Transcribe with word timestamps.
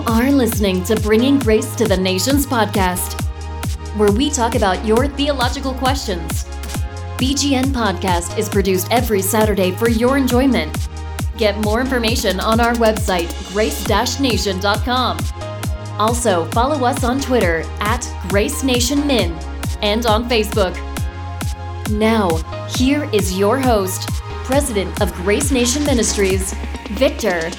You 0.00 0.06
are 0.06 0.32
listening 0.32 0.82
to 0.84 0.96
Bringing 0.96 1.38
Grace 1.38 1.74
to 1.76 1.84
the 1.86 1.96
Nations 1.96 2.46
podcast, 2.46 3.20
where 3.98 4.10
we 4.10 4.30
talk 4.30 4.54
about 4.54 4.82
your 4.86 5.06
theological 5.06 5.74
questions. 5.74 6.44
BGN 7.18 7.66
Podcast 7.66 8.38
is 8.38 8.48
produced 8.48 8.88
every 8.90 9.20
Saturday 9.20 9.72
for 9.72 9.90
your 9.90 10.16
enjoyment. 10.16 10.74
Get 11.36 11.58
more 11.58 11.82
information 11.82 12.40
on 12.40 12.60
our 12.60 12.72
website, 12.76 13.28
grace-nation.com. 13.52 15.18
Also, 15.98 16.46
follow 16.46 16.86
us 16.86 17.04
on 17.04 17.20
Twitter 17.20 17.62
at 17.80 18.10
Grace 18.30 18.62
Nation 18.62 19.06
Min 19.06 19.32
and 19.82 20.06
on 20.06 20.26
Facebook. 20.30 20.74
Now, 21.90 22.36
here 22.74 23.04
is 23.12 23.38
your 23.38 23.58
host, 23.58 24.08
President 24.44 25.02
of 25.02 25.12
Grace 25.16 25.50
Nation 25.50 25.84
Ministries, 25.84 26.54
Victor. 26.92 27.50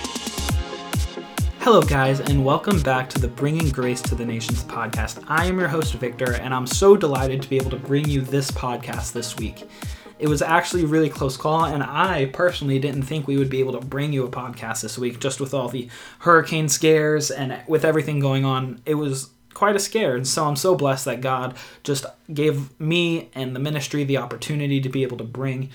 Hello, 1.63 1.79
guys, 1.79 2.19
and 2.19 2.43
welcome 2.43 2.81
back 2.81 3.07
to 3.11 3.19
the 3.19 3.27
Bringing 3.27 3.69
Grace 3.69 4.01
to 4.01 4.15
the 4.15 4.25
Nations 4.25 4.63
podcast. 4.63 5.23
I 5.27 5.45
am 5.45 5.59
your 5.59 5.67
host, 5.67 5.93
Victor, 5.93 6.33
and 6.33 6.55
I'm 6.55 6.65
so 6.65 6.97
delighted 6.97 7.39
to 7.43 7.47
be 7.47 7.57
able 7.57 7.69
to 7.69 7.77
bring 7.77 8.09
you 8.09 8.21
this 8.21 8.49
podcast 8.49 9.11
this 9.11 9.37
week. 9.37 9.69
It 10.17 10.27
was 10.27 10.41
actually 10.41 10.85
a 10.85 10.87
really 10.87 11.07
close 11.07 11.37
call, 11.37 11.65
and 11.65 11.83
I 11.83 12.31
personally 12.33 12.79
didn't 12.79 13.03
think 13.03 13.27
we 13.27 13.37
would 13.37 13.51
be 13.51 13.59
able 13.59 13.73
to 13.73 13.85
bring 13.85 14.11
you 14.11 14.25
a 14.25 14.31
podcast 14.31 14.81
this 14.81 14.97
week, 14.97 15.19
just 15.19 15.39
with 15.39 15.53
all 15.53 15.69
the 15.69 15.87
hurricane 16.17 16.67
scares 16.67 17.29
and 17.29 17.61
with 17.67 17.85
everything 17.85 18.19
going 18.19 18.43
on. 18.43 18.81
It 18.87 18.95
was 18.95 19.29
quite 19.53 19.75
a 19.75 19.79
scare, 19.79 20.15
and 20.15 20.27
so 20.27 20.45
I'm 20.45 20.55
so 20.55 20.73
blessed 20.73 21.05
that 21.05 21.21
God 21.21 21.55
just 21.83 22.07
gave 22.33 22.79
me 22.79 23.29
and 23.35 23.55
the 23.55 23.59
ministry 23.59 24.03
the 24.03 24.17
opportunity 24.17 24.81
to 24.81 24.89
be 24.89 25.03
able 25.03 25.17
to 25.17 25.23
bring 25.23 25.69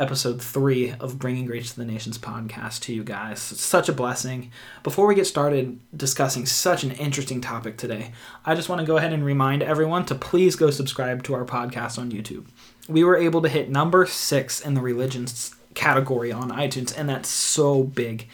episode 0.00 0.40
three 0.40 0.94
of 0.98 1.18
Bringing 1.18 1.44
Grace 1.44 1.72
to 1.72 1.76
the 1.76 1.84
Nations 1.84 2.16
podcast 2.16 2.80
to 2.80 2.94
you 2.94 3.04
guys. 3.04 3.52
It's 3.52 3.60
such 3.60 3.86
a 3.86 3.92
blessing. 3.92 4.50
Before 4.82 5.06
we 5.06 5.14
get 5.14 5.26
started 5.26 5.78
discussing 5.94 6.46
such 6.46 6.82
an 6.82 6.92
interesting 6.92 7.42
topic 7.42 7.76
today, 7.76 8.12
I 8.46 8.54
just 8.54 8.70
want 8.70 8.80
to 8.80 8.86
go 8.86 8.96
ahead 8.96 9.12
and 9.12 9.22
remind 9.22 9.62
everyone 9.62 10.06
to 10.06 10.14
please 10.14 10.56
go 10.56 10.70
subscribe 10.70 11.22
to 11.24 11.34
our 11.34 11.44
podcast 11.44 11.98
on 11.98 12.10
YouTube. 12.10 12.46
We 12.88 13.04
were 13.04 13.16
able 13.16 13.42
to 13.42 13.48
hit 13.50 13.68
number 13.68 14.06
six 14.06 14.58
in 14.58 14.72
the 14.72 14.80
religions 14.80 15.54
category 15.74 16.32
on 16.32 16.50
iTunes, 16.50 16.96
and 16.96 17.06
that's 17.06 17.28
so 17.28 17.84
big. 17.84 18.26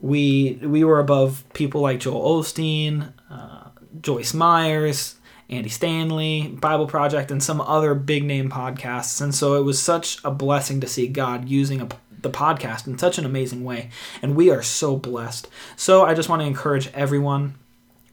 We 0.00 0.58
we 0.62 0.82
were 0.82 0.98
above 0.98 1.44
people 1.52 1.82
like 1.82 2.00
Joel 2.00 2.42
Osteen, 2.42 3.12
uh, 3.30 3.68
Joyce 4.00 4.32
Myers, 4.32 5.15
Andy 5.48 5.68
Stanley, 5.68 6.48
Bible 6.48 6.86
Project, 6.86 7.30
and 7.30 7.42
some 7.42 7.60
other 7.60 7.94
big 7.94 8.24
name 8.24 8.50
podcasts. 8.50 9.20
And 9.20 9.34
so 9.34 9.54
it 9.54 9.62
was 9.62 9.80
such 9.80 10.18
a 10.24 10.30
blessing 10.30 10.80
to 10.80 10.86
see 10.86 11.06
God 11.06 11.48
using 11.48 11.80
a, 11.80 11.88
the 12.20 12.30
podcast 12.30 12.86
in 12.86 12.98
such 12.98 13.18
an 13.18 13.24
amazing 13.24 13.62
way. 13.64 13.90
And 14.22 14.34
we 14.34 14.50
are 14.50 14.62
so 14.62 14.96
blessed. 14.96 15.48
So 15.76 16.04
I 16.04 16.14
just 16.14 16.28
want 16.28 16.42
to 16.42 16.46
encourage 16.46 16.88
everyone 16.88 17.54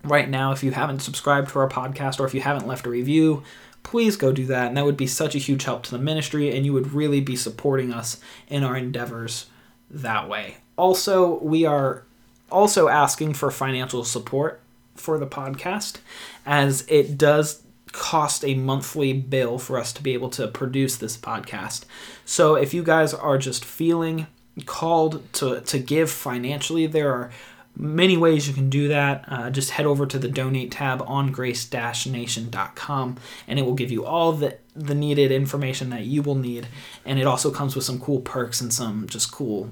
right 0.04 0.30
now, 0.30 0.52
if 0.52 0.64
you 0.64 0.72
haven't 0.72 1.00
subscribed 1.00 1.50
to 1.50 1.60
our 1.60 1.70
podcast 1.70 2.20
or 2.20 2.26
if 2.26 2.34
you 2.34 2.42
haven't 2.42 2.68
left 2.68 2.86
a 2.86 2.90
review, 2.90 3.44
please 3.84 4.16
go 4.16 4.32
do 4.32 4.46
that. 4.46 4.68
And 4.68 4.78
that 4.78 4.86
would 4.86 4.98
be 4.98 5.08
such 5.08 5.36
a 5.36 5.40
huge 5.40 5.64
help 5.64 5.84
to 5.84 5.92
the 5.92 6.00
ministry, 6.00 6.56
and 6.56 6.66
you 6.66 6.74
would 6.74 6.94
really 6.94 7.22
be 7.22 7.36
supporting 7.36 7.92
us 7.94 8.20
in 8.48 8.64
our 8.64 8.78
endeavors 8.78 9.48
that 9.90 10.30
way. 10.30 10.58
Also, 10.78 11.40
we 11.40 11.66
are 11.66 12.04
also 12.52 12.88
asking 12.88 13.34
for 13.34 13.52
financial 13.52 14.04
support 14.04 14.62
for 14.96 15.18
the 15.18 15.28
podcast, 15.28 15.98
as 16.46 16.86
it 16.88 17.18
does 17.18 17.64
cost 17.92 18.44
a 18.44 18.56
monthly 18.56 19.14
bill 19.14 19.58
for 19.58 19.78
us 19.78 19.94
to 19.94 20.04
be 20.04 20.14
able 20.14 20.30
to 20.32 20.48
produce 20.48 20.98
this 20.98 21.16
podcast. 21.16 21.86
So 22.26 22.56
if 22.56 22.74
you 22.74 22.84
guys 22.84 23.14
are 23.14 23.38
just 23.38 23.64
feeling 23.64 24.28
called 24.66 25.32
to, 25.34 25.62
to 25.62 25.80
give 25.80 26.10
financially, 26.10 26.88
there 26.88 27.14
are 27.14 27.32
many 27.76 28.18
ways 28.18 28.48
you 28.48 28.54
can 28.54 28.70
do 28.70 28.88
that. 28.88 29.26
Uh, 29.28 29.50
just 29.50 29.72
head 29.72 29.86
over 29.86 30.06
to 30.06 30.20
the 30.20 30.28
donate 30.28 30.72
tab 30.72 31.04
on 31.08 31.32
grace-nation.com 31.32 33.18
and 33.48 33.60
it 33.60 33.62
will 33.62 33.74
give 33.74 33.92
you 33.92 34.06
all 34.06 34.32
the, 34.32 34.58
the 34.76 34.96
needed 34.96 35.32
information 35.32 35.90
that 35.92 36.06
you 36.06 36.22
will 36.22 36.36
need. 36.36 36.68
And 37.06 37.20
it 37.20 37.28
also 37.28 37.52
comes 37.52 37.76
with 37.76 37.86
some 37.86 38.00
cool 38.00 38.22
perks 38.22 38.60
and 38.62 38.74
some 38.74 39.08
just 39.08 39.32
cool 39.32 39.70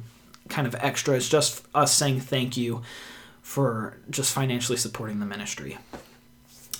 kind 0.50 0.68
of 0.68 0.76
extras, 0.76 1.30
just 1.30 1.66
us 1.74 1.94
saying 1.94 2.20
thank 2.20 2.58
you 2.58 2.82
for 3.52 3.98
just 4.10 4.34
financially 4.34 4.78
supporting 4.78 5.20
the 5.20 5.26
ministry. 5.26 5.78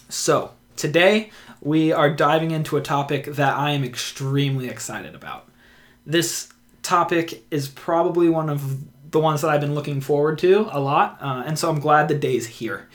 So, 0.08 0.54
today 0.78 1.30
we 1.60 1.92
are 1.92 2.10
diving 2.10 2.52
into 2.52 2.78
a 2.78 2.82
topic 2.82 3.26
that 3.26 3.58
I 3.58 3.72
am 3.72 3.84
extremely 3.84 4.70
excited 4.70 5.14
about. 5.14 5.50
This 6.06 6.48
topic 6.82 7.44
is 7.52 7.68
probably 7.68 8.30
one 8.30 8.50
of 8.50 9.12
the 9.12 9.20
ones 9.20 9.42
that 9.42 9.50
I've 9.50 9.60
been 9.60 9.76
looking 9.76 10.00
forward 10.00 10.38
to 10.40 10.70
a 10.72 10.80
lot, 10.80 11.18
uh, 11.20 11.44
and 11.46 11.60
so 11.60 11.70
I'm 11.70 11.82
glad 11.82 12.08
the 12.08 12.16
day's 12.16 12.48
here. 12.48 12.88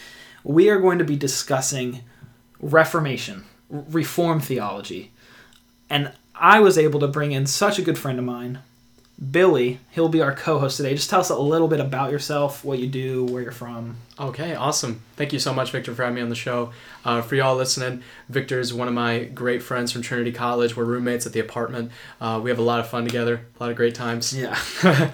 We 0.42 0.70
are 0.70 0.80
going 0.80 0.98
to 0.98 1.04
be 1.04 1.16
discussing 1.16 2.00
Reformation, 2.58 3.44
Reform 3.68 4.40
theology, 4.40 5.12
and 5.90 6.12
I 6.34 6.60
was 6.60 6.78
able 6.78 7.00
to 7.00 7.08
bring 7.08 7.32
in 7.32 7.44
such 7.44 7.78
a 7.78 7.82
good 7.82 7.98
friend 7.98 8.18
of 8.18 8.24
mine, 8.24 8.60
Billy, 9.18 9.80
he'll 9.92 10.10
be 10.10 10.20
our 10.20 10.34
co-host 10.34 10.76
today. 10.76 10.94
Just 10.94 11.08
tell 11.08 11.20
us 11.20 11.30
a 11.30 11.38
little 11.38 11.68
bit 11.68 11.80
about 11.80 12.10
yourself, 12.10 12.62
what 12.62 12.78
you 12.78 12.86
do, 12.86 13.24
where 13.24 13.42
you're 13.42 13.50
from. 13.50 13.96
Okay, 14.20 14.54
awesome. 14.54 15.00
Thank 15.16 15.32
you 15.32 15.38
so 15.38 15.54
much, 15.54 15.70
Victor, 15.70 15.94
for 15.94 16.02
having 16.02 16.16
me 16.16 16.20
on 16.20 16.28
the 16.28 16.34
show. 16.34 16.70
Uh, 17.02 17.22
for 17.22 17.34
y'all 17.34 17.56
listening, 17.56 18.02
Victor 18.28 18.60
is 18.60 18.74
one 18.74 18.88
of 18.88 18.94
my 18.94 19.24
great 19.24 19.62
friends 19.62 19.90
from 19.90 20.02
Trinity 20.02 20.32
College. 20.32 20.76
We're 20.76 20.84
roommates 20.84 21.24
at 21.24 21.32
the 21.32 21.40
apartment. 21.40 21.92
Uh, 22.20 22.40
we 22.42 22.50
have 22.50 22.58
a 22.58 22.62
lot 22.62 22.78
of 22.78 22.88
fun 22.88 23.06
together, 23.06 23.46
a 23.58 23.62
lot 23.62 23.70
of 23.70 23.76
great 23.76 23.94
times. 23.94 24.36
Yeah. 24.36 24.58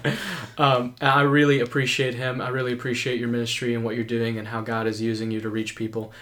um, 0.58 0.96
and 1.00 1.08
I 1.08 1.22
really 1.22 1.60
appreciate 1.60 2.14
him. 2.14 2.40
I 2.40 2.48
really 2.48 2.72
appreciate 2.72 3.20
your 3.20 3.28
ministry 3.28 3.72
and 3.72 3.84
what 3.84 3.94
you're 3.94 4.04
doing 4.04 4.36
and 4.36 4.48
how 4.48 4.62
God 4.62 4.88
is 4.88 5.00
using 5.00 5.30
you 5.30 5.40
to 5.40 5.48
reach 5.48 5.76
people. 5.76 6.12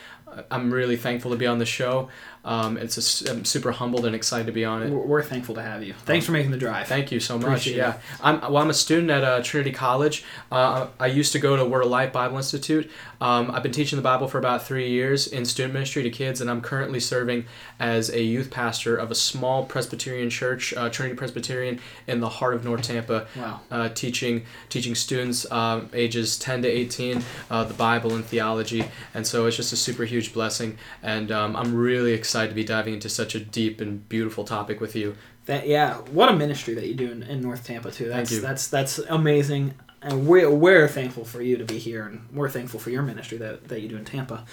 I'm 0.51 0.73
really 0.73 0.97
thankful 0.97 1.31
to 1.31 1.37
be 1.37 1.47
on 1.47 1.59
the 1.59 1.67
show. 1.67 2.09
Um, 2.45 2.79
it's 2.79 3.23
a, 3.23 3.31
I'm 3.31 3.45
super 3.45 3.71
humbled 3.71 4.07
and 4.07 4.15
excited 4.15 4.47
to 4.47 4.53
be 4.53 4.65
on 4.65 4.83
it. 4.83 4.91
We're 4.91 5.23
thankful 5.23 5.55
to 5.57 5.63
have 5.63 5.83
you. 5.83 5.93
Thanks 6.05 6.25
for 6.25 6.33
making 6.33 6.51
the 6.51 6.57
drive. 6.57 6.87
Thank 6.87 7.13
you 7.13 7.21
so 7.21 7.37
much. 7.37 7.47
Appreciate 7.47 7.77
yeah, 7.77 7.95
it. 7.95 8.01
I'm 8.23 8.41
well. 8.41 8.59
I'm 8.59 8.71
a 8.71 8.75
student 8.75 9.11
at 9.11 9.23
uh, 9.23 9.43
Trinity 9.43 9.73
College. 9.73 10.25
Uh, 10.51 10.89
I 10.99 11.07
used 11.07 11.33
to 11.33 11.39
go 11.39 11.57
to 11.57 11.65
Word 11.65 11.85
of 11.85 11.91
Life 11.91 12.13
Bible 12.13 12.39
Institute. 12.39 12.91
Um, 13.21 13.51
I've 13.51 13.63
been 13.63 13.73
teaching 13.73 13.97
the 13.97 14.03
Bible 14.03 14.27
for 14.27 14.39
about 14.39 14.63
three 14.67 14.89
years 14.89 15.27
in 15.27 15.45
student 15.45 15.75
ministry 15.75 16.03
to 16.03 16.11
kids, 16.11 16.41
and 16.41 16.51
I'm 16.51 16.63
currently 16.63 17.01
serving 17.01 17.45
as 17.79 18.09
a 18.09 18.23
youth 18.23 18.51
pastor 18.51 18.97
of 18.97 19.11
a 19.11 19.15
small 19.15 19.67
Presbyterian 19.67 20.31
church, 20.31 20.73
uh, 20.73 20.89
Trinity 20.89 21.17
Presbyterian, 21.17 21.79
in 22.07 22.21
the 22.21 22.29
heart 22.29 22.55
of 22.55 22.65
North 22.65 22.83
Tampa. 22.83 23.27
Wow. 23.37 23.61
Uh, 23.71 23.89
teaching 23.91 24.47
teaching 24.71 24.95
students 24.95 25.51
um, 25.53 25.91
ages 25.93 26.39
10 26.39 26.63
to 26.63 26.69
18 26.69 27.23
uh, 27.51 27.65
the 27.65 27.75
Bible 27.75 28.15
and 28.15 28.25
theology, 28.25 28.87
and 29.13 29.27
so 29.27 29.45
it's 29.45 29.57
just 29.57 29.75
a 29.75 29.77
super 29.77 30.05
huge 30.05 30.33
blessing, 30.33 30.79
and 31.03 31.31
um, 31.31 31.55
I'm 31.55 31.75
really 31.75 32.15
excited 32.15 32.30
excited 32.31 32.51
to 32.51 32.55
be 32.55 32.63
diving 32.63 32.95
into 32.95 33.09
such 33.09 33.35
a 33.35 33.41
deep 33.41 33.81
and 33.81 34.09
beautiful 34.09 34.45
topic 34.45 34.81
with 34.81 34.95
you. 34.95 35.17
That 35.47 35.67
yeah, 35.67 35.97
what 36.13 36.29
a 36.29 36.37
ministry 36.37 36.75
that 36.75 36.87
you 36.87 36.95
do 36.95 37.11
in, 37.11 37.25
in 37.25 37.41
North 37.41 37.65
Tampa 37.65 37.91
too. 37.91 38.09
That's 38.09 38.41
that's 38.41 38.69
that's 38.69 38.99
amazing, 38.99 39.75
and 40.01 40.29
we're 40.29 40.49
we're 40.49 40.87
thankful 40.87 41.25
for 41.25 41.43
you 41.43 41.57
to 41.57 41.65
be 41.65 41.79
here, 41.79 42.07
and 42.07 42.29
we're 42.33 42.49
thankful 42.49 42.79
for 42.79 42.91
your 42.91 43.03
ministry 43.03 43.37
that, 43.39 43.67
that 43.67 43.81
you 43.81 43.89
do 43.89 43.97
in 43.97 44.05
Tampa. 44.05 44.45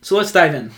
So 0.00 0.16
let's 0.16 0.32
dive 0.32 0.54
in. 0.54 0.70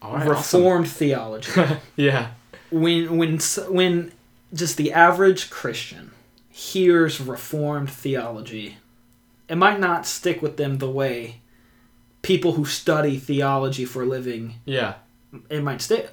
Reformed 0.00 0.86
awesome. 0.86 0.96
theology. 0.96 1.50
yeah. 1.96 2.28
When 2.70 3.16
when 3.16 3.40
when 3.68 4.12
just 4.54 4.76
the 4.76 4.92
average 4.92 5.50
Christian 5.50 6.12
hears 6.48 7.20
Reformed 7.20 7.90
theology, 7.90 8.78
it 9.48 9.56
might 9.56 9.80
not 9.80 10.06
stick 10.06 10.40
with 10.40 10.56
them 10.56 10.78
the 10.78 10.90
way 10.90 11.40
people 12.22 12.52
who 12.52 12.64
study 12.64 13.18
theology 13.18 13.84
for 13.84 14.02
a 14.02 14.06
living 14.06 14.54
yeah 14.64 14.94
it 15.50 15.62
might 15.62 15.80
stay. 15.80 16.06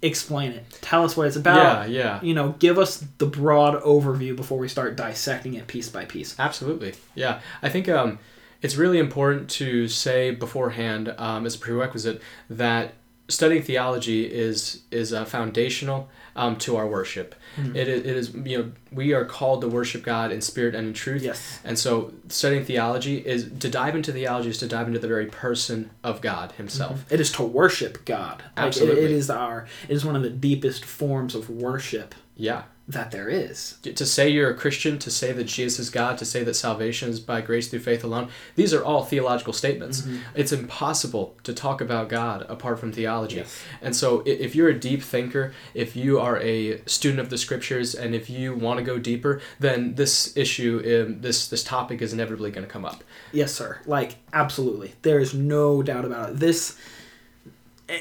Explain 0.00 0.52
it. 0.52 0.64
Tell 0.80 1.04
us 1.04 1.16
what 1.16 1.28
it's 1.28 1.36
about. 1.36 1.88
Yeah, 1.88 2.02
yeah. 2.02 2.20
You 2.22 2.34
know, 2.34 2.56
give 2.58 2.78
us 2.78 3.04
the 3.18 3.26
broad 3.26 3.80
overview 3.82 4.34
before 4.34 4.58
we 4.58 4.66
start 4.66 4.96
dissecting 4.96 5.54
it 5.54 5.68
piece 5.68 5.88
by 5.88 6.04
piece. 6.06 6.34
Absolutely. 6.38 6.94
Yeah. 7.14 7.40
I 7.62 7.68
think 7.68 7.88
um, 7.88 8.18
it's 8.62 8.76
really 8.76 8.98
important 8.98 9.48
to 9.50 9.86
say 9.86 10.32
beforehand, 10.32 11.14
um, 11.18 11.46
as 11.46 11.54
a 11.54 11.58
prerequisite, 11.58 12.20
that 12.50 12.94
studying 13.28 13.62
theology 13.62 14.24
is 14.24 14.82
is 14.90 15.12
uh, 15.12 15.24
foundational 15.24 16.08
um, 16.34 16.56
to 16.56 16.76
our 16.76 16.86
worship. 16.86 17.34
Mm-hmm. 17.56 17.76
It, 17.76 17.88
is, 17.88 18.00
it 18.00 18.16
is 18.16 18.34
you 18.34 18.58
know 18.58 18.72
we 18.90 19.12
are 19.12 19.24
called 19.24 19.60
to 19.62 19.68
worship 19.68 20.02
God 20.02 20.32
in 20.32 20.40
spirit 20.40 20.74
and 20.74 20.88
in 20.88 20.94
truth. 20.94 21.22
Yes. 21.22 21.60
And 21.64 21.78
so 21.78 22.12
studying 22.28 22.64
theology 22.64 23.18
is 23.18 23.50
to 23.60 23.68
dive 23.68 23.94
into 23.94 24.12
theology 24.12 24.50
is 24.50 24.58
to 24.58 24.68
dive 24.68 24.86
into 24.86 24.98
the 24.98 25.08
very 25.08 25.26
person 25.26 25.90
of 26.02 26.20
God 26.20 26.52
Himself. 26.52 27.00
Mm-hmm. 27.00 27.14
It 27.14 27.20
is 27.20 27.32
to 27.32 27.42
worship 27.42 28.04
God. 28.04 28.42
Absolutely. 28.56 29.02
Like 29.02 29.04
it, 29.04 29.10
it 29.10 29.16
is 29.16 29.30
our 29.30 29.66
it 29.88 29.94
is 29.94 30.04
one 30.04 30.16
of 30.16 30.22
the 30.22 30.30
deepest 30.30 30.84
forms 30.84 31.34
of 31.34 31.50
worship 31.50 32.14
Yeah. 32.42 32.62
that 32.88 33.12
there 33.12 33.28
is. 33.28 33.78
To 33.84 34.04
say 34.04 34.28
you're 34.28 34.50
a 34.50 34.54
Christian, 34.54 34.98
to 34.98 35.10
say 35.10 35.30
that 35.32 35.44
Jesus 35.44 35.78
is 35.78 35.90
God, 35.90 36.18
to 36.18 36.24
say 36.24 36.42
that 36.42 36.54
salvation 36.54 37.08
is 37.08 37.20
by 37.20 37.40
grace 37.40 37.68
through 37.68 37.78
faith 37.78 38.02
alone, 38.02 38.28
these 38.56 38.74
are 38.74 38.84
all 38.84 39.04
theological 39.04 39.52
statements. 39.52 40.00
Mm-hmm. 40.00 40.16
It's 40.34 40.50
impossible 40.50 41.36
to 41.44 41.54
talk 41.54 41.80
about 41.80 42.08
God 42.08 42.44
apart 42.48 42.80
from 42.80 42.90
theology. 42.90 43.36
Yes. 43.36 43.62
And 43.80 43.94
so, 43.94 44.24
if 44.26 44.56
you're 44.56 44.68
a 44.68 44.78
deep 44.78 45.02
thinker, 45.02 45.54
if 45.72 45.94
you 45.94 46.18
are 46.18 46.40
a 46.40 46.82
student 46.86 47.20
of 47.20 47.30
the 47.30 47.38
scriptures, 47.38 47.94
and 47.94 48.12
if 48.16 48.28
you 48.28 48.52
want 48.56 48.78
to 48.78 48.84
go 48.84 48.98
deeper, 48.98 49.40
then 49.60 49.94
this 49.94 50.36
issue, 50.36 50.82
um, 50.84 51.20
this 51.20 51.46
this 51.46 51.62
topic 51.62 52.02
is 52.02 52.12
inevitably 52.12 52.50
going 52.50 52.66
to 52.66 52.72
come 52.72 52.84
up. 52.84 53.04
Yes, 53.30 53.52
sir. 53.54 53.78
Like 53.86 54.16
absolutely. 54.32 54.94
There 55.02 55.20
is 55.20 55.32
no 55.32 55.82
doubt 55.84 56.04
about 56.04 56.30
it. 56.30 56.40
This 56.40 56.76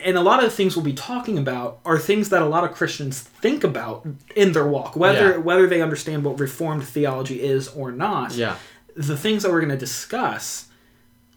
and 0.05 0.17
a 0.17 0.21
lot 0.21 0.43
of 0.43 0.49
the 0.49 0.55
things 0.55 0.75
we'll 0.75 0.85
be 0.85 0.93
talking 0.93 1.37
about 1.37 1.79
are 1.85 1.97
things 1.99 2.29
that 2.29 2.41
a 2.41 2.45
lot 2.45 2.63
of 2.63 2.71
Christians 2.75 3.19
think 3.21 3.63
about 3.63 4.05
in 4.35 4.51
their 4.53 4.65
walk, 4.67 4.95
whether 4.95 5.31
Yeah. 5.31 5.37
whether 5.37 5.67
they 5.67 5.81
understand 5.81 6.23
what 6.23 6.39
reformed 6.39 6.83
theology 6.83 7.41
is 7.41 7.67
or 7.69 7.91
not. 7.91 8.33
Yeah. 8.35 8.55
The 8.95 9.17
things 9.17 9.43
that 9.43 9.51
we're 9.51 9.59
going 9.61 9.71
to 9.71 9.77
discuss 9.77 10.65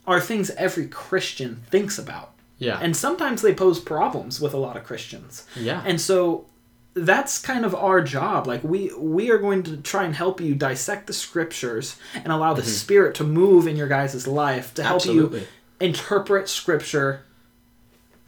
are 0.07 0.21
things 0.21 0.51
every 0.51 0.87
Christian 0.87 1.63
thinks 1.71 1.99
about. 1.99 2.33
Yeah. 2.59 2.79
And 2.81 2.97
sometimes 2.97 3.43
they 3.43 3.55
pose 3.55 3.81
problems 3.81 4.41
with 4.41 4.55
a 4.55 4.59
lot 4.59 4.77
of 4.77 4.85
Christians. 4.85 5.45
yeah. 5.57 5.83
And 5.85 6.01
so 6.01 6.47
that's 6.95 7.39
kind 7.41 7.65
of 7.65 7.75
our 7.75 8.01
job. 8.01 8.47
Like 8.47 8.63
we 8.63 8.93
we 8.97 9.31
are 9.31 9.39
going 9.39 9.63
to 9.65 9.77
try 9.79 10.05
and 10.05 10.15
help 10.15 10.41
you 10.41 10.55
dissect 10.55 11.07
the 11.09 11.13
scriptures 11.13 11.97
and 12.15 12.29
allow 12.33 12.55
the 12.55 12.63
spirit 12.63 13.15
to 13.17 13.25
move 13.25 13.67
in 13.67 13.77
your 13.77 13.89
guys' 13.89 14.27
life 14.29 14.73
to 14.75 14.83
help 14.85 15.03
Mm-hmm. 15.03 15.11
Absolutely. 15.11 15.41
you 15.41 15.47
interpret 15.81 16.49
scripture 16.49 17.25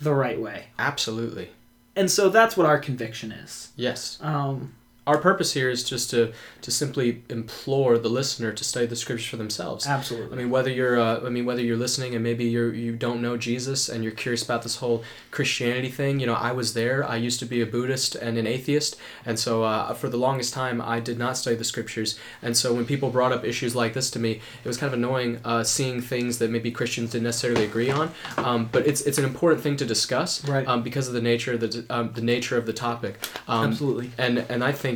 the 0.00 0.14
right 0.14 0.40
way. 0.40 0.66
Absolutely. 0.78 1.50
And 1.94 2.10
so 2.10 2.28
that's 2.28 2.56
what 2.56 2.66
our 2.66 2.78
conviction 2.78 3.32
is. 3.32 3.72
Yes. 3.74 4.18
Um, 4.20 4.75
Our 5.06 5.18
purpose 5.18 5.52
here 5.52 5.70
is 5.70 5.84
just 5.84 6.10
to 6.10 6.32
to 6.62 6.70
simply 6.70 7.22
implore 7.28 7.98
the 7.98 8.08
listener 8.08 8.52
to 8.52 8.64
study 8.64 8.86
the 8.86 8.96
scriptures 8.96 9.28
for 9.28 9.36
themselves. 9.36 9.86
Absolutely. 9.86 10.36
I 10.36 10.40
mean, 10.40 10.50
whether 10.50 10.70
you're, 10.70 10.98
uh, 10.98 11.24
I 11.24 11.28
mean, 11.28 11.44
whether 11.46 11.60
you're 11.62 11.76
listening 11.76 12.14
and 12.14 12.24
maybe 12.24 12.44
you're 12.44 12.74
you 12.74 12.92
don't 12.96 13.22
know 13.22 13.36
Jesus 13.36 13.88
and 13.88 14.02
you're 14.02 14.12
curious 14.12 14.42
about 14.42 14.62
this 14.62 14.76
whole 14.76 15.04
Christianity 15.30 15.90
thing. 15.90 16.18
You 16.20 16.26
know, 16.26 16.34
I 16.34 16.52
was 16.52 16.74
there. 16.74 17.08
I 17.08 17.16
used 17.16 17.38
to 17.40 17.46
be 17.46 17.60
a 17.60 17.66
Buddhist 17.66 18.16
and 18.16 18.36
an 18.38 18.46
atheist, 18.46 18.96
and 19.24 19.38
so 19.38 19.62
uh, 19.62 19.94
for 19.94 20.08
the 20.08 20.16
longest 20.16 20.52
time, 20.54 20.80
I 20.80 20.98
did 21.00 21.18
not 21.18 21.36
study 21.36 21.56
the 21.56 21.64
scriptures. 21.64 22.18
And 22.42 22.56
so 22.56 22.74
when 22.74 22.84
people 22.84 23.10
brought 23.10 23.32
up 23.32 23.44
issues 23.44 23.74
like 23.76 23.92
this 23.94 24.10
to 24.12 24.18
me, 24.18 24.40
it 24.64 24.68
was 24.68 24.76
kind 24.76 24.92
of 24.92 24.98
annoying 24.98 25.40
uh, 25.44 25.62
seeing 25.62 26.00
things 26.00 26.38
that 26.38 26.50
maybe 26.50 26.70
Christians 26.70 27.10
didn't 27.12 27.24
necessarily 27.24 27.64
agree 27.64 27.90
on. 27.90 28.10
Um, 28.38 28.68
but 28.72 28.86
it's 28.86 29.02
it's 29.02 29.18
an 29.18 29.24
important 29.24 29.62
thing 29.62 29.76
to 29.76 29.84
discuss, 29.84 30.44
Right. 30.48 30.66
Um, 30.66 30.82
because 30.82 31.06
of 31.08 31.14
the 31.14 31.22
nature 31.22 31.52
of 31.54 31.60
the 31.60 31.84
um, 31.90 32.12
the 32.14 32.22
nature 32.22 32.56
of 32.56 32.66
the 32.66 32.72
topic. 32.72 33.18
Um, 33.46 33.70
Absolutely. 33.70 34.10
and 34.18 34.38
and 34.50 34.64
I 34.64 34.72
think 34.72 34.95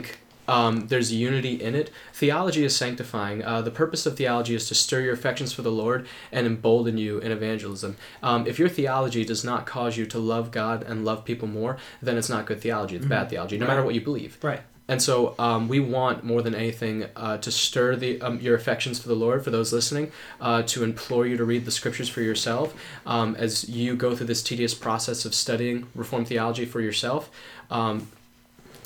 um, 0.50 0.88
there's 0.88 1.12
unity 1.12 1.54
in 1.54 1.74
it. 1.74 1.90
Theology 2.12 2.64
is 2.64 2.76
sanctifying. 2.76 3.44
Uh, 3.44 3.62
the 3.62 3.70
purpose 3.70 4.04
of 4.06 4.16
theology 4.16 4.54
is 4.54 4.68
to 4.68 4.74
stir 4.74 5.00
your 5.00 5.14
affections 5.14 5.52
for 5.52 5.62
the 5.62 5.70
Lord 5.70 6.06
and 6.32 6.46
embolden 6.46 6.98
you 6.98 7.18
in 7.18 7.32
evangelism. 7.32 7.96
Um, 8.22 8.46
if 8.46 8.58
your 8.58 8.68
theology 8.68 9.24
does 9.24 9.44
not 9.44 9.66
cause 9.66 9.96
you 9.96 10.06
to 10.06 10.18
love 10.18 10.50
God 10.50 10.82
and 10.82 11.04
love 11.04 11.24
people 11.24 11.48
more, 11.48 11.76
then 12.02 12.18
it's 12.18 12.28
not 12.28 12.46
good 12.46 12.60
theology. 12.60 12.96
It's 12.96 13.06
bad 13.06 13.30
theology, 13.30 13.58
no 13.58 13.66
matter 13.66 13.84
what 13.84 13.94
you 13.94 14.00
believe. 14.00 14.38
Right. 14.42 14.60
And 14.90 15.00
so 15.00 15.36
um, 15.38 15.68
we 15.68 15.78
want 15.78 16.24
more 16.24 16.42
than 16.42 16.52
anything 16.52 17.06
uh, 17.14 17.38
to 17.38 17.52
stir 17.52 17.94
the 17.94 18.20
um, 18.20 18.40
your 18.40 18.56
affections 18.56 18.98
for 18.98 19.06
the 19.06 19.14
Lord, 19.14 19.44
for 19.44 19.50
those 19.50 19.72
listening, 19.72 20.10
uh, 20.40 20.62
to 20.62 20.82
implore 20.82 21.26
you 21.28 21.36
to 21.36 21.44
read 21.44 21.64
the 21.64 21.70
scriptures 21.70 22.08
for 22.08 22.22
yourself 22.22 22.74
um, 23.06 23.36
as 23.36 23.68
you 23.68 23.94
go 23.94 24.16
through 24.16 24.26
this 24.26 24.42
tedious 24.42 24.74
process 24.74 25.24
of 25.24 25.32
studying 25.32 25.86
Reformed 25.94 26.26
theology 26.26 26.64
for 26.64 26.80
yourself. 26.80 27.30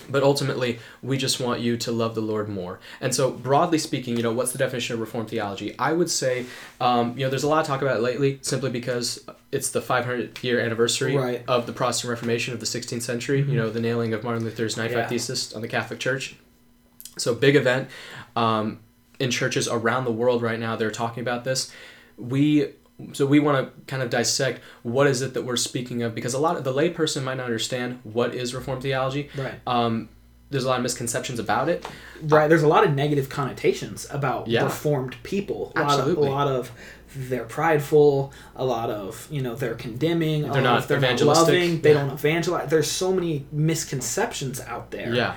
But 0.09 0.23
ultimately, 0.23 0.81
we 1.03 1.17
just 1.17 1.41
want 1.41 1.61
you 1.61 1.77
to 1.79 1.91
love 1.91 2.15
the 2.15 2.21
Lord 2.21 2.49
more. 2.49 2.79
And 3.01 3.15
so, 3.15 3.31
broadly 3.31 3.79
speaking, 3.79 4.17
you 4.19 4.23
know, 4.23 4.33
what's 4.33 4.53
the 4.53 4.59
definition 4.59 4.95
of 4.95 5.01
Reformed 5.01 5.31
theology? 5.31 5.75
I 5.79 5.93
would 5.95 6.11
say, 6.11 6.45
um, 6.81 7.17
you 7.17 7.25
know, 7.25 7.31
there's 7.31 7.43
a 7.43 7.49
lot 7.49 7.61
of 7.61 7.67
talk 7.67 7.81
about 7.81 7.97
it 7.97 8.03
lately 8.03 8.39
simply 8.43 8.69
because 8.71 9.25
it's 9.51 9.71
the 9.71 9.81
500th 9.81 10.43
year 10.45 10.61
anniversary 10.61 11.17
Right. 11.17 11.43
of 11.49 11.67
the 11.67 11.73
Protestant 11.73 12.11
Reformation 12.11 12.53
of 12.53 12.61
the 12.61 12.67
16th 12.67 13.03
century, 13.03 13.39
you 13.41 13.57
know, 13.57 13.71
the 13.71 13.81
nailing 13.81 14.13
of 14.13 14.23
Martin 14.23 14.45
Luther's 14.45 14.77
95 14.77 14.99
Yeah. 14.99 15.09
Thesis 15.09 15.53
on 15.55 15.63
the 15.63 15.69
Catholic 15.69 16.01
Church. 16.01 16.37
So, 17.17 17.35
big 17.35 17.57
event. 17.57 17.89
Um, 18.37 18.81
in 19.21 19.31
churches 19.31 19.69
around 19.69 20.05
the 20.05 20.13
world 20.13 20.43
right 20.43 20.59
now, 20.59 20.77
they're 20.77 20.91
talking 20.91 21.23
about 21.23 21.45
this. 21.45 21.73
We 22.19 22.71
so 23.13 23.27
we 23.27 23.41
want 23.41 23.67
to 23.67 23.83
kind 23.87 24.03
of 24.03 24.11
dissect 24.11 24.61
what 24.83 25.07
is 25.07 25.21
it 25.23 25.35
that 25.35 25.43
we're 25.43 25.57
speaking 25.57 26.03
of 26.03 26.15
because 26.15 26.33
a 26.35 26.39
lot 26.39 26.57
of 26.57 26.63
the 26.65 26.73
layperson 26.73 27.25
might 27.25 27.37
not 27.37 27.47
understand 27.47 27.99
what 28.05 28.35
is 28.35 28.55
reformed 28.55 28.83
theology 28.83 29.29
Right. 29.37 29.55
um, 29.67 30.09
there's 30.51 30.65
a 30.65 30.69
lot 30.69 30.77
of 30.79 30.83
misconceptions 30.85 31.39
about 31.41 31.69
it 31.69 31.85
Right. 32.23 32.49
There's 32.49 32.63
a 32.63 32.69
lot 32.69 32.85
of 32.87 32.95
negative 32.95 33.29
connotations 33.29 34.07
about 34.11 34.47
Yeah. 34.47 34.65
reformed 34.65 35.17
people. 35.25 35.73
A 35.77 35.81
Absolutely. 35.81 36.29
Lot 36.29 36.47
of, 36.47 36.53
a 36.53 36.53
lot 36.53 36.61
of 36.61 36.71
they're 37.29 37.45
prideful. 37.45 38.33
A 38.57 38.65
lot 38.65 38.89
of 38.91 39.27
you 39.31 39.43
know 39.43 39.55
they're 39.57 39.75
condemning. 39.75 40.43
They're 40.51 40.63
not 40.63 40.79
of 40.79 40.89
they're. 40.89 41.01
Not 41.01 41.21
loving. 41.21 41.81
They 41.83 41.93
Yeah. 41.93 42.01
don't 42.07 42.13
evangelize. 42.13 42.71
There's 42.71 42.91
so 42.91 43.13
many 43.13 43.47
misconceptions 43.53 44.61
out 44.61 44.91
there. 44.91 45.13
yeah 45.15 45.35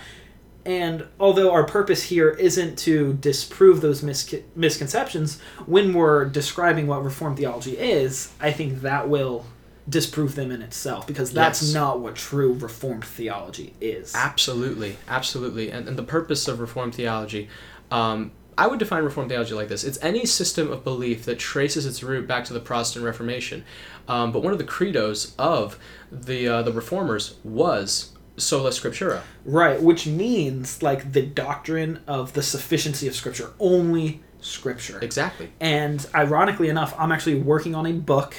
And 0.68 1.06
although 1.20 1.52
our 1.52 1.64
purpose 1.64 2.04
here 2.04 2.30
isn't 2.32 2.78
to 2.80 3.14
disprove 3.14 3.80
those 3.82 4.02
misca- 4.04 4.44
misconceptions, 4.54 5.40
when 5.66 5.94
we're 5.94 6.26
describing 6.26 6.88
what 6.88 7.04
Reformed 7.04 7.38
theology 7.38 7.78
is, 7.78 8.34
I 8.42 8.52
think 8.52 8.82
that 8.82 9.08
will 9.08 9.46
disprove 9.90 10.36
them 10.36 10.52
in 10.52 10.62
itself 10.62 11.08
because 11.08 11.32
that's 11.32 11.64
Yes. 11.64 11.74
not 11.74 12.02
what 12.02 12.16
true 12.16 12.52
Reformed 12.54 13.06
theology 13.06 13.74
is. 13.80 14.14
absolutely 14.14 14.98
absolutely 15.08 15.72
and, 15.72 15.88
and 15.88 15.98
the 15.98 16.04
purpose 16.04 16.50
of 16.50 16.60
reformed 16.60 16.94
theology 16.94 17.48
um, 17.90 18.32
I 18.58 18.68
would 18.68 18.80
define 18.80 19.04
Reformed 19.04 19.30
theology 19.30 19.54
like 19.54 19.70
this: 19.70 19.84
it's 19.86 20.00
any 20.02 20.26
system 20.26 20.72
of 20.72 20.84
belief 20.84 21.24
that 21.26 21.38
traces 21.40 21.86
its 21.86 22.04
root 22.04 22.28
back 22.28 22.44
to 22.46 22.54
the 22.54 22.60
Protestant 22.60 23.06
Reformation. 23.06 23.64
Um, 24.10 24.32
but 24.32 24.42
one 24.42 24.52
of 24.52 24.58
the 24.58 24.66
credos 24.66 25.34
of 25.38 25.78
the 26.12 26.48
uh, 26.48 26.62
the 26.64 26.72
Reformers 26.74 27.36
was 27.44 28.14
sola 28.38 28.70
scriptura. 28.70 29.22
Right, 29.46 29.82
which 29.82 30.08
means 30.08 30.82
like 30.84 31.12
the 31.14 31.22
doctrine 31.24 32.02
of 32.08 32.34
the 32.34 32.42
sufficiency 32.44 33.08
of 33.08 33.16
Scripture, 33.16 33.52
only 33.60 34.22
Scripture. 34.40 35.00
Exactly. 35.02 35.52
And 35.60 36.06
ironically 36.14 36.70
enough, 36.70 36.94
I'm 36.98 37.12
actually 37.12 37.40
working 37.40 37.74
on 37.76 37.86
a 37.86 37.94
book 37.94 38.36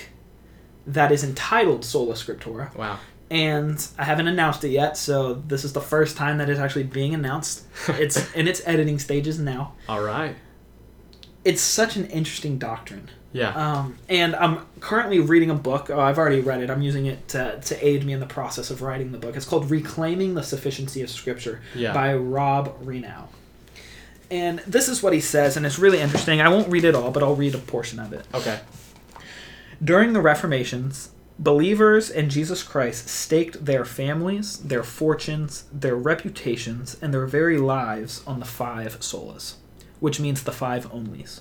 that 0.86 1.10
is 1.12 1.22
entitled 1.24 1.84
Sola 1.84 2.14
Scriptura, 2.14 2.74
Wow. 2.74 2.98
and 3.30 3.86
I 3.98 4.04
haven't 4.04 4.28
announced 4.28 4.64
it 4.64 4.70
yet, 4.70 4.96
so 4.96 5.34
this 5.34 5.64
is 5.64 5.72
the 5.74 5.80
first 5.82 6.16
time 6.16 6.38
that 6.38 6.48
it's 6.48 6.60
actually 6.60 6.84
being 6.84 7.12
announced. 7.14 7.64
It's 7.88 8.32
in 8.34 8.48
its 8.48 8.62
editing 8.64 8.98
stages 8.98 9.38
now. 9.38 9.74
All 9.88 10.00
right. 10.02 10.36
It's 11.44 11.60
such 11.60 11.96
an 11.96 12.06
interesting 12.06 12.58
doctrine. 12.58 13.10
Yeah. 13.32 13.50
Um, 13.50 13.98
and 14.08 14.34
I'm 14.36 14.66
currently 14.80 15.20
reading 15.20 15.50
a 15.50 15.54
book. 15.54 15.90
Oh, 15.90 16.00
I've 16.00 16.16
already 16.18 16.40
read 16.40 16.62
it. 16.62 16.70
I'm 16.70 16.80
using 16.82 17.06
it 17.06 17.28
to, 17.28 17.60
to 17.60 17.86
aid 17.86 18.04
me 18.04 18.12
in 18.14 18.20
the 18.20 18.26
process 18.26 18.70
of 18.70 18.80
writing 18.80 19.12
the 19.12 19.18
book. 19.18 19.36
It's 19.36 19.44
called 19.44 19.70
Reclaiming 19.70 20.34
the 20.34 20.42
Sufficiency 20.42 21.02
of 21.02 21.10
Scripture 21.10 21.60
Yeah. 21.74 21.92
by 21.92 22.14
Rob 22.14 22.82
Renow. 22.84 23.28
And 24.30 24.60
this 24.60 24.88
is 24.88 25.02
what 25.02 25.12
he 25.12 25.20
says, 25.20 25.56
and 25.56 25.64
it's 25.66 25.78
really 25.78 26.00
interesting. 26.00 26.40
I 26.40 26.48
won't 26.48 26.68
read 26.68 26.84
it 26.84 26.94
all, 26.94 27.10
but 27.10 27.22
I'll 27.22 27.36
read 27.36 27.54
a 27.54 27.58
portion 27.58 27.98
of 27.98 28.12
it. 28.12 28.26
okay. 28.34 28.60
During 29.82 30.12
the 30.12 30.20
Reformations, 30.20 31.10
believers 31.38 32.10
in 32.10 32.28
Jesus 32.30 32.62
Christ 32.62 33.08
staked 33.08 33.64
their 33.64 33.84
families, 33.84 34.58
their 34.58 34.82
fortunes, 34.82 35.64
their 35.72 35.94
reputations, 35.94 36.96
and 37.00 37.14
their 37.14 37.26
very 37.26 37.58
lives 37.58 38.22
on 38.26 38.40
the 38.40 38.46
five 38.46 38.98
solas, 39.00 39.54
which 40.00 40.18
means 40.18 40.42
the 40.42 40.52
five 40.52 40.90
onlys. 40.90 41.40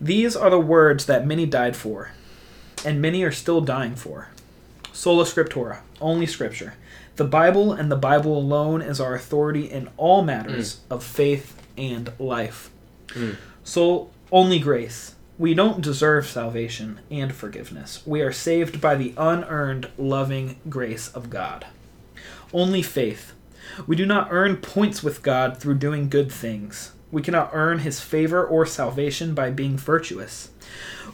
These 0.00 0.36
are 0.36 0.50
the 0.50 0.60
words 0.60 1.06
that 1.06 1.26
many 1.26 1.46
died 1.46 1.76
for, 1.76 2.12
and 2.84 3.02
many 3.02 3.22
are 3.24 3.32
still 3.32 3.60
dying 3.60 3.96
for. 3.96 4.28
Sola 4.92 5.24
Scriptura, 5.24 5.80
only 6.00 6.26
Scripture. 6.26 6.74
The 7.16 7.24
Bible 7.24 7.72
and 7.72 7.90
the 7.90 7.96
Bible 7.96 8.38
alone 8.38 8.80
is 8.80 9.00
our 9.00 9.14
authority 9.14 9.64
in 9.64 9.88
all 9.96 10.22
matters 10.22 10.80
of 10.88 11.02
faith 11.02 11.60
and 11.76 12.12
life. 12.18 12.70
Mm. 13.08 13.36
So, 13.64 14.10
only 14.30 14.60
grace. 14.60 15.16
We 15.36 15.54
don't 15.54 15.80
deserve 15.80 16.26
salvation 16.26 17.00
and 17.10 17.32
forgiveness. 17.32 18.02
We 18.06 18.20
are 18.22 18.32
saved 18.32 18.80
by 18.80 18.96
the 18.96 19.14
unearned, 19.16 19.88
loving 19.96 20.60
grace 20.68 21.08
of 21.08 21.30
God. 21.30 21.66
Only 22.52 22.82
faith. 22.82 23.32
We 23.86 23.96
do 23.96 24.06
not 24.06 24.28
earn 24.30 24.56
points 24.56 25.02
with 25.02 25.22
God 25.22 25.58
through 25.58 25.78
doing 25.78 26.08
good 26.08 26.30
things. 26.30 26.92
We 27.10 27.22
cannot 27.22 27.50
earn 27.52 27.80
his 27.80 28.00
favor 28.00 28.44
or 28.44 28.66
salvation 28.66 29.34
by 29.34 29.50
being 29.50 29.76
virtuous. 29.76 30.50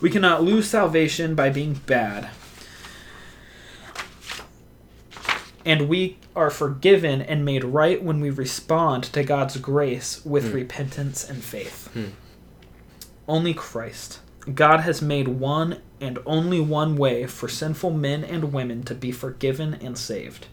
We 0.01 0.11
cannot 0.11 0.43
lose 0.43 0.69
salvation 0.69 1.35
by 1.35 1.51
being 1.51 1.75
bad. 1.87 2.31
And 5.65 5.89
we 5.89 6.19
are 6.37 6.51
forgiven 6.51 7.23
and 7.23 7.45
made 7.45 7.65
right 7.65 8.03
when 8.03 8.21
we 8.21 8.31
respond 8.31 9.05
to 9.05 9.23
God's 9.23 9.57
grace 9.57 10.21
with 10.25 10.49
Hmm. 10.51 10.55
repentance 10.57 11.29
and 11.29 11.43
faith. 11.43 11.89
Hmm. 11.95 12.05
Only 13.27 13.55
Christ. 13.55 14.21
God 14.55 14.81
has 14.81 15.01
made 15.01 15.29
one 15.29 15.79
and 16.03 16.19
only 16.27 16.61
one 16.61 16.97
way 16.97 17.27
for 17.27 17.49
sinful 17.49 17.93
men 17.93 18.23
and 18.25 18.53
women 18.53 18.83
to 18.83 18.95
be 18.95 19.11
forgiven 19.13 19.75
and 19.81 19.97
saved. 19.97 20.47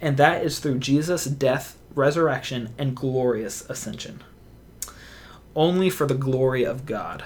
and 0.00 0.16
that 0.18 0.44
is 0.44 0.58
through 0.58 0.78
Jesus' 0.78 1.24
death, 1.24 1.76
resurrection, 1.94 2.68
and 2.76 2.94
glorious 2.94 3.64
ascension. 3.70 4.20
Only 5.56 5.90
for 5.90 6.06
the 6.06 6.14
glory 6.14 6.64
of 6.64 6.86
God. 6.86 7.24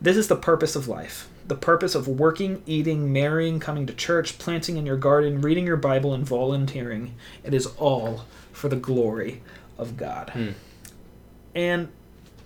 This 0.00 0.16
is 0.16 0.28
the 0.28 0.36
purpose 0.36 0.76
of 0.76 0.88
life. 0.88 1.28
The 1.46 1.54
purpose 1.54 1.94
of 1.94 2.08
working, 2.08 2.62
eating, 2.66 3.12
marrying, 3.12 3.60
coming 3.60 3.86
to 3.86 3.94
church, 3.94 4.38
planting 4.38 4.76
in 4.76 4.86
your 4.86 4.96
garden, 4.96 5.40
reading 5.40 5.66
your 5.66 5.76
Bible, 5.76 6.14
and 6.14 6.26
volunteering. 6.26 7.14
It 7.42 7.54
is 7.54 7.66
all 7.78 8.24
for 8.52 8.68
the 8.68 8.76
glory 8.76 9.42
of 9.78 9.96
God. 9.96 10.30
Hmm. 10.30 10.50
And 11.54 11.88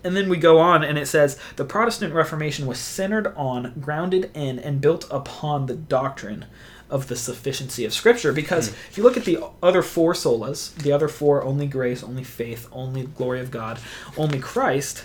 and 0.04 0.16
then 0.16 0.28
we 0.28 0.36
go 0.36 0.58
on 0.58 0.84
and 0.84 0.96
it 0.96 1.06
says 1.06 1.38
the 1.56 1.64
Protestant 1.64 2.14
Reformation 2.14 2.66
was 2.66 2.78
centered 2.78 3.34
on, 3.36 3.74
grounded 3.80 4.30
in, 4.34 4.58
and 4.58 4.80
built 4.80 5.06
upon 5.10 5.66
the 5.66 5.74
doctrine 5.74 6.46
of 6.90 7.08
the 7.08 7.16
sufficiency 7.16 7.84
of 7.84 7.92
Scripture. 7.92 8.32
Because 8.32 8.68
hmm. 8.68 8.74
if 8.90 8.98
you 8.98 9.02
look 9.04 9.16
at 9.16 9.24
the 9.24 9.38
other 9.62 9.82
four 9.82 10.14
solas, 10.14 10.74
the 10.76 10.92
other 10.92 11.08
four 11.08 11.42
only 11.42 11.66
grace, 11.66 12.02
only 12.02 12.24
faith, 12.24 12.68
only 12.72 13.04
glory 13.04 13.40
of 13.40 13.50
God, 13.50 13.78
only 14.16 14.38
Christ, 14.38 15.04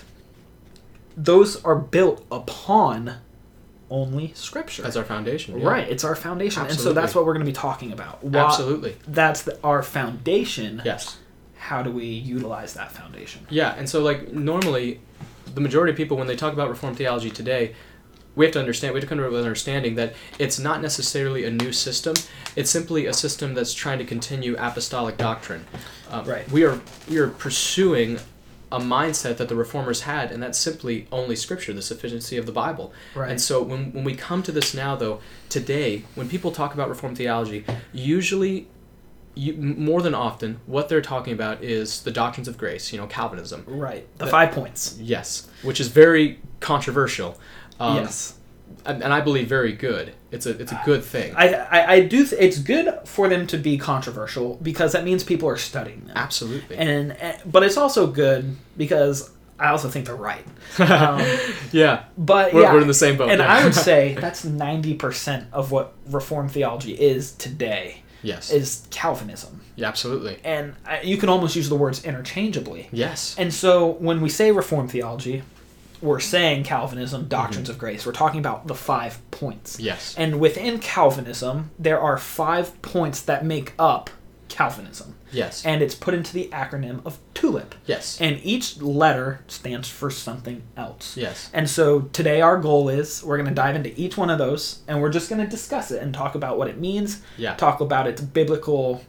those 1.16 1.62
are 1.64 1.76
built 1.76 2.24
upon 2.30 3.16
only 3.90 4.32
Scripture. 4.34 4.82
That's 4.82 4.96
our 4.96 5.04
foundation. 5.04 5.58
yeah. 5.58 5.66
Right, 5.66 5.88
it's 5.88 6.04
our 6.04 6.16
foundation, 6.16 6.66
and 6.66 6.78
so 6.78 6.92
that's 6.92 7.14
what 7.14 7.24
we're 7.26 7.34
going 7.34 7.46
to 7.46 7.50
be 7.50 7.54
talking 7.54 7.92
about. 7.92 8.24
Why- 8.24 8.40
Absolutely. 8.40 8.96
that's 9.06 9.42
the, 9.42 9.58
our 9.62 9.82
foundation. 9.82 10.82
Yes. 10.84 11.18
How 11.56 11.82
do 11.82 11.90
we 11.90 12.06
utilize 12.06 12.74
that 12.74 12.92
foundation? 12.92 13.46
Yeah, 13.48 13.74
and 13.74 13.88
so 13.88 14.02
like 14.02 14.32
normally, 14.32 15.00
the 15.54 15.60
majority 15.60 15.92
of 15.92 15.96
people 15.96 16.16
when 16.16 16.26
they 16.26 16.36
talk 16.36 16.52
about 16.52 16.68
Reformed 16.68 16.96
theology 16.96 17.30
today, 17.30 17.74
we 18.36 18.44
have 18.44 18.52
to 18.54 18.58
understand. 18.60 18.94
We 18.94 19.00
have 19.00 19.08
to 19.08 19.14
come 19.14 19.18
to 19.18 19.28
an 19.28 19.34
understanding 19.34 19.94
that 19.96 20.14
it's 20.38 20.58
not 20.58 20.82
necessarily 20.82 21.44
a 21.44 21.50
new 21.50 21.72
system. 21.72 22.14
It's 22.56 22.70
simply 22.70 23.06
a 23.06 23.12
system 23.12 23.54
that's 23.54 23.72
trying 23.74 23.98
to 23.98 24.04
continue 24.04 24.56
apostolic 24.58 25.16
doctrine. 25.16 25.64
Uh, 26.10 26.22
Right. 26.26 26.50
We 26.50 26.64
are 26.64 26.80
we 27.08 27.18
are 27.18 27.28
pursuing 27.28 28.18
a 28.72 28.80
mindset 28.80 29.36
that 29.36 29.48
the 29.48 29.54
reformers 29.54 30.00
had, 30.02 30.32
and 30.32 30.42
that's 30.42 30.58
simply 30.58 31.06
only 31.12 31.36
Scripture, 31.36 31.72
the 31.72 31.82
sufficiency 31.82 32.36
of 32.36 32.44
the 32.46 32.52
Bible. 32.52 32.92
Right. 33.14 33.30
And 33.30 33.40
so 33.40 33.62
when 33.62 33.92
when 33.92 34.04
we 34.04 34.14
come 34.16 34.42
to 34.44 34.52
this 34.52 34.74
now, 34.74 34.96
though, 34.96 35.20
today, 35.48 36.04
when 36.16 36.28
people 36.28 36.50
talk 36.50 36.74
about 36.74 36.88
Reformed 36.88 37.16
theology, 37.16 37.64
usually. 37.92 38.68
You, 39.36 39.54
more 39.54 40.00
than 40.00 40.14
often, 40.14 40.60
what 40.64 40.88
they're 40.88 41.02
talking 41.02 41.32
about 41.32 41.60
is 41.60 42.02
the 42.02 42.12
doctrines 42.12 42.46
of 42.46 42.56
grace, 42.56 42.92
you 42.92 43.00
know, 43.00 43.08
Calvinism. 43.08 43.64
Right, 43.66 44.06
the 44.18 44.26
That- 44.26 44.30
five 44.30 44.52
points. 44.52 44.96
Yes, 45.00 45.48
which 45.64 45.80
is 45.80 45.88
very 45.88 46.38
controversial. 46.60 47.36
Um, 47.84 47.96
yes, 47.96 48.38
and, 48.86 49.04
I 49.04 49.20
believe 49.20 49.48
very 49.48 49.72
good. 49.72 50.14
It's 50.30 50.46
a 50.46 50.58
it's 50.58 50.72
a 50.72 50.80
good 50.84 51.04
thing. 51.04 51.34
I, 51.36 51.54
I, 51.54 51.92
I 51.92 52.00
do. 52.00 52.26
Th- 52.26 52.40
it's 52.40 52.58
good 52.58 52.98
for 53.04 53.28
them 53.28 53.46
to 53.48 53.58
be 53.58 53.78
controversial 53.78 54.58
because 54.62 54.92
that 54.92 55.04
means 55.04 55.22
people 55.24 55.48
are 55.48 55.56
studying 55.56 56.04
them. 56.06 56.16
Absolutely. 56.16 56.76
And, 56.76 57.12
and 57.12 57.40
but 57.50 57.62
it's 57.62 57.76
also 57.76 58.06
good 58.06 58.56
because 58.76 59.30
I 59.58 59.68
also 59.68 59.88
think 59.88 60.06
they're 60.06 60.16
right. 60.16 60.44
Um, 60.78 61.24
yeah, 61.72 62.04
but 62.18 62.52
we're, 62.52 62.62
yeah, 62.62 62.72
we're 62.72 62.82
in 62.82 62.88
the 62.88 62.94
same 62.94 63.16
boat. 63.16 63.30
and. 63.30 63.40
I 63.42 63.64
would 63.64 63.74
say 63.90 64.14
that's 64.14 64.44
ninety 64.44 64.94
percent 64.94 65.46
of 65.52 65.70
what 65.70 65.94
Reformed 66.06 66.50
theology 66.50 66.92
is 66.92 67.32
today 67.32 68.02
yes, 68.22 68.50
is 68.50 68.86
Calvinism, 68.90 69.60
yeah, 69.76 69.86
absolutely. 69.86 70.38
and 70.44 70.74
I, 70.84 71.02
you 71.02 71.16
can 71.16 71.28
almost 71.28 71.54
use 71.54 71.68
the 71.68 71.76
words 71.76 72.04
interchangeably. 72.04 72.88
Yes, 72.90 73.36
And 73.38 73.52
so 73.52 73.90
when 73.92 74.20
we 74.20 74.28
say 74.28 74.50
Reformed 74.50 74.90
theology, 74.90 75.42
we're 76.04 76.20
saying 76.20 76.62
Calvinism, 76.64 77.24
mhm. 77.24 77.28
doctrines 77.28 77.68
of 77.68 77.78
grace. 77.78 78.04
We're 78.06 78.12
talking 78.12 78.38
about 78.40 78.66
the 78.66 78.74
five 78.74 79.18
points. 79.30 79.80
yes, 79.80 80.14
And 80.16 80.38
within 80.38 80.78
Calvinism, 80.78 81.70
there 81.78 81.98
are 82.00 82.18
five 82.18 82.80
points 82.82 83.20
that 83.22 83.44
make 83.44 83.72
up 83.78 84.10
Calvinism. 84.48 85.16
yes, 85.32 85.64
And 85.66 85.82
it's 85.82 85.96
put 85.96 86.14
into 86.14 86.32
the 86.32 86.48
acronym 86.52 87.04
of 87.04 87.18
TULIP. 87.34 87.74
yes, 87.86 88.18
And 88.20 88.38
each 88.44 88.80
letter 88.80 89.40
stands 89.48 89.88
for 89.88 90.10
something 90.10 90.62
else. 90.76 91.16
yes, 91.16 91.50
And 91.52 91.68
so 91.68 92.02
today 92.12 92.40
our 92.40 92.58
goal 92.58 92.88
is 92.88 93.24
we're 93.24 93.36
going 93.38 93.48
to 93.48 93.54
dive 93.54 93.74
into 93.74 93.98
each 94.00 94.16
one 94.16 94.30
of 94.30 94.38
those 94.38 94.80
and 94.86 95.00
we're 95.02 95.10
just 95.10 95.28
going 95.28 95.40
to 95.42 95.48
discuss 95.48 95.90
it 95.90 96.00
and 96.02 96.14
talk 96.14 96.36
about 96.36 96.56
what 96.58 96.68
it 96.68 96.78
means, 96.78 97.20
yeah, 97.36 97.54
talk 97.56 97.80
about 97.80 98.06
its 98.06 98.20
biblical 98.20 99.02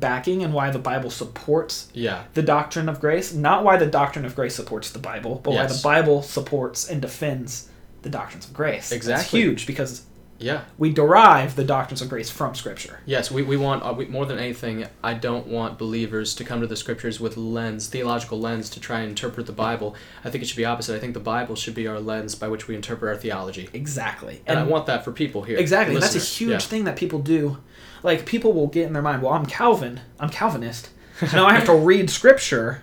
backing 0.00 0.42
and 0.42 0.52
why 0.52 0.70
the 0.70 0.78
Bible 0.78 1.10
supports 1.10 1.88
yeah, 1.94 2.24
the 2.34 2.42
doctrine 2.42 2.88
of 2.88 3.00
grace, 3.00 3.32
not 3.32 3.64
why 3.64 3.76
the 3.76 3.86
doctrine 3.86 4.24
of 4.24 4.34
grace 4.34 4.54
supports 4.54 4.90
the 4.90 4.98
Bible, 4.98 5.40
but 5.42 5.52
why 5.52 5.66
the 5.66 5.80
Bible 5.82 6.22
supports 6.22 6.88
and 6.88 7.00
defends 7.00 7.68
the 8.02 8.10
doctrines 8.10 8.46
of 8.46 8.52
grace. 8.52 8.90
That's 8.90 8.92
Exactly. 8.92 9.40
huge 9.40 9.66
because 9.66 10.04
yeah. 10.44 10.64
we 10.78 10.92
derive 10.92 11.56
the 11.56 11.64
doctrines 11.64 12.02
of 12.02 12.08
grace 12.08 12.30
from 12.30 12.54
Scripture. 12.54 13.00
Yes, 13.06 13.30
we, 13.30 13.42
we 13.42 13.56
want, 13.56 13.82
uh, 13.82 13.92
we, 13.92 14.06
more 14.06 14.26
than 14.26 14.38
anything, 14.38 14.86
I 15.02 15.14
don't 15.14 15.46
want 15.46 15.78
believers 15.78 16.34
to 16.36 16.44
come 16.44 16.60
to 16.60 16.66
the 16.66 16.76
scriptures 16.76 17.18
with 17.18 17.36
lens, 17.36 17.88
theological 17.88 18.38
lens, 18.38 18.68
to 18.70 18.80
try 18.80 19.00
and 19.00 19.10
interpret 19.10 19.46
the 19.46 19.52
Bible. 19.52 19.96
I 20.24 20.30
think 20.30 20.44
it 20.44 20.46
should 20.46 20.56
be 20.56 20.64
opposite. 20.64 20.94
I 20.94 20.98
think 20.98 21.14
the 21.14 21.20
Bible 21.20 21.56
should 21.56 21.74
be 21.74 21.86
our 21.86 21.98
lens 21.98 22.34
by 22.34 22.48
which 22.48 22.68
we 22.68 22.74
interpret 22.74 23.08
our 23.08 23.20
theology. 23.20 23.70
Exactly. 23.72 24.42
And, 24.46 24.58
I 24.58 24.64
want 24.64 24.86
that 24.86 25.04
for 25.04 25.12
people 25.12 25.42
here. 25.42 25.58
exactly. 25.58 25.96
That's 25.98 26.14
a 26.14 26.18
huge 26.18 26.50
Yeah. 26.50 26.58
thing 26.58 26.84
that 26.84 26.96
people 26.96 27.18
do. 27.18 27.58
Like 28.02 28.26
people 28.26 28.52
will 28.52 28.66
get 28.66 28.86
in 28.86 28.92
their 28.92 29.02
mind, 29.02 29.22
well, 29.22 29.32
I'm 29.32 29.46
Calvin, 29.46 30.00
I'm 30.20 30.28
Calvinist. 30.28 30.90
now 31.32 31.46
I 31.46 31.54
have 31.54 31.64
to 31.66 31.74
read 31.74 32.10
Scripture 32.10 32.82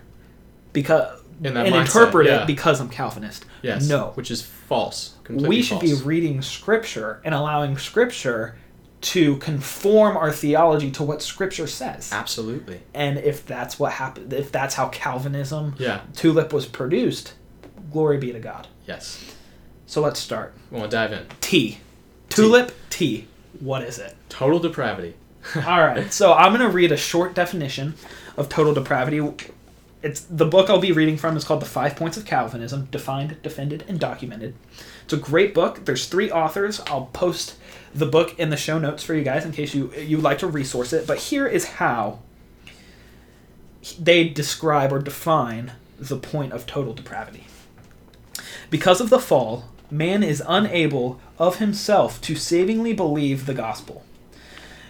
because 0.74 1.21
and 1.44 1.56
mindset, 1.56 1.82
interpret 1.82 2.28
yeah. 2.28 2.44
it 2.44 2.48
because 2.48 2.80
I'm 2.80 2.90
Calvinist. 2.90 3.46
Yes. 3.62 3.88
No. 3.88 4.12
Which 4.16 4.32
is 4.32 4.42
false. 4.42 5.16
Completely 5.24 5.50
we 5.50 5.62
should 5.62 5.80
be 5.80 5.94
reading 5.94 6.42
Scripture 6.42 7.22
and 7.24 7.34
allowing 7.34 7.78
Scripture 7.78 8.56
to 9.02 9.38
conform 9.38 10.16
our 10.16 10.32
theology 10.32 10.92
to 10.92 11.04
what 11.04 11.22
Scripture 11.22 11.68
says. 11.68 12.12
Absolutely. 12.14 12.82
And 12.94 13.18
if 13.18 13.46
that's 13.46 13.80
what 13.80 13.94
happened, 13.94 14.32
if 14.32 14.52
that's 14.52 14.76
how 14.76 14.90
Calvinism, 14.90 15.76
Yeah. 15.80 16.02
Tulip 16.16 16.54
was 16.54 16.66
produced, 16.68 17.34
glory 17.92 18.18
be 18.18 18.32
to 18.32 18.40
God. 18.40 18.68
Yes. 18.86 19.24
So 19.88 20.02
let's 20.02 20.20
start. 20.20 20.54
We 20.70 20.80
want 20.80 20.92
to 20.92 20.98
dive 20.98 21.12
in. 21.12 21.26
T. 21.42 21.80
Tulip 22.30 22.72
T. 22.90 23.28
What 23.60 23.82
is 23.84 24.00
it? 24.00 24.16
Total 24.30 24.60
depravity. 24.60 25.16
All 25.56 25.82
right. 25.82 26.14
So 26.14 26.34
I'm 26.34 26.52
going 26.56 26.62
to 26.62 26.74
read 26.74 26.92
a 26.92 26.98
short 26.98 27.34
definition 27.34 27.96
of 28.38 28.48
total 28.50 28.74
depravity. 28.74 29.20
It's 30.04 30.22
the 30.22 30.46
book 30.46 30.70
I'll 30.70 30.80
be 30.80 30.92
reading 30.92 31.18
from 31.18 31.38
is 31.38 31.44
called 31.44 31.62
The 31.62 31.68
Five 31.68 31.96
Points 31.96 32.18
of 32.18 32.26
Calvinism: 32.26 32.88
Defined, 32.92 33.42
Defended, 33.44 33.86
and 33.88 34.00
Documented. 34.00 34.56
It's 35.04 35.14
a 35.14 35.18
great 35.18 35.54
book. 35.54 35.86
There's 35.86 36.08
three 36.08 36.32
authors. 36.32 36.82
I'll 36.88 37.06
post 37.08 37.56
the 37.94 38.08
book 38.08 38.38
in 38.40 38.50
the 38.50 38.58
show 38.58 38.80
notes 38.80 39.04
for 39.04 39.14
you 39.14 39.24
guys 39.24 39.46
in 39.46 39.52
case 39.52 39.76
you 39.76 39.94
you 39.94 40.18
would 40.18 40.24
like 40.24 40.40
to 40.40 40.48
resource 40.48 40.92
it. 40.92 41.06
But 41.06 41.20
here 41.20 41.46
is 41.46 41.66
how 41.66 42.20
they 44.00 44.28
describe 44.28 44.92
or 44.92 45.00
define 45.00 45.74
the 46.00 46.18
point 46.18 46.54
of 46.54 46.66
total 46.66 46.94
depravity. 46.94 47.46
Because 48.72 49.02
of 49.02 49.10
the 49.10 49.20
fall, 49.20 49.66
man 49.92 50.24
is 50.24 50.42
unable 50.48 51.20
of 51.38 51.58
himself 51.58 52.22
to 52.22 52.36
savingly 52.36 52.94
believe 52.94 53.46
the 53.46 53.54
gospel. 53.54 54.04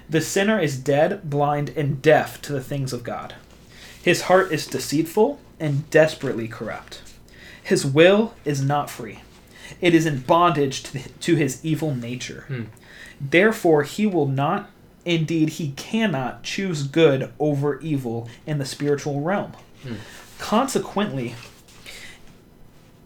The 0.10 0.22
sinner 0.22 0.60
is 0.60 0.77
dead, 0.77 1.30
blind, 1.30 1.70
and 1.70 2.01
deaf 2.01 2.41
to 2.44 2.53
the 2.53 2.62
things 2.62 2.94
of 2.94 3.03
God. 3.03 3.36
His 4.03 4.24
heart 4.24 4.51
is 4.51 4.67
deceitful 4.67 5.39
and 5.60 5.89
desperately 5.89 6.48
corrupt. 6.48 7.01
His 7.62 7.86
will 7.86 8.34
is 8.43 8.62
not 8.62 8.89
free. 8.89 9.20
It 9.79 9.93
is 9.93 10.05
in 10.05 10.22
bondage 10.22 10.84
to, 10.84 11.00
to 11.10 11.36
his 11.36 11.63
evil 11.63 11.96
nature. 11.96 12.46
Hmm. 12.48 12.63
Therefore, 13.20 13.84
he 13.84 14.08
will 14.08 14.27
not, 14.27 14.70
indeed, 15.05 15.50
he 15.50 15.72
cannot 15.72 16.43
choose 16.43 16.84
good 16.84 17.31
over 17.39 17.79
evil 17.79 18.27
in 18.46 18.58
the 18.58 18.65
spiritual 18.65 19.22
realm. 19.22 19.53
Hmm. 19.84 19.96
Consequently, 20.39 21.36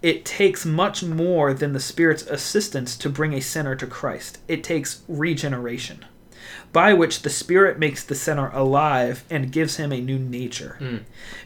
it 0.01 0.23
takes 0.23 0.65
much 0.65 1.03
more 1.03 1.53
than 1.53 1.73
the 1.73 1.79
Spirit's 1.79 2.23
assistance 2.23 2.95
to 2.97 3.09
bring 3.09 3.33
a 3.33 3.41
sinner 3.41 3.75
to 3.75 3.87
Christ. 3.87 4.37
It 4.47 4.63
takes 4.63 5.01
regeneration, 5.07 6.05
by 6.71 6.93
which 6.93 7.21
the 7.21 7.29
Spirit 7.29 7.79
makes 7.79 8.03
the 8.03 8.15
sinner 8.15 8.49
alive 8.49 9.23
and 9.29 9.51
gives 9.51 9.77
him 9.77 9.91
a 9.91 10.01
new 10.01 10.19
nature. 10.19 10.75
Hmm. 10.79 10.97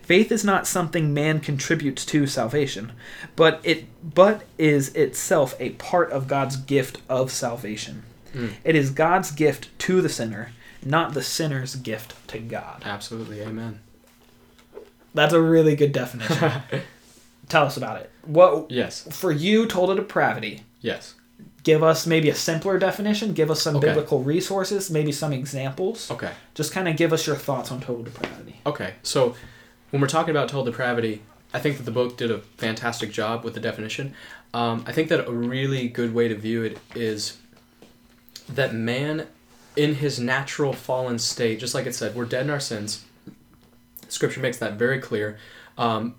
Faith 0.01 0.31
is 0.31 0.43
not 0.43 0.65
something 0.67 1.13
man 1.13 1.39
contributes 1.39 2.05
to 2.07 2.25
salvation, 2.27 2.91
but 3.35 3.59
it 3.63 3.85
but 4.03 4.43
is 4.57 4.89
itself 4.95 5.55
a 5.59 5.71
part 5.71 6.11
of 6.11 6.27
God's 6.27 6.55
gift 6.57 6.99
of 7.07 7.31
salvation. 7.31 8.03
Hmm. 8.33 8.47
It 8.63 8.75
is 8.75 8.89
God's 8.91 9.31
gift 9.31 9.69
to 9.79 10.01
the 10.01 10.09
sinner, 10.09 10.51
not 10.83 11.13
the 11.13 11.23
sinner's 11.23 11.75
gift 11.75 12.15
to 12.29 12.39
God. 12.39 12.83
Absolutely. 12.85 13.41
Amen. 13.41 13.79
That's 15.13 15.33
a 15.33 15.41
really 15.41 15.75
good 15.75 15.91
definition. 15.91 16.51
Tell 17.49 17.65
us 17.65 17.77
about 17.77 17.99
it. 18.01 18.11
What 18.23 18.69
Yes. 18.69 19.07
for 19.11 19.31
you 19.31 19.65
total 19.65 19.95
depravity? 19.95 20.61
Yes. 20.81 21.15
Give 21.69 21.83
us 21.83 22.07
maybe 22.07 22.31
a 22.31 22.33
simpler 22.35 22.79
definition, 22.79 23.33
give 23.33 23.51
us 23.51 23.61
some 23.61 23.75
Okay. 23.75 23.89
biblical 23.89 24.23
resources, 24.23 24.89
maybe 24.89 25.11
some 25.11 25.31
examples. 25.31 26.09
Okay. 26.09 26.31
Just 26.55 26.71
kind 26.71 26.87
of 26.87 26.97
give 26.97 27.13
us 27.13 27.27
your 27.27 27.35
thoughts 27.35 27.71
on 27.71 27.79
total 27.79 28.01
depravity. 28.01 28.59
Okay. 28.65 28.95
So 29.03 29.35
when 29.91 30.01
we're 30.01 30.07
talking 30.07 30.31
about 30.31 30.49
total 30.49 30.63
depravity, 30.65 31.21
I 31.53 31.59
think 31.59 31.77
that 31.77 31.83
the 31.83 31.91
book 31.91 32.17
did 32.17 32.31
a 32.31 32.39
fantastic 32.57 33.11
job 33.11 33.43
with 33.43 33.53
the 33.53 33.59
definition. 33.59 34.15
Um, 34.51 34.83
I 34.87 34.91
think 34.93 35.09
that 35.09 35.27
a 35.27 35.31
really 35.31 35.87
good 35.89 36.11
way 36.11 36.27
to 36.27 36.33
view 36.33 36.63
it 36.63 36.79
is 36.95 37.37
that 38.51 38.73
man 38.73 39.27
in 39.75 39.93
his 39.93 40.19
natural 40.19 40.73
fallen 40.73 41.19
state, 41.19 41.59
just 41.59 41.75
like 41.75 41.85
it 41.85 41.93
said, 41.93 42.15
we're 42.15 42.25
dead 42.25 42.45
in 42.45 42.49
our 42.49 42.59
sins. 42.59 43.05
Scripture 44.07 44.39
makes 44.39 44.57
that 44.57 44.73
very 44.73 44.97
clear. 44.99 45.37
Um, 45.77 46.15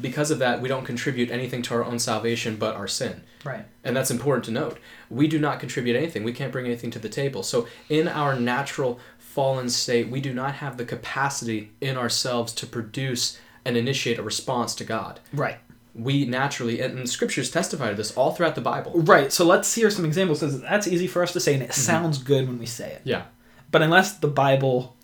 because 0.00 0.32
of 0.32 0.40
that, 0.40 0.60
we 0.60 0.68
don't 0.68 0.84
contribute 0.84 1.30
anything 1.30 1.62
to 1.62 1.74
our 1.74 1.84
own 1.84 2.00
salvation 2.00 2.56
but 2.56 2.74
our 2.74 2.88
sin. 2.88 3.22
Right. 3.44 3.64
And 3.84 3.96
that's 3.96 4.10
important 4.10 4.44
to 4.46 4.50
note. 4.50 4.78
We 5.08 5.26
do 5.26 5.38
not 5.38 5.60
contribute 5.60 5.96
anything. 5.96 6.24
We 6.24 6.32
can't 6.32 6.52
bring 6.52 6.66
anything 6.66 6.90
to 6.92 6.98
the 6.98 7.08
table. 7.08 7.42
So, 7.42 7.66
in 7.88 8.06
our 8.08 8.38
natural 8.38 9.00
fallen 9.18 9.68
state, 9.68 10.08
we 10.08 10.20
do 10.20 10.34
not 10.34 10.54
have 10.56 10.76
the 10.76 10.84
capacity 10.84 11.72
in 11.80 11.96
ourselves 11.96 12.52
to 12.54 12.66
produce 12.66 13.38
and 13.64 13.76
initiate 13.76 14.18
a 14.18 14.22
response 14.22 14.74
to 14.76 14.84
God. 14.84 15.20
Right. 15.32 15.58
We 15.94 16.24
naturally, 16.24 16.80
and 16.80 17.08
scriptures 17.08 17.50
testify 17.50 17.90
to 17.90 17.96
this 17.96 18.16
all 18.16 18.32
throughout 18.32 18.54
the 18.54 18.60
Bible. 18.60 18.92
Right. 18.94 19.32
So 19.32 19.44
let's 19.44 19.74
hear 19.74 19.90
some 19.90 20.04
examples 20.04 20.40
because 20.40 20.60
that's 20.60 20.86
easy 20.86 21.06
for 21.06 21.22
us 21.22 21.32
to 21.32 21.40
say 21.40 21.54
and 21.54 21.62
it 21.62 21.70
mm-hmm. 21.70 21.80
sounds 21.80 22.18
good 22.18 22.46
when 22.46 22.58
we 22.58 22.66
say 22.66 22.92
it. 22.92 23.02
Yeah. 23.04 23.24
But 23.70 23.82
unless 23.82 24.18
the 24.18 24.28
Bible 24.28 24.96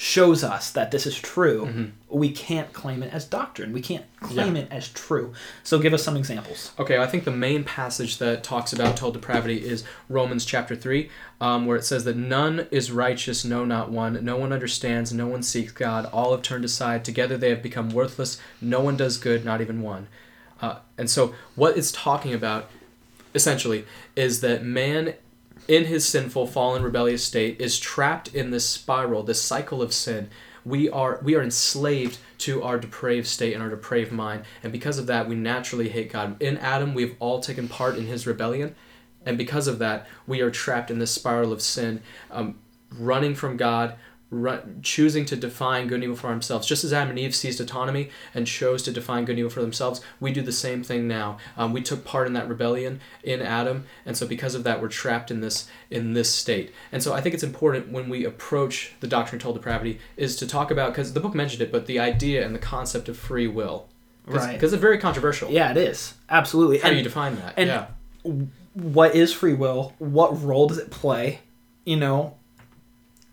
shows 0.00 0.44
us 0.44 0.70
that 0.70 0.92
this 0.92 1.08
is 1.08 1.18
true, 1.18 1.66
Mhm. 1.66 1.90
we 2.08 2.30
can't 2.30 2.72
claim 2.72 3.02
it 3.02 3.12
as 3.12 3.24
doctrine. 3.24 3.72
We 3.72 3.80
can't 3.80 4.04
claim 4.20 4.54
Yeah. 4.54 4.62
it 4.62 4.68
as 4.70 4.88
true. 4.90 5.32
So 5.64 5.80
give 5.80 5.92
us 5.92 6.04
some 6.04 6.16
examples. 6.16 6.70
Okay, 6.78 6.98
I 6.98 7.06
think 7.08 7.24
the 7.24 7.32
main 7.32 7.64
passage 7.64 8.18
that 8.18 8.44
talks 8.44 8.72
about 8.72 8.96
total 8.96 9.10
depravity 9.10 9.56
is 9.68 9.82
Romans 10.08 10.44
chapter 10.44 10.76
3, 10.76 11.10
um, 11.40 11.66
where 11.66 11.76
it 11.76 11.84
says 11.84 12.04
that 12.04 12.14
none 12.16 12.68
is 12.70 12.92
righteous, 12.92 13.44
no, 13.44 13.64
not 13.64 13.90
one. 13.90 14.24
No 14.24 14.36
one 14.36 14.52
understands, 14.52 15.12
no 15.12 15.26
one 15.26 15.42
seeks 15.42 15.72
God. 15.72 16.06
All 16.12 16.30
have 16.30 16.42
turned 16.42 16.64
aside. 16.64 17.04
Together 17.04 17.36
they 17.36 17.50
have 17.50 17.60
become 17.60 17.90
worthless. 17.90 18.38
No 18.60 18.78
one 18.78 18.96
does 18.96 19.16
good, 19.16 19.44
not 19.44 19.60
even 19.60 19.82
one. 19.82 20.06
Uh, 20.62 20.76
and 20.96 21.10
so, 21.10 21.34
what 21.56 21.76
it's 21.76 21.90
talking 21.90 22.32
about, 22.32 22.70
essentially, 23.34 23.84
is 24.14 24.42
that 24.42 24.64
man, 24.64 25.14
in 25.68 25.84
his 25.84 26.08
sinful, 26.08 26.46
fallen, 26.46 26.82
rebellious 26.82 27.22
state, 27.22 27.60
is 27.60 27.78
trapped 27.78 28.34
in 28.34 28.50
this 28.50 28.66
spiral, 28.66 29.22
this 29.22 29.40
cycle 29.40 29.82
of 29.82 29.92
sin. 29.92 30.30
We 30.64 30.88
are 30.88 31.20
we 31.22 31.34
are 31.36 31.42
enslaved 31.42 32.18
to 32.38 32.62
our 32.62 32.78
depraved 32.78 33.26
state 33.26 33.52
and 33.54 33.62
our 33.62 33.70
depraved 33.70 34.10
mind, 34.10 34.44
and 34.62 34.72
because 34.72 34.98
of 34.98 35.06
that, 35.06 35.28
we 35.28 35.34
naturally 35.34 35.88
hate 35.88 36.12
God. 36.12 36.42
In 36.42 36.56
Adam, 36.58 36.94
we've 36.94 37.16
all 37.20 37.40
taken 37.40 37.68
part 37.68 37.96
in 37.96 38.06
his 38.06 38.26
rebellion, 38.26 38.74
and 39.24 39.38
because 39.38 39.68
of 39.68 39.78
that, 39.78 40.06
we 40.26 40.40
are 40.40 40.50
trapped 40.50 40.90
in 40.90 40.98
this 40.98 41.10
spiral 41.10 41.52
of 41.52 41.62
sin, 41.62 42.02
um, 42.30 42.58
running 42.90 43.34
from 43.34 43.56
God, 43.56 43.94
choosing 44.82 45.24
to 45.24 45.36
define 45.36 45.86
good 45.86 45.96
and 45.96 46.04
evil 46.04 46.16
for 46.16 46.28
ourselves. 46.28 46.66
Just 46.66 46.84
as 46.84 46.92
Adam 46.92 47.10
and 47.10 47.18
Eve 47.18 47.34
seized 47.34 47.60
autonomy 47.60 48.10
and 48.34 48.46
chose 48.46 48.82
to 48.82 48.92
define 48.92 49.24
good 49.24 49.32
and 49.32 49.38
evil 49.38 49.50
for 49.50 49.62
themselves, 49.62 50.02
we 50.20 50.32
do 50.32 50.42
the 50.42 50.52
same 50.52 50.82
thing 50.82 51.08
now. 51.08 51.38
Um, 51.56 51.72
we 51.72 51.80
took 51.80 52.04
part 52.04 52.26
in 52.26 52.34
that 52.34 52.48
rebellion 52.48 53.00
in 53.22 53.40
Adam, 53.40 53.86
and 54.04 54.16
so 54.16 54.26
because 54.26 54.54
of 54.54 54.64
that, 54.64 54.82
we're 54.82 54.88
trapped 54.88 55.30
in 55.30 55.40
this 55.40 55.68
in 55.90 56.12
this 56.12 56.32
state. 56.32 56.72
And 56.92 57.02
so 57.02 57.14
I 57.14 57.20
think 57.20 57.34
it's 57.34 57.42
important 57.42 57.90
when 57.90 58.08
we 58.10 58.24
approach 58.24 58.92
the 59.00 59.06
doctrine 59.06 59.38
of 59.38 59.42
total 59.42 59.54
depravity 59.54 59.98
is 60.16 60.36
to 60.36 60.46
talk 60.46 60.70
about 60.70 60.92
because 60.92 61.14
the 61.14 61.20
book 61.20 61.34
mentioned 61.34 61.62
it, 61.62 61.72
but 61.72 61.86
the 61.86 61.98
idea 61.98 62.44
and 62.44 62.54
the 62.54 62.58
concept 62.60 63.08
of 63.08 63.16
free 63.16 63.46
will. 63.46 63.88
Right. 64.26 64.52
Because 64.52 64.74
it's 64.74 64.80
very 64.80 64.98
controversial. 64.98 65.50
Yeah, 65.50 65.70
it 65.70 65.78
is. 65.78 66.14
Absolutely. 66.28 66.78
How 66.78 66.90
do 66.90 66.96
you 66.96 67.02
define 67.02 67.36
that? 67.36 67.54
and- 67.56 67.66
yeah. 67.66 67.86
what 68.74 69.14
is 69.14 69.32
free 69.32 69.54
will? 69.54 69.94
What 69.98 70.42
role 70.42 70.68
does 70.68 70.76
it 70.76 70.90
play? 70.90 71.40
You 71.86 71.96
know, 71.96 72.36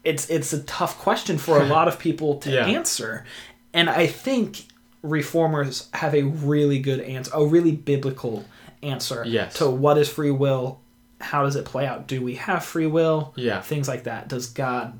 it's 0.06 0.30
it's 0.30 0.54
a 0.54 0.62
tough 0.64 0.98
question 1.00 1.38
for 1.38 1.62
a 1.62 1.66
lot 1.66 1.88
of 1.90 2.00
people 2.00 2.38
to 2.38 2.52
Yeah. 2.52 2.66
answer. 2.68 3.26
And 3.74 3.90
I 3.90 4.08
think 4.08 4.66
reformers 5.02 5.88
have 5.94 6.16
a 6.16 6.24
really 6.24 6.80
good 6.80 7.00
answer, 7.02 7.32
a 7.34 7.46
really 7.46 7.72
biblical 7.72 8.46
answer 8.82 9.24
Yes. 9.26 9.56
to 9.56 9.70
what 9.70 9.98
is 9.98 10.10
free 10.10 10.32
will, 10.32 10.80
how 11.22 11.44
does 11.44 11.56
it 11.56 11.66
play 11.66 11.86
out? 11.86 12.08
Do 12.08 12.22
we 12.22 12.36
have 12.36 12.64
free 12.64 12.88
will? 12.88 13.34
Yeah. 13.36 13.62
Things 13.62 13.88
like 13.88 14.04
that. 14.04 14.28
Does 14.28 14.48
God 14.48 15.00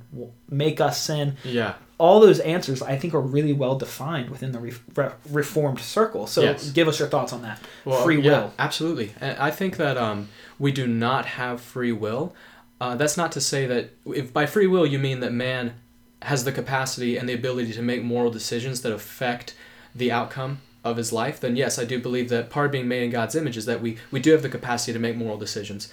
make 0.50 0.80
us 0.82 1.02
sin? 1.02 1.38
Yeah. 1.44 1.74
All 1.98 2.20
those 2.20 2.40
answers 2.40 2.82
I 2.82 2.98
think 2.98 3.14
are 3.14 3.22
really 3.22 3.54
well 3.54 3.78
defined 3.78 4.30
within 4.30 4.52
the 4.52 4.60
re- 4.60 4.74
re- 4.96 5.12
reformed 5.30 5.80
circle. 5.80 6.28
So 6.28 6.42
Yes. 6.42 6.70
give 6.72 6.88
us 6.88 7.00
your 7.00 7.08
thoughts 7.08 7.32
on 7.32 7.42
that. 7.44 7.60
Well, 7.86 8.04
free 8.04 8.20
yeah, 8.22 8.32
will. 8.32 8.54
absolutely. 8.60 9.14
I 9.22 9.50
think 9.52 9.78
that 9.78 9.98
um, 9.98 10.28
we 10.60 10.72
do 10.72 10.88
not 10.88 11.26
have 11.26 11.62
free 11.62 11.92
will. 11.94 12.34
Uh, 12.80 12.96
that's 12.96 13.18
not 13.18 13.32
to 13.32 13.42
say 13.42 13.66
that 13.66 13.92
if 14.06 14.34
by 14.34 14.46
free 14.46 14.68
will 14.68 14.86
you 14.86 15.00
mean 15.00 15.22
that 15.22 15.32
man 15.32 15.76
has 16.24 16.44
the 16.44 16.52
capacity 16.52 17.18
and 17.18 17.30
the 17.30 17.34
ability 17.34 17.72
to 17.74 17.82
make 17.82 18.04
moral 18.04 18.32
decisions 18.32 18.82
that 18.82 18.92
affect 18.92 19.56
the 19.94 20.12
outcome 20.12 20.60
of 20.84 20.98
his 20.98 21.14
life, 21.14 21.40
then 21.40 21.56
yes, 21.56 21.80
I 21.80 21.86
do 21.86 22.00
believe 22.00 22.30
that 22.30 22.50
part 22.50 22.68
of 22.68 22.72
being 22.72 22.88
made 22.88 23.04
in 23.04 23.12
God's 23.12 23.36
image 23.36 23.58
is 23.58 23.66
that 23.66 23.82
we, 23.82 23.98
we 24.12 24.20
do 24.20 24.32
have 24.32 24.42
the 24.42 24.50
capacity 24.50 24.94
to 24.94 25.00
make 25.00 25.16
moral 25.16 25.38
decisions. 25.38 25.92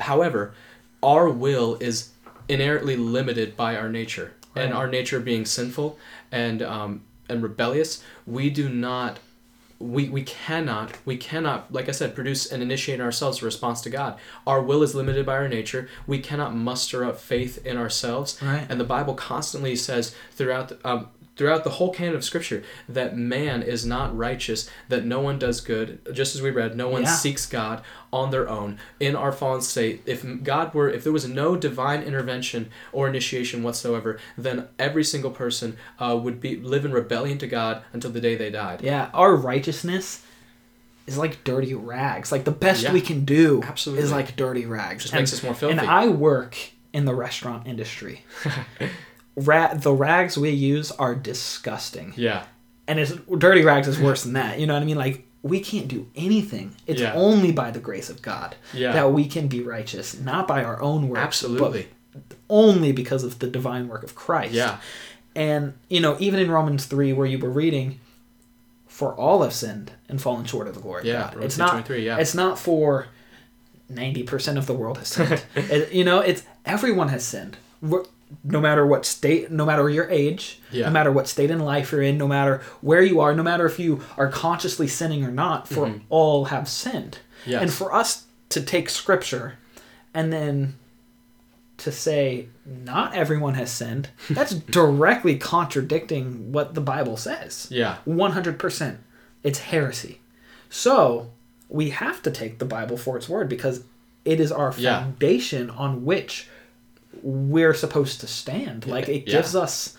However, 0.00 0.54
our 1.02 1.28
will 1.28 1.76
is 1.80 2.10
inherently 2.48 2.96
limited 2.96 3.56
by 3.56 3.76
our 3.76 3.88
nature, 3.88 4.34
and 4.54 4.72
our 4.72 4.88
nature 4.88 5.20
being 5.20 5.44
sinful 5.44 5.98
and 6.32 6.62
um, 6.62 7.02
and 7.28 7.42
rebellious, 7.42 8.02
we 8.26 8.50
do 8.50 8.68
not 8.68 9.18
we, 9.78 10.08
we 10.08 10.22
cannot 10.22 10.96
we 11.04 11.16
cannot 11.16 11.72
like 11.72 11.88
i 11.88 11.92
said 11.92 12.14
produce 12.14 12.50
and 12.50 12.62
initiate 12.62 13.00
ourselves 13.00 13.42
a 13.42 13.44
response 13.44 13.80
to 13.82 13.90
god. 13.90 14.18
Our 14.46 14.62
will 14.62 14.82
is 14.82 14.94
limited 14.94 15.26
by 15.26 15.34
our 15.34 15.48
nature. 15.48 15.88
We 16.06 16.18
cannot 16.20 16.54
muster 16.54 17.04
up 17.04 17.18
faith 17.18 17.64
in 17.66 17.76
ourselves. 17.76 18.40
Right. 18.42 18.66
and 18.68 18.80
the 18.80 18.84
bible 18.84 19.14
constantly 19.14 19.76
says 19.76 20.14
throughout 20.32 20.72
um, 20.84 21.08
throughout 21.36 21.64
the 21.64 21.70
whole 21.70 21.92
canon 21.92 22.14
of 22.14 22.24
scripture 22.24 22.62
that 22.88 23.16
man 23.16 23.62
is 23.62 23.84
not 23.84 24.16
righteous 24.16 24.68
that 24.88 25.04
no 25.04 25.20
one 25.20 25.38
does 25.38 25.60
good 25.60 26.00
just 26.12 26.34
as 26.34 26.40
we 26.42 26.50
read 26.50 26.74
no 26.76 26.88
one 26.88 27.02
Yeah. 27.02 27.14
seeks 27.14 27.46
god 27.46 27.82
on 28.12 28.30
their 28.30 28.48
own 28.48 28.78
in 28.98 29.14
our 29.14 29.32
fallen 29.32 29.60
state 29.60 30.02
if 30.06 30.24
god 30.42 30.72
were 30.74 30.88
if 30.88 31.04
there 31.04 31.12
was 31.12 31.28
no 31.28 31.56
divine 31.56 32.02
intervention 32.02 32.70
or 32.92 33.06
initiation 33.08 33.62
whatsoever 33.62 34.18
then 34.38 34.68
every 34.78 35.04
single 35.04 35.30
person 35.30 35.76
uh, 35.98 36.18
would 36.20 36.40
be 36.40 36.56
live 36.56 36.84
in 36.84 36.92
rebellion 36.92 37.36
to 37.38 37.46
god 37.46 37.82
until 37.92 38.10
the 38.10 38.20
day 38.20 38.34
they 38.34 38.50
died 38.50 38.80
Yeah, 38.82 39.10
our 39.12 39.36
righteousness 39.36 40.22
is 41.06 41.16
like 41.16 41.44
dirty 41.44 41.72
rags. 41.72 42.32
Like 42.32 42.44
the 42.44 42.50
best 42.50 42.82
Yeah, 42.82 42.92
we 42.92 43.00
can 43.00 43.24
do 43.24 43.62
absolutely. 43.62 44.02
is 44.04 44.10
like 44.10 44.34
dirty 44.34 44.66
rags. 44.66 45.04
Just 45.04 45.14
and, 45.14 45.20
makes 45.20 45.32
us 45.32 45.40
more 45.40 45.54
filthy. 45.54 45.78
And 45.78 45.80
I 45.88 46.08
work 46.08 46.56
in 46.92 47.04
the 47.04 47.14
restaurant 47.14 47.64
industry. 47.68 48.24
Ra- 49.36 49.74
the 49.74 49.92
rags 49.92 50.36
we 50.38 50.50
use 50.50 50.90
are 50.92 51.14
disgusting. 51.14 52.12
yeah 52.16 52.44
And 52.88 52.98
it's 52.98 53.12
dirty 53.38 53.62
rags 53.62 53.86
is 53.88 53.98
worse 54.00 54.22
than 54.22 54.32
that. 54.34 54.58
You 54.58 54.66
know 54.66 54.74
what 54.74 54.82
I 54.82 54.86
mean? 54.86 54.96
Like 54.98 55.24
we 55.42 55.60
can't 55.60 55.86
do 55.88 56.08
anything. 56.16 56.74
It's 56.86 57.00
Yeah. 57.00 57.12
only 57.14 57.52
by 57.52 57.70
the 57.70 57.78
grace 57.78 58.08
of 58.10 58.22
God 58.22 58.56
Yeah. 58.72 58.92
that 58.92 59.12
we 59.12 59.26
can 59.26 59.46
be 59.48 59.62
righteous, 59.62 60.18
not 60.18 60.48
by 60.48 60.64
our 60.64 60.80
own 60.82 61.08
works, 61.08 61.20
absolutely 61.22 61.88
only 62.48 62.92
because 62.92 63.22
of 63.24 63.38
the 63.40 63.46
divine 63.46 63.88
work 63.88 64.02
of 64.02 64.14
Christ. 64.14 64.54
yeah 64.54 64.78
And, 65.34 65.74
you 65.90 66.00
know, 66.00 66.16
even 66.18 66.40
in 66.40 66.50
Romans 66.50 66.86
3, 66.86 67.12
where 67.12 67.26
you 67.26 67.38
were 67.38 67.50
reading, 67.50 68.00
for 68.88 69.12
all 69.14 69.42
have 69.42 69.52
sinned 69.52 69.92
and 70.08 70.18
fallen 70.22 70.46
short 70.46 70.66
of 70.66 70.74
the 70.74 70.80
glory 70.80 71.02
Yeah, 71.04 71.14
of 71.16 71.20
God. 71.24 71.34
Romans 71.34 71.52
It's 71.52 71.58
not, 71.58 71.90
yeah. 71.90 72.16
it's 72.16 72.34
not 72.34 72.58
for 72.58 73.08
90% 73.92 74.56
of 74.56 74.66
the 74.66 74.72
world 74.72 74.96
has 74.98 75.08
sinned. 75.08 75.42
It- 75.54 75.92
you 75.92 76.04
know, 76.04 76.20
it's 76.20 76.42
everyone 76.64 77.08
has 77.08 77.24
sinned. 77.24 77.58
We're- 77.82 78.06
No 78.42 78.60
matter 78.60 78.84
what 78.86 79.06
state, 79.06 79.50
no 79.52 79.64
matter 79.64 79.88
your 79.88 80.08
age, 80.10 80.60
Yeah. 80.72 80.86
no 80.86 80.92
matter 80.92 81.12
what 81.12 81.28
state 81.28 81.50
in 81.50 81.60
life 81.60 81.92
you're 81.92 82.02
in, 82.02 82.18
no 82.18 82.26
matter 82.26 82.60
where 82.80 83.02
you 83.02 83.20
are, 83.20 83.34
no 83.34 83.42
matter 83.42 83.66
if 83.66 83.78
you 83.78 84.00
are 84.16 84.28
consciously 84.28 84.88
sinning 84.88 85.24
or 85.24 85.30
not, 85.30 85.68
for 85.68 85.86
Mhm. 85.86 86.00
all 86.08 86.46
have 86.46 86.68
sinned. 86.68 87.18
Yes. 87.46 87.62
And 87.62 87.72
for 87.72 87.94
us 87.94 88.24
to 88.48 88.60
take 88.60 88.88
scripture 88.90 89.54
and 90.12 90.32
then 90.32 90.74
to 91.78 91.92
say 91.92 92.48
not 92.64 93.14
everyone 93.14 93.54
has 93.54 93.70
sinned, 93.70 94.08
that's 94.30 94.54
directly 94.80 95.36
contradicting 95.36 96.50
what 96.52 96.74
the 96.74 96.80
Bible 96.80 97.16
says. 97.16 97.68
yeah 97.70 97.96
100%. 98.06 98.98
It's 99.44 99.58
heresy. 99.60 100.20
So, 100.68 101.30
we 101.68 101.90
have 101.90 102.22
to 102.22 102.30
take 102.30 102.58
the 102.58 102.64
Bible 102.64 102.96
for 102.96 103.16
its 103.16 103.28
word 103.28 103.48
because 103.48 103.82
it 104.24 104.40
is 104.40 104.50
our 104.50 104.74
Yeah. 104.76 105.00
foundation 105.02 105.70
on 105.70 106.04
which 106.04 106.48
we're 107.22 107.74
supposed 107.74 108.20
to 108.20 108.26
stand. 108.26 108.86
Like, 108.86 109.08
it 109.08 109.26
Yeah. 109.26 109.36
gives 109.38 109.54
us 109.56 109.96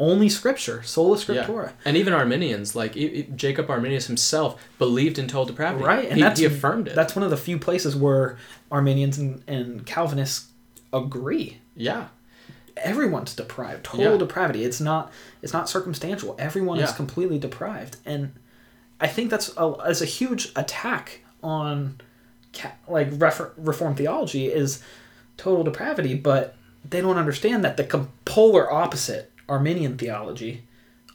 only 0.00 0.28
scripture, 0.28 0.82
sola 0.82 1.16
yeah 1.16 1.44
scriptura. 1.46 1.70
and 1.84 1.96
even 1.96 2.12
arminians 2.12 2.74
like 2.74 2.96
e- 2.96 3.06
e- 3.20 3.28
jacob 3.36 3.70
arminius 3.70 4.08
himself 4.08 4.60
believed 4.76 5.20
in 5.20 5.28
total 5.28 5.44
depravity 5.44 5.84
Right, 5.84 6.06
and 6.08 6.16
he, 6.16 6.20
that's 6.22 6.40
he 6.40 6.46
affirmed 6.46 6.88
it 6.88 6.96
That's 6.96 7.14
one 7.14 7.22
of 7.22 7.30
the 7.30 7.36
few 7.36 7.58
places 7.60 7.94
where 7.94 8.36
Arminians 8.72 9.18
and, 9.18 9.44
and 9.46 9.86
Calvinists 9.86 10.48
agree. 10.92 11.58
yeah 11.76 12.08
Everyone's 12.76 13.36
deprived, 13.36 13.84
total 13.84 14.12
Yeah. 14.12 14.18
depravity. 14.18 14.64
It's 14.64 14.80
not 14.80 15.12
it's 15.42 15.52
not 15.52 15.68
circumstantial. 15.68 16.34
Everyone 16.40 16.80
is 16.80 16.90
completely 16.90 17.38
deprived, 17.38 17.98
and 18.04 18.32
I 19.00 19.06
think 19.06 19.30
that's 19.30 19.52
a, 19.56 19.64
a 20.02 20.04
huge 20.04 20.50
attack 20.56 21.20
on 21.40 22.00
like 22.88 23.08
refer, 23.12 23.52
reformed 23.56 23.96
theology 23.96 24.46
is 24.46 24.82
total 25.36 25.64
depravity, 25.64 26.14
but 26.14 26.56
they 26.88 27.00
don't 27.00 27.16
understand 27.18 27.64
that 27.64 27.76
the 27.76 27.84
com- 27.84 28.10
polar 28.24 28.70
opposite 28.72 29.32
Arminian 29.48 29.96
theology 29.96 30.64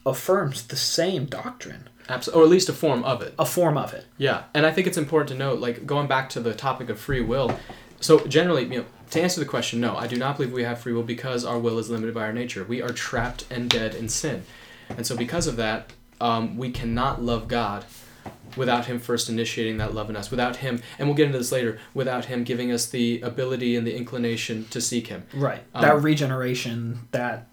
affirms 0.06 0.66
the 0.66 0.76
same 0.76 1.26
doctrine, 1.26 1.88
absolutely 2.08 2.40
or 2.40 2.44
at 2.44 2.50
least 2.50 2.68
a 2.68 2.72
form 2.72 3.04
of 3.04 3.22
it 3.22 3.34
a 3.38 3.44
form 3.46 3.76
of 3.76 3.92
it. 3.92 4.06
Yeah, 4.18 4.44
and 4.54 4.64
I 4.66 4.72
think 4.72 4.86
it's 4.86 4.96
important 4.98 5.28
to 5.30 5.34
note, 5.34 5.60
like 5.60 5.86
going 5.86 6.06
back 6.08 6.28
to 6.30 6.40
the 6.40 6.54
topic 6.54 6.88
of 6.88 6.98
free 6.98 7.20
will, 7.20 7.56
So 8.00 8.26
generally, 8.26 8.62
you 8.64 8.78
know, 8.78 8.86
to 9.10 9.20
answer 9.20 9.40
the 9.40 9.46
question, 9.46 9.80
no, 9.80 9.94
I 9.96 10.06
do 10.06 10.16
not 10.16 10.36
believe 10.36 10.52
we 10.52 10.62
have 10.62 10.80
free 10.80 10.94
will 10.94 11.02
because 11.02 11.44
our 11.44 11.58
will 11.58 11.78
is 11.78 11.90
limited 11.90 12.14
by 12.14 12.22
our 12.22 12.32
nature. 12.32 12.64
We 12.64 12.80
are 12.80 12.90
trapped 12.90 13.44
and 13.50 13.68
dead 13.68 13.94
in 13.94 14.08
sin, 14.08 14.44
and 14.88 15.06
so 15.06 15.16
because 15.16 15.46
of 15.46 15.56
that, 15.56 15.92
um, 16.20 16.56
we 16.56 16.70
cannot 16.70 17.22
love 17.22 17.46
God 17.48 17.84
without 18.56 18.86
Him 18.86 18.98
first 18.98 19.28
initiating 19.28 19.78
that 19.78 19.94
love 19.94 20.10
in 20.10 20.16
us. 20.16 20.30
Without 20.30 20.56
Him, 20.56 20.80
and 20.98 21.08
we'll 21.08 21.16
get 21.16 21.26
into 21.26 21.38
this 21.38 21.52
later. 21.52 21.78
Without 21.94 22.26
Him 22.26 22.44
giving 22.44 22.72
us 22.72 22.86
the 22.86 23.20
ability 23.22 23.76
and 23.76 23.86
the 23.86 23.96
inclination 23.96 24.66
to 24.70 24.80
seek 24.80 25.06
Him. 25.08 25.24
Right. 25.34 25.62
Um, 25.74 25.82
that 25.82 26.02
regeneration 26.02 27.08
that 27.12 27.46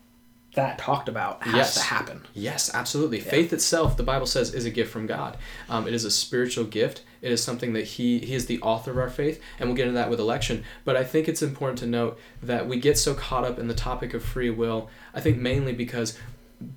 that 0.56 0.80
talked 0.80 1.08
about 1.08 1.44
has 1.44 1.54
Yes. 1.56 1.74
to 1.76 1.82
happen. 1.82 2.22
Yes, 2.34 2.74
absolutely. 2.74 3.20
Faith 3.20 3.54
itself, 3.54 3.96
the 3.96 4.02
Bible 4.02 4.26
says, 4.26 4.56
is 4.56 4.66
a 4.66 4.72
gift 4.72 4.92
from 4.92 5.06
God. 5.06 5.38
Um, 5.70 5.88
it 5.88 5.94
is 5.94 6.04
a 6.04 6.10
spiritual 6.10 6.66
gift. 6.66 7.04
It 7.22 7.32
is 7.32 7.44
something 7.44 7.74
that 7.74 7.84
He 7.86 8.18
He 8.20 8.34
is 8.34 8.48
the 8.48 8.60
author 8.62 8.90
of 8.92 8.98
our 8.98 9.10
faith, 9.10 9.40
and 9.60 9.70
we'll 9.70 9.76
get 9.76 9.88
into 9.88 10.00
that 10.00 10.10
with 10.10 10.20
election. 10.20 10.64
But 10.84 10.96
I 10.96 11.04
think 11.04 11.28
it's 11.28 11.44
important 11.44 11.78
to 11.80 11.86
note 11.86 12.18
that 12.42 12.68
we 12.68 12.80
get 12.80 12.98
so 12.98 13.14
caught 13.14 13.44
up 13.44 13.60
in 13.60 13.68
the 13.68 13.74
topic 13.76 14.16
of 14.16 14.24
free 14.24 14.50
will. 14.50 14.90
I 15.14 15.22
think 15.22 15.38
mainly 15.38 15.74
because 15.74 16.18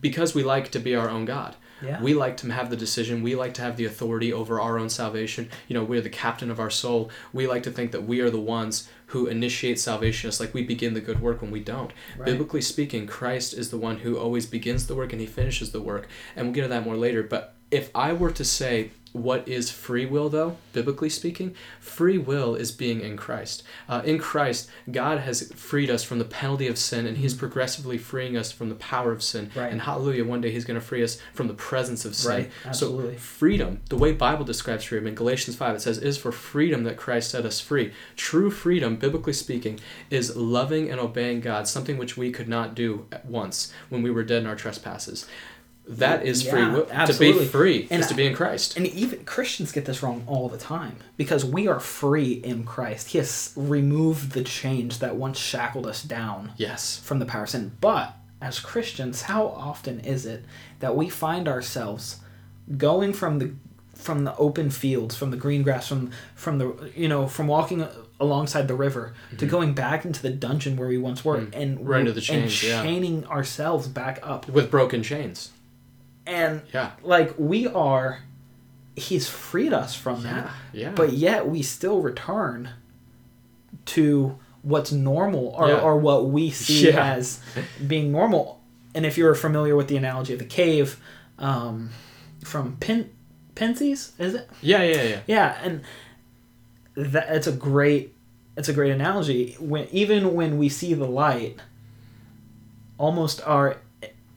because 0.03 0.35
we 0.35 0.43
like 0.43 0.71
to 0.73 0.79
be 0.79 0.95
our 0.95 1.09
own 1.09 1.25
God. 1.25 1.57
Yeah. 1.83 2.01
We 2.03 2.15
like 2.15 2.37
to 2.39 2.51
have 2.51 2.71
the 2.71 2.77
decision. 2.77 3.23
We 3.23 3.35
like 3.35 3.55
to 3.55 3.63
have 3.63 3.77
the 3.77 3.85
authority 3.85 4.33
over 4.33 4.61
our 4.61 4.79
own 4.79 4.91
salvation. 4.91 5.49
You 5.69 5.75
know, 5.75 5.85
we're 5.85 6.01
the 6.01 6.11
captain 6.11 6.51
of 6.51 6.61
our 6.61 6.71
soul. 6.71 7.11
We 7.33 7.47
like 7.47 7.63
to 7.65 7.71
think 7.71 7.93
that 7.93 8.05
we 8.05 8.21
are 8.21 8.31
the 8.31 8.41
ones 8.41 8.89
who 9.07 9.27
initiate 9.27 9.79
salvation. 9.81 10.29
It's 10.29 10.41
like 10.41 10.55
we 10.55 10.63
begin 10.63 10.95
the 10.95 11.01
good 11.01 11.21
work 11.21 11.43
when 11.43 11.51
we 11.51 11.61
don't. 11.61 11.93
Right. 12.17 12.27
Biblically 12.27 12.61
speaking, 12.61 13.07
Christ 13.07 13.55
is 13.55 13.71
the 13.71 13.79
one 13.79 13.99
who 13.99 14.19
always 14.19 14.47
begins 14.47 14.87
the 14.87 14.95
work 14.95 15.13
and 15.13 15.21
he 15.21 15.27
finishes 15.27 15.73
the 15.73 15.81
work. 15.81 16.09
And 16.37 16.47
we'll 16.47 16.55
get 16.55 16.63
to 16.63 16.69
that 16.69 16.85
more 16.85 16.97
later. 16.97 17.23
But 17.23 17.55
if 17.71 17.91
I 17.95 18.13
were 18.13 18.31
to 18.33 18.45
say 18.45 18.91
what 19.13 19.47
is 19.49 19.71
free 19.71 20.07
will, 20.07 20.29
though, 20.29 20.57
biblically 20.73 21.09
speaking, 21.09 21.55
free 21.81 22.19
will 22.19 22.55
is 22.55 22.71
being 22.71 23.01
in 23.01 23.17
Christ. 23.17 23.63
Uh, 23.89 24.03
in 24.05 24.19
Christ, 24.19 24.71
God 24.91 25.19
has 25.21 25.53
freed 25.53 25.91
us 25.91 26.05
from 26.05 26.19
the 26.19 26.25
penalty 26.25 26.67
of 26.69 26.79
sin, 26.79 27.07
and 27.07 27.17
He's 27.17 27.35
progressively 27.35 27.99
freeing 27.99 28.37
us 28.37 28.53
from 28.53 28.69
the 28.69 28.75
power 28.77 29.13
of 29.13 29.23
sin. 29.23 29.47
Mm-hmm. 29.47 29.59
Right. 29.59 29.73
And 29.73 29.83
hallelujah, 29.83 30.25
one 30.25 30.41
day 30.41 30.51
He's 30.51 30.65
going 30.65 30.79
to 30.79 30.85
free 30.85 31.03
us 31.03 31.19
from 31.35 31.49
the 31.49 31.55
presence 31.55 32.05
of 32.05 32.15
sin. 32.15 32.31
Right, 32.31 32.51
absolutely. 32.65 33.15
So 33.15 33.21
freedom, 33.21 33.81
the 33.89 33.97
way 33.97 34.13
Bible 34.13 34.45
describes 34.45 34.85
freedom 34.85 35.09
in 35.09 35.15
Galatians 35.15 35.57
5, 35.57 35.77
it 35.77 35.81
says, 35.81 35.99
is 35.99 36.17
for 36.17 36.33
freedom 36.33 36.85
that 36.85 36.97
Christ 36.97 37.31
set 37.31 37.45
us 37.45 37.61
free. 37.61 37.93
True 38.17 38.51
freedom, 38.51 38.97
biblically 38.97 39.33
speaking, 39.33 39.81
is 40.11 40.37
loving 40.37 40.91
and 40.91 41.01
obeying 41.01 41.41
God, 41.41 41.67
something 41.67 41.99
which 41.99 42.17
we 42.17 42.31
could 42.31 42.49
not 42.49 42.75
do 42.75 43.07
at 43.11 43.27
once 43.27 43.73
when 43.89 44.03
we 44.03 44.11
were 44.11 44.23
dead 44.23 44.43
in 44.43 44.49
our 44.49 44.57
trespasses. 44.57 45.27
That 45.99 46.25
is 46.25 46.43
free 46.49 46.61
Yeah, 46.61 46.73
will. 46.73 47.07
To 47.07 47.19
be 47.19 47.33
free 47.45 47.89
And 47.91 48.01
is 48.01 48.07
to 48.09 48.15
be 48.15 48.27
in 48.27 48.35
Christ. 48.35 48.77
And 48.77 48.87
even 48.87 49.25
Christians 49.25 49.73
get 49.73 49.85
this 49.87 50.03
wrong 50.03 50.23
all 50.27 50.49
the 50.49 50.59
time 50.59 50.97
because 51.17 51.45
we 51.45 51.67
are 51.69 51.81
free 51.81 52.33
in 52.33 52.65
Christ. 52.65 53.09
He 53.09 53.19
has 53.19 53.53
removed 53.57 54.33
the 54.33 54.45
chains 54.45 54.99
that 55.01 55.17
once 55.17 55.39
shackled 55.39 55.87
us 55.87 56.03
down 56.03 56.53
Yes. 56.57 57.01
from 57.03 57.19
the 57.19 57.27
power 57.27 57.43
of 57.43 57.51
sin. 57.51 57.73
But 57.81 58.15
as 58.41 58.61
Christians, 58.61 59.23
how 59.23 59.47
often 59.49 60.01
is 60.01 60.25
it 60.27 60.45
that 60.79 60.97
we 60.97 61.09
find 61.09 61.49
ourselves 61.49 62.19
going 62.77 63.13
from 63.13 63.39
the 63.39 63.53
from 63.95 64.25
the 64.25 64.35
open 64.37 64.71
fields, 64.71 65.15
from 65.15 65.31
the 65.31 65.37
green 65.37 65.63
grass, 65.63 65.87
from 65.89 66.11
from 66.35 66.57
the 66.59 66.91
you 66.97 67.07
know, 67.09 67.27
from 67.27 67.47
walking 67.49 67.87
alongside 68.19 68.67
the 68.69 68.75
river 68.75 69.13
to 69.39 69.45
going 69.47 69.75
back 69.75 70.05
into 70.07 70.23
the 70.23 70.31
dungeon 70.31 70.77
where 70.77 70.89
we 70.89 70.97
once 70.99 71.25
were 71.25 71.37
and 71.37 71.53
Mm-hmm. 71.53 71.85
Right 71.85 72.01
into 72.01 72.13
the 72.13 72.19
and 72.21 72.49
chains, 72.49 72.63
yeah. 72.63 72.83
chaining 72.83 73.27
ourselves 73.27 73.89
back 73.89 74.19
up. 74.23 74.49
With 74.49 74.71
broken 74.71 75.03
chains. 75.03 75.51
And 76.31 76.63
Yeah. 76.73 76.91
like 77.03 77.35
we 77.39 77.67
are 77.67 78.21
he's 78.97 79.29
freed 79.29 79.73
us 79.73 79.95
from 79.95 80.23
that 80.25 80.51
Yeah. 80.73 80.91
but 80.95 81.13
yet 81.13 81.49
we 81.49 81.63
still 81.63 82.01
return 82.03 82.71
to 83.87 84.37
what's 84.63 84.93
normal 84.93 85.49
or, 85.57 85.69
Yeah. 85.69 85.81
or 85.81 85.97
what 85.97 86.29
we 86.29 86.51
see 86.51 86.89
Yeah. 86.89 87.15
as 87.15 87.41
being 87.87 88.13
normal 88.13 88.61
and 88.95 89.07
if 89.07 89.17
you're 89.17 89.35
familiar 89.35 89.75
with 89.77 89.89
the 89.89 89.97
analogy 89.97 90.33
of 90.35 90.39
the 90.39 90.45
cave 90.45 91.01
um, 91.39 91.91
from 92.45 92.77
Pin- 92.81 93.11
Pensées 93.55 94.11
is 94.19 94.35
it 94.35 94.51
Yeah, 94.61 94.83
yeah, 94.83 95.03
yeah. 95.03 95.21
yeah 95.27 95.59
and 95.63 95.83
that 96.95 97.35
it's 97.35 97.47
a 97.47 97.53
great 97.53 98.15
it's 98.57 98.69
a 98.69 98.73
great 98.75 98.91
analogy 98.91 99.57
when 99.61 99.87
even 99.93 100.35
when 100.35 100.59
we 100.59 100.69
see 100.69 100.93
the 100.93 101.07
light 101.07 101.57
almost 102.99 103.41
our 103.47 103.77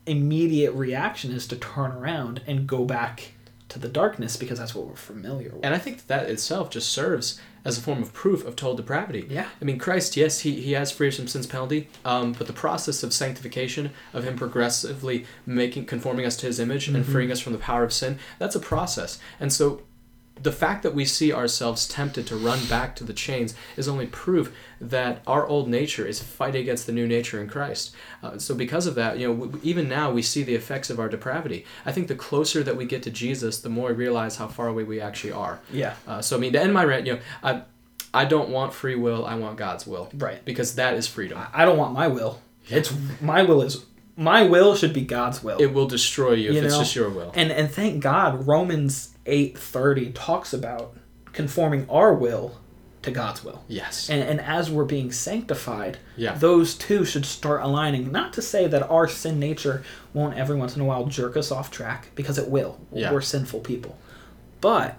immediate 0.06 0.74
reaction 0.74 1.32
is 1.32 1.48
to 1.48 1.56
turn 1.56 1.92
around 1.92 2.42
and 2.48 2.68
go 2.68 2.86
back 2.86 3.34
to 3.70 3.80
the 3.80 3.88
darkness 3.88 4.38
because 4.38 4.60
that's 4.60 4.76
what 4.76 4.86
we're 4.86 4.96
familiar 4.96 5.50
with 5.50 5.66
And 5.66 5.74
I 5.74 5.80
think 5.80 6.06
that, 6.06 6.08
that 6.08 6.30
itself 6.30 6.70
just 6.70 6.90
serves 6.90 7.40
as 7.66 7.78
a 7.78 7.82
form 7.82 8.04
of 8.04 8.14
proof 8.14 8.46
of 8.46 8.56
total 8.56 8.76
depravity. 8.76 9.26
Yeah. 9.30 9.48
I 9.60 9.66
mean, 9.66 9.80
Christ, 9.80 10.16
yes, 10.16 10.42
he, 10.42 10.62
he 10.62 10.74
has 10.74 10.92
freed 10.92 11.08
us 11.08 11.16
from 11.16 11.28
sin's 11.28 11.48
penalty, 11.48 11.90
um, 12.06 12.34
but 12.34 12.48
the 12.48 12.54
process 12.54 13.04
of 13.04 13.14
sanctification, 13.14 13.92
of 14.14 14.26
him 14.26 14.36
progressively 14.36 15.26
making 15.46 15.86
conforming 15.86 16.26
us 16.26 16.36
to 16.38 16.46
his 16.46 16.60
image 16.60 16.88
and 16.88 17.04
freeing 17.06 17.32
us 17.32 17.40
from 17.40 17.54
the 17.54 17.60
power 17.60 17.84
of 17.84 17.94
sin, 17.94 18.20
that's 18.38 18.56
a 18.56 18.60
process. 18.60 19.18
And 19.40 19.52
so 19.52 19.82
the 20.42 20.52
fact 20.52 20.84
that 20.84 20.96
we 20.96 21.06
see 21.06 21.32
ourselves 21.32 21.88
tempted 21.88 22.26
to 22.28 22.36
run 22.36 22.66
back 22.66 22.96
to 22.96 23.04
the 23.04 23.14
chains 23.14 23.54
is 23.78 23.88
only 23.88 24.08
proof 24.08 24.54
that 24.82 25.22
our 25.28 25.46
old 25.48 25.70
nature 25.70 26.06
is 26.06 26.22
fighting 26.22 26.62
against 26.62 26.86
the 26.86 26.92
new 26.92 27.08
nature 27.08 27.40
in 27.42 27.48
Christ. 27.48 27.96
Uh, 28.22 28.38
so 28.38 28.56
because 28.56 28.88
of 28.88 28.96
that, 28.96 29.20
you 29.20 29.28
know, 29.28 29.46
w- 29.46 29.60
even 29.64 29.88
now 29.88 30.12
we 30.12 30.22
see 30.22 30.44
the 30.44 30.56
effects 30.56 30.90
of 30.90 31.00
our 31.00 31.08
depravity. 31.08 31.66
I 31.86 31.92
think 31.92 32.08
the 32.08 32.16
closer 32.16 32.64
that 32.64 32.76
we 32.76 32.86
get 32.86 33.04
to 33.04 33.12
Jesus, 33.12 33.62
the 33.62 33.70
more 33.70 33.90
we 33.90 33.96
realize 33.96 34.38
how 34.38 34.48
far 34.48 34.68
away 34.68 34.84
we 34.84 35.00
actually 35.00 35.34
are. 35.34 35.60
yeah 35.72 35.96
Uh, 36.08 36.22
so 36.22 36.36
I 36.36 36.40
mean, 36.40 36.54
to 36.54 36.62
end 36.62 36.74
my 36.74 36.84
rant, 36.84 37.06
you 37.06 37.14
know, 37.14 37.20
I, 37.44 37.62
I 38.14 38.26
don't 38.26 38.50
want 38.50 38.74
free 38.74 38.96
will. 38.96 39.26
I 39.26 39.36
want 39.36 39.58
God's 39.58 39.88
will. 39.88 40.10
Right. 40.14 40.44
Because 40.44 40.76
that 40.76 40.96
is 40.96 41.08
freedom. 41.08 41.40
I 41.54 41.66
don't 41.66 41.78
want 41.78 41.94
my 41.94 42.08
will 42.08 42.40
it's 42.70 42.94
my 43.22 43.44
will 43.44 43.62
is 43.62 43.86
my 44.16 44.44
will 44.44 44.76
should 44.76 44.94
be 44.94 45.02
God's 45.02 45.44
will 45.44 45.58
It 45.60 45.74
will 45.74 45.88
destroy 45.88 46.34
you 46.34 46.50
if 46.50 46.56
You 46.56 46.64
it's 46.64 46.78
just 46.78 46.96
your 46.96 47.10
will. 47.10 47.32
and 47.36 47.52
and 47.52 47.70
thank 47.72 48.02
God 48.02 48.48
Romans 48.48 49.10
8:30 49.26 50.12
talks 50.14 50.54
about 50.54 50.96
conforming 51.32 51.88
our 51.90 52.14
will 52.14 52.60
to 53.02 53.12
God's 53.12 53.44
will 53.44 53.64
yes. 53.68 54.10
And, 54.10 54.22
and 54.24 54.40
as 54.40 54.72
we're 54.72 54.86
being 54.86 55.12
sanctified, 55.12 55.98
Yeah. 56.16 56.36
those 56.36 56.74
two 56.74 57.04
should 57.04 57.26
start 57.26 57.62
aligning. 57.62 58.12
Not 58.14 58.32
to 58.34 58.42
say 58.42 58.66
that 58.68 58.90
our 58.90 59.10
sin 59.10 59.40
nature 59.40 59.84
won't 60.14 60.38
every 60.38 60.56
once 60.56 60.76
in 60.78 60.82
a 60.82 60.86
while 60.86 61.06
jerk 61.08 61.36
us 61.36 61.52
off 61.52 61.70
track, 61.70 62.12
because 62.16 62.38
it 62.38 62.48
will. 62.50 62.80
Yeah. 62.94 63.12
We're 63.12 63.20
sinful 63.20 63.60
people. 63.60 63.98
But 64.62 64.98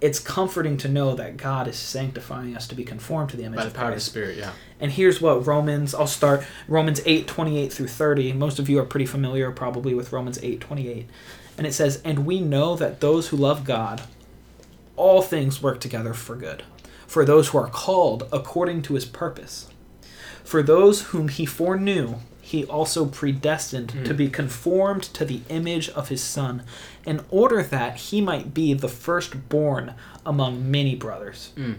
it's 0.00 0.18
comforting 0.18 0.76
to 0.78 0.88
know 0.88 1.14
that 1.14 1.36
God 1.36 1.68
is 1.68 1.76
sanctifying 1.76 2.56
us 2.56 2.66
to 2.68 2.74
be 2.74 2.84
conformed 2.84 3.30
to 3.30 3.36
the 3.36 3.44
image 3.44 3.58
By 3.58 3.64
the 3.64 3.68
of 3.68 3.74
power 3.74 3.88
of 3.90 3.96
the 3.96 4.00
Spirit, 4.00 4.38
yeah. 4.38 4.52
And 4.80 4.90
here's 4.90 5.20
what 5.20 5.46
Romans, 5.46 5.94
I'll 5.94 6.06
start 6.06 6.44
Romans 6.68 7.02
8, 7.04 7.26
28 7.26 7.72
through 7.72 7.88
30. 7.88 8.32
Most 8.32 8.58
of 8.58 8.68
you 8.68 8.78
are 8.78 8.84
pretty 8.84 9.06
familiar 9.06 9.50
probably 9.50 9.94
with 9.94 10.12
Romans 10.12 10.38
8, 10.42 10.60
28. 10.60 11.06
And 11.58 11.66
it 11.66 11.74
says, 11.74 12.00
And 12.02 12.24
we 12.24 12.40
know 12.40 12.76
that 12.76 13.00
those 13.00 13.28
who 13.28 13.36
love 13.36 13.64
God, 13.64 14.02
all 14.96 15.20
things 15.20 15.62
work 15.62 15.80
together 15.80 16.14
for 16.14 16.34
good, 16.34 16.62
for 17.06 17.24
those 17.24 17.48
who 17.48 17.58
are 17.58 17.68
called 17.68 18.26
according 18.32 18.82
to 18.82 18.94
his 18.94 19.04
purpose. 19.04 19.68
For 20.42 20.62
those 20.62 21.02
whom 21.08 21.28
he 21.28 21.44
foreknew, 21.44 22.16
he 22.50 22.64
also 22.64 23.06
predestined 23.06 23.90
to 23.90 24.10
hmm. 24.10 24.16
be 24.16 24.28
conformed 24.28 25.04
to 25.04 25.24
the 25.24 25.40
image 25.48 25.88
of 25.90 26.08
his 26.08 26.20
Son, 26.20 26.64
in 27.06 27.20
order 27.30 27.62
that 27.62 27.96
he 27.96 28.20
might 28.20 28.52
be 28.52 28.74
the 28.74 28.88
firstborn 28.88 29.94
among 30.26 30.68
many 30.68 30.96
brothers. 30.96 31.52
Hmm. 31.54 31.74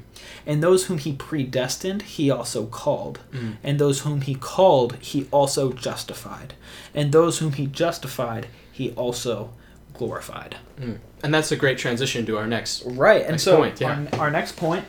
And 0.46 0.64
those 0.64 0.86
whom 0.86 0.98
he 0.98 1.12
predestined, 1.12 2.04
he 2.04 2.32
also 2.32 2.66
called. 2.68 3.20
Hmm. 3.34 3.52
And 3.62 3.80
those 3.80 4.02
whom 4.02 4.22
he 4.22 4.36
called, 4.36 4.96
he 5.02 5.28
also 5.32 5.74
justified. 5.74 6.54
And 6.96 7.12
those 7.12 7.40
whom 7.40 7.54
he 7.54 7.68
justified, 7.68 8.48
he 8.72 8.92
also 8.92 9.52
glorified. 9.94 10.56
Mm. 10.80 11.00
And 11.22 11.34
that's 11.34 11.52
a 11.52 11.58
great 11.58 11.78
transition 11.78 12.26
to 12.26 12.38
our 12.38 12.48
next. 12.48 12.84
Right, 12.86 13.22
and 13.22 13.32
Next 13.32 13.44
so 13.44 13.58
point, 13.58 13.82
yeah. 13.82 14.08
our, 14.14 14.20
our 14.20 14.32
next 14.32 14.56
point 14.56 14.86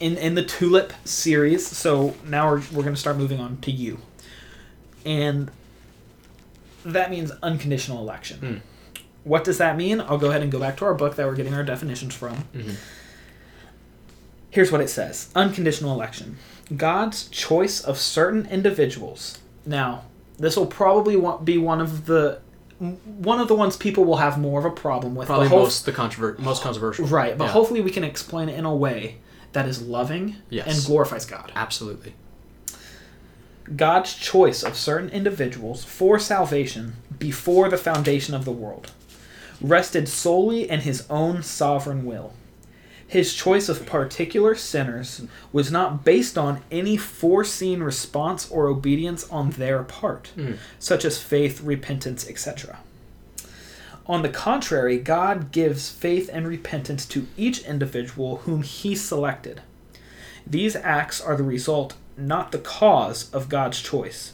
in 0.00 0.16
in 0.16 0.34
the 0.34 0.44
tulip 0.44 0.92
series. 1.04 1.66
So 1.66 2.16
now 2.26 2.48
we're 2.48 2.62
we're 2.72 2.82
going 2.82 2.94
to 2.94 3.00
start 3.00 3.16
moving 3.16 3.40
on 3.40 3.58
to 3.58 3.70
you, 3.70 3.98
and 5.04 5.50
that 6.84 7.10
means 7.10 7.30
unconditional 7.42 7.98
election. 7.98 8.38
Mm. 8.40 9.02
What 9.24 9.44
does 9.44 9.58
that 9.58 9.76
mean? 9.76 10.00
I'll 10.00 10.18
go 10.18 10.30
ahead 10.30 10.42
and 10.42 10.50
go 10.50 10.58
back 10.58 10.76
to 10.78 10.84
our 10.84 10.94
book 10.94 11.14
that 11.16 11.26
we're 11.26 11.36
getting 11.36 11.54
our 11.54 11.62
definitions 11.62 12.14
from. 12.14 12.44
Mhm. 12.54 12.74
Here's 14.50 14.70
what 14.72 14.80
it 14.80 14.90
says: 14.90 15.28
unconditional 15.34 15.92
election, 15.94 16.36
God's 16.76 17.28
choice 17.28 17.80
of 17.80 17.98
certain 17.98 18.46
individuals. 18.46 19.38
Now, 19.64 20.02
this 20.38 20.56
will 20.56 20.66
probably 20.66 21.14
be 21.44 21.58
one 21.58 21.80
of 21.80 22.06
the 22.06 22.40
one 22.80 23.38
of 23.38 23.46
the 23.46 23.54
ones 23.54 23.76
people 23.76 24.04
will 24.04 24.16
have 24.16 24.38
more 24.38 24.58
of 24.58 24.64
a 24.64 24.70
problem 24.70 25.14
with. 25.14 25.28
Probably 25.28 25.48
most 25.48 25.86
the 25.86 25.92
controver- 25.92 26.36
most 26.40 26.62
controversial. 26.62 27.06
Right, 27.06 27.38
but 27.38 27.44
Yeah. 27.44 27.50
hopefully 27.52 27.80
we 27.80 27.92
can 27.92 28.02
explain 28.02 28.48
it 28.48 28.58
in 28.58 28.64
a 28.64 28.74
way 28.74 29.18
that 29.52 29.68
is 29.68 29.80
loving 29.82 30.36
Yes. 30.50 30.66
and 30.66 30.84
glorifies 30.84 31.24
God. 31.24 31.52
Absolutely. 31.54 32.14
God's 33.76 34.14
choice 34.14 34.62
of 34.62 34.76
certain 34.76 35.08
individuals 35.10 35.84
for 35.84 36.18
salvation 36.18 36.94
before 37.18 37.68
the 37.68 37.76
foundation 37.78 38.34
of 38.34 38.44
the 38.44 38.52
world 38.52 38.92
rested 39.60 40.08
solely 40.08 40.68
in 40.68 40.80
his 40.80 41.04
own 41.08 41.42
sovereign 41.42 42.04
will. 42.04 42.32
His 43.06 43.34
choice 43.34 43.68
of 43.68 43.86
particular 43.86 44.54
sinners 44.54 45.22
was 45.52 45.70
not 45.70 46.02
based 46.04 46.36
on 46.38 46.62
any 46.70 46.96
foreseen 46.96 47.82
response 47.82 48.50
or 48.50 48.66
obedience 48.66 49.28
on 49.30 49.50
their 49.50 49.82
part, 49.82 50.32
Mm. 50.36 50.56
such 50.78 51.04
as 51.04 51.18
faith, 51.18 51.60
repentance, 51.60 52.26
etc. 52.28 52.78
On 54.06 54.22
the 54.22 54.28
contrary, 54.28 54.98
God 54.98 55.52
gives 55.52 55.88
faith 55.90 56.28
and 56.32 56.48
repentance 56.48 57.06
to 57.06 57.26
each 57.36 57.60
individual 57.64 58.38
whom 58.38 58.62
He 58.62 58.96
selected. 58.96 59.60
These 60.46 60.74
acts 60.74 61.20
are 61.20 61.36
the 61.36 61.44
result, 61.44 61.94
not 62.26 62.52
the 62.52 62.58
cause, 62.58 63.30
of 63.32 63.48
God's 63.48 63.80
choice. 63.80 64.32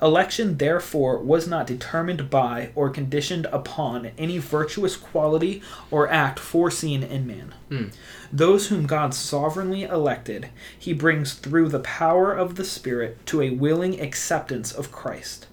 Election, 0.00 0.58
therefore, 0.58 1.18
was 1.18 1.48
not 1.48 1.66
determined 1.66 2.30
by 2.30 2.70
or 2.76 2.88
conditioned 2.88 3.46
upon 3.46 4.12
any 4.16 4.38
virtuous 4.38 4.96
quality 4.96 5.60
or 5.90 6.08
act 6.08 6.38
foreseen 6.38 7.02
in 7.02 7.26
man. 7.26 7.54
Mm. 7.68 7.92
Those 8.32 8.68
whom 8.68 8.86
God 8.86 9.12
sovereignly 9.12 9.82
elected, 9.82 10.50
he 10.78 10.92
brings 10.92 11.34
through 11.34 11.70
the 11.70 11.80
power 11.80 12.32
of 12.32 12.54
the 12.54 12.64
Spirit 12.64 13.24
to 13.26 13.42
a 13.42 13.50
willing 13.50 14.00
acceptance 14.00 14.70
of 14.70 14.92
Christ. 14.92 15.48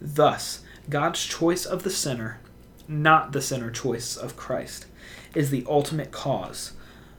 Thus, 0.00 0.60
God's 0.88 1.22
choice 1.22 1.66
of 1.66 1.82
the 1.82 1.90
sinner, 1.90 2.40
not 2.88 3.32
the 3.32 3.42
sinner 3.42 3.70
choice 3.70 4.16
of 4.16 4.36
Christ, 4.36 4.86
is 5.34 5.50
the 5.50 5.66
ultimate 5.68 6.12
cause 6.12 6.72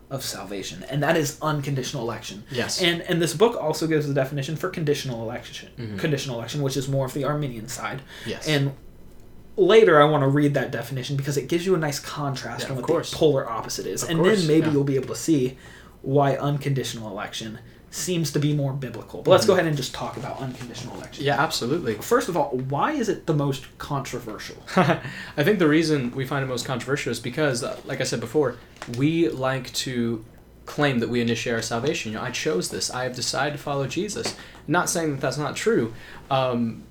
of 0.10 0.24
salvation, 0.24 0.84
and 0.90 1.04
that 1.04 1.18
is 1.18 1.38
unconditional 1.42 2.02
election. 2.04 2.44
Yes. 2.50 2.82
And 2.82 3.02
and 3.02 3.22
this 3.22 3.34
book 3.34 3.62
also 3.62 3.88
gives 3.88 4.08
the 4.08 4.14
definition 4.14 4.56
for 4.56 4.70
conditional 4.70 5.22
election, 5.22 5.70
Mhm. 5.78 6.00
conditional 6.00 6.38
election, 6.38 6.62
which 6.62 6.78
is 6.78 6.88
more 6.88 7.06
of 7.06 7.14
the 7.14 7.26
Arminian 7.26 7.68
side. 7.68 8.02
Yes. 8.26 8.48
And 8.48 8.72
later, 9.58 10.02
I 10.02 10.06
want 10.06 10.22
to 10.24 10.28
read 10.28 10.54
that 10.54 10.72
definition 10.72 11.18
because 11.18 11.36
it 11.38 11.48
gives 11.50 11.66
you 11.66 11.76
a 11.76 11.78
nice 11.78 12.00
contrast 12.00 12.62
Yeah, 12.64 12.66
on 12.68 12.72
of 12.74 12.78
what 12.78 12.88
course. 12.88 13.12
the 13.12 13.18
polar 13.18 13.50
opposite 13.50 13.86
is, 13.86 14.04
Of 14.04 14.10
and 14.12 14.20
course, 14.20 14.40
then 14.40 14.48
maybe 14.48 14.68
yeah. 14.68 14.74
you'll 14.74 14.84
be 14.84 14.96
able 14.96 15.10
to 15.14 15.16
see 15.20 15.58
why 16.04 16.36
unconditional 16.38 17.10
election 17.10 17.60
seems 17.90 18.32
to 18.34 18.40
be 18.40 18.54
more 18.54 18.74
biblical. 18.74 19.22
But 19.22 19.32
let's 19.32 19.46
go 19.46 19.54
ahead 19.54 19.66
and 19.66 19.78
just 19.78 19.94
talk 19.94 20.18
about 20.18 20.40
unconditional 20.40 20.96
election. 20.96 21.22
Mm-hmm. 21.22 21.28
yeah, 21.28 21.42
absolutely. 21.42 21.96
First 21.96 22.30
of 22.30 22.36
all, 22.36 22.50
why 22.50 22.92
is 22.92 23.10
it 23.10 23.26
the 23.26 23.34
most 23.34 23.66
controversial? 23.78 24.58
I 24.76 25.00
think 25.38 25.60
the 25.60 25.68
reason 25.68 26.12
we 26.12 26.26
find 26.26 26.44
it 26.44 26.48
most 26.48 26.66
controversial 26.66 27.12
is 27.12 27.20
because, 27.20 27.64
uh, 27.64 27.80
like 27.86 28.02
I 28.02 28.04
said 28.04 28.20
before, 28.20 28.58
we 28.98 29.30
like 29.30 29.72
to 29.74 30.24
claim 30.66 31.00
that 31.00 31.10
we 31.10 31.22
initiate 31.22 31.56
our 31.56 31.62
salvation. 31.62 32.12
You 32.12 32.18
know, 32.18 32.24
I 32.24 32.32
chose 32.32 32.70
this. 32.70 32.92
I 32.92 33.04
have 33.04 33.16
decided 33.16 33.54
to 33.54 33.58
follow 33.58 33.88
Jesus. 33.88 34.36
Not 34.68 34.90
saying 34.90 35.12
that 35.12 35.22
that's 35.22 35.38
not 35.38 35.56
true, 35.56 35.94
um, 36.30 36.84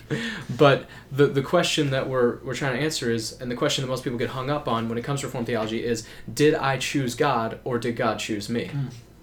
but 0.58 0.86
the 1.10 1.26
the 1.26 1.42
question 1.42 1.90
that 1.90 2.06
we're 2.08 2.38
we're 2.44 2.54
trying 2.54 2.76
to 2.76 2.82
answer 2.82 3.10
is, 3.10 3.40
and 3.40 3.50
the 3.50 3.56
question 3.56 3.82
that 3.82 3.88
most 3.88 4.04
people 4.04 4.18
get 4.18 4.30
hung 4.30 4.50
up 4.50 4.68
on 4.68 4.90
when 4.90 4.98
it 4.98 5.04
comes 5.04 5.20
to 5.20 5.26
Reformed 5.26 5.46
theology 5.46 5.82
is, 5.82 6.06
did 6.32 6.54
I 6.54 6.76
choose 6.76 7.14
God 7.14 7.60
or 7.64 7.78
did 7.78 7.96
God 7.96 8.18
choose 8.18 8.50
me? 8.50 8.70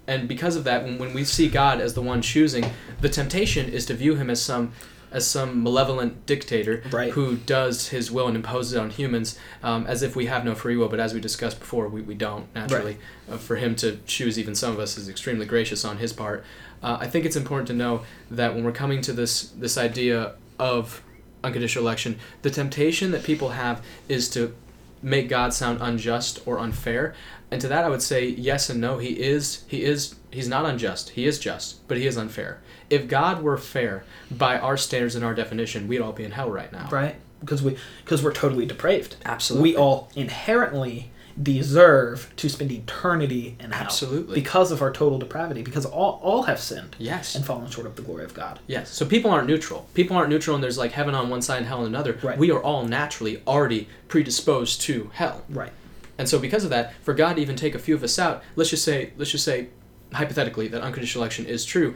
And 0.06 0.26
because 0.28 0.56
of 0.56 0.64
that, 0.64 0.82
when, 0.84 0.98
when 0.98 1.14
we 1.14 1.24
see 1.24 1.48
God 1.48 1.80
as 1.80 1.94
the 1.94 2.02
one 2.02 2.22
choosing, 2.22 2.64
the 3.00 3.08
temptation 3.08 3.68
is 3.68 3.86
to 3.86 3.94
view 3.94 4.14
him 4.16 4.30
as 4.30 4.42
some 4.42 4.72
as 5.12 5.26
some 5.26 5.62
malevolent 5.62 6.24
dictator 6.24 6.82
Right. 6.90 7.10
who 7.12 7.36
does 7.36 7.88
his 7.88 8.10
will 8.10 8.28
and 8.28 8.34
imposes 8.34 8.72
it 8.72 8.78
on 8.78 8.88
humans 8.88 9.38
um, 9.62 9.86
as 9.86 10.02
if 10.02 10.16
we 10.16 10.24
have 10.24 10.42
no 10.42 10.54
free 10.54 10.74
will. 10.74 10.88
But 10.88 11.00
as 11.00 11.12
we 11.12 11.20
discussed 11.20 11.60
before, 11.60 11.86
we, 11.86 12.00
we 12.00 12.14
don't 12.14 12.46
naturally. 12.54 12.96
Uh, 13.30 13.36
for 13.36 13.56
him 13.56 13.76
to 13.76 13.98
choose 14.06 14.38
even 14.38 14.54
some 14.54 14.72
of 14.72 14.78
us 14.80 14.96
is 14.96 15.10
extremely 15.10 15.44
gracious 15.44 15.84
on 15.84 15.98
his 15.98 16.14
part. 16.14 16.42
Uh, 16.82 16.96
I 16.98 17.08
think 17.08 17.26
it's 17.26 17.36
important 17.36 17.68
to 17.68 17.74
know 17.74 18.04
that 18.30 18.54
when 18.54 18.64
we're 18.64 18.72
coming 18.72 19.02
to 19.02 19.12
this 19.12 19.48
this 19.50 19.76
idea 19.76 20.32
of 20.58 21.02
unconditional 21.44 21.84
election, 21.84 22.18
the 22.40 22.50
temptation 22.50 23.10
that 23.10 23.22
people 23.22 23.50
have 23.50 23.84
is 24.08 24.30
to 24.30 24.54
make 25.02 25.28
God 25.28 25.52
sound 25.52 25.78
unjust 25.82 26.40
or 26.46 26.58
unfair. 26.58 27.14
And 27.52 27.60
to 27.60 27.68
that 27.68 27.84
I 27.84 27.88
would 27.88 28.02
say 28.02 28.26
yes 28.26 28.68
and 28.70 28.80
no. 28.80 28.98
He 28.98 29.10
is 29.20 29.64
he 29.68 29.84
is 29.84 30.16
he's 30.30 30.48
not 30.48 30.64
unjust. 30.64 31.10
He 31.10 31.26
is 31.26 31.38
just, 31.38 31.86
but 31.88 31.96
he 31.98 32.06
is 32.06 32.16
unfair. 32.16 32.60
If 32.90 33.08
God 33.08 33.42
were 33.42 33.56
fair 33.56 34.04
by 34.30 34.58
our 34.58 34.76
standards 34.76 35.14
and 35.14 35.24
our 35.24 35.34
definition, 35.34 35.86
we'd 35.88 36.00
all 36.00 36.12
be 36.12 36.24
in 36.24 36.32
hell 36.32 36.50
right 36.50 36.72
now. 36.72 36.88
right? 36.90 37.16
Because 37.40 37.62
we 37.62 37.76
because 38.04 38.22
we're 38.22 38.32
totally 38.32 38.66
depraved. 38.66 39.16
Absolutely. 39.24 39.70
We 39.72 39.76
all 39.76 40.10
inherently 40.14 41.10
deserve 41.42 42.30
to 42.36 42.48
spend 42.48 42.70
eternity 42.70 43.56
in 43.58 43.70
hell. 43.70 43.84
Absolutely. 43.84 44.34
Because 44.34 44.70
of 44.70 44.82
our 44.82 44.92
total 44.92 45.18
depravity. 45.18 45.62
Because 45.62 45.84
all 45.86 46.20
all 46.22 46.42
have 46.44 46.60
sinned 46.60 46.94
Yes. 46.98 47.34
and 47.34 47.44
fallen 47.44 47.70
short 47.70 47.86
of 47.86 47.96
the 47.96 48.02
glory 48.02 48.24
of 48.24 48.34
God. 48.34 48.60
Yes. 48.66 48.90
So 48.90 49.04
people 49.06 49.30
aren't 49.30 49.46
neutral. 49.48 49.88
People 49.94 50.16
aren't 50.16 50.30
neutral 50.30 50.54
and 50.54 50.62
there's 50.62 50.78
like 50.78 50.92
heaven 50.92 51.14
on 51.14 51.30
one 51.30 51.42
side 51.42 51.58
and 51.58 51.66
hell 51.66 51.80
on 51.80 51.86
another. 51.86 52.18
Right. 52.22 52.38
We 52.38 52.50
are 52.50 52.62
all 52.62 52.84
naturally 52.84 53.42
already 53.46 53.88
predisposed 54.08 54.80
to 54.82 55.10
hell. 55.14 55.42
Right. 55.48 55.72
And 56.18 56.28
so 56.28 56.38
because 56.38 56.64
of 56.64 56.70
that, 56.70 56.94
for 57.02 57.14
God 57.14 57.36
to 57.36 57.42
even 57.42 57.56
take 57.56 57.74
a 57.74 57.78
few 57.78 57.94
of 57.94 58.02
us 58.02 58.18
out, 58.18 58.42
let's 58.56 58.70
just 58.70 58.84
say 58.84 59.12
let's 59.16 59.30
just 59.30 59.44
say 59.44 59.68
hypothetically 60.12 60.68
that 60.68 60.82
unconditional 60.82 61.22
election 61.22 61.46
is 61.46 61.64
true. 61.64 61.94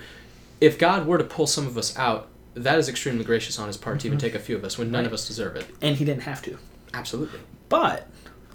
If 0.60 0.78
God 0.78 1.06
were 1.06 1.18
to 1.18 1.24
pull 1.24 1.46
some 1.46 1.66
of 1.66 1.76
us 1.76 1.96
out, 1.98 2.28
that 2.54 2.78
is 2.78 2.88
extremely 2.88 3.24
gracious 3.24 3.58
on 3.58 3.66
his 3.66 3.76
part 3.76 4.00
to 4.00 4.06
even 4.06 4.18
mm-hmm. 4.18 4.26
take 4.26 4.34
a 4.34 4.38
few 4.38 4.56
of 4.56 4.64
us 4.64 4.78
when 4.78 4.90
none 4.90 5.00
Right. 5.00 5.06
of 5.06 5.12
us 5.12 5.26
deserve 5.26 5.56
it. 5.56 5.66
And 5.82 5.96
he 5.96 6.04
didn't 6.06 6.22
have 6.22 6.40
to. 6.42 6.56
Absolutely. 6.94 7.40
But 7.68 8.08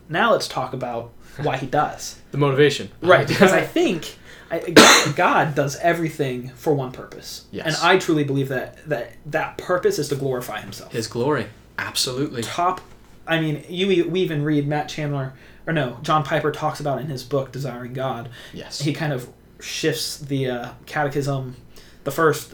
now 0.10 0.32
let's 0.32 0.48
talk 0.48 0.74
about 0.74 1.12
why 1.38 1.58
he 1.58 1.68
does. 1.68 2.20
The 2.32 2.38
motivation. 2.38 2.90
Right, 3.02 3.28
because 3.28 3.52
I 3.52 3.62
think 3.62 4.16
I, 4.50 4.72
God- 4.72 5.16
God 5.16 5.56
does 5.56 5.76
everything 5.78 6.50
for 6.56 6.74
one 6.74 6.92
purpose, 6.92 7.46
Yes. 7.52 7.66
and 7.68 7.76
I 7.88 8.00
truly 8.00 8.24
believe 8.24 8.48
that 8.50 8.84
that 8.90 9.14
that 9.28 9.58
purpose 9.58 10.00
is 10.00 10.08
to 10.10 10.16
glorify 10.16 10.60
Himself. 10.62 10.92
his 10.92 11.08
glory. 11.08 11.48
Absolutely. 11.78 12.42
top, 12.42 12.82
I 13.28 13.40
mean, 13.40 13.64
you 13.70 13.88
we 14.10 14.22
even 14.22 14.44
read 14.44 14.68
Matt 14.68 14.88
Chandler 14.90 15.34
or 15.68 15.74
no, 15.74 15.98
John 16.02 16.24
Piper 16.24 16.52
talks 16.52 16.80
about 16.80 17.00
in 17.02 17.08
his 17.08 17.24
book 17.24 17.52
Desiring 17.52 17.94
God. 17.94 18.30
Yes. 18.54 18.82
He 18.82 18.94
kind 18.94 19.14
of 19.14 19.30
shifts 19.60 20.18
the 20.18 20.50
uh, 20.50 20.70
catechism. 20.86 21.56
The 22.04 22.12
first, 22.12 22.54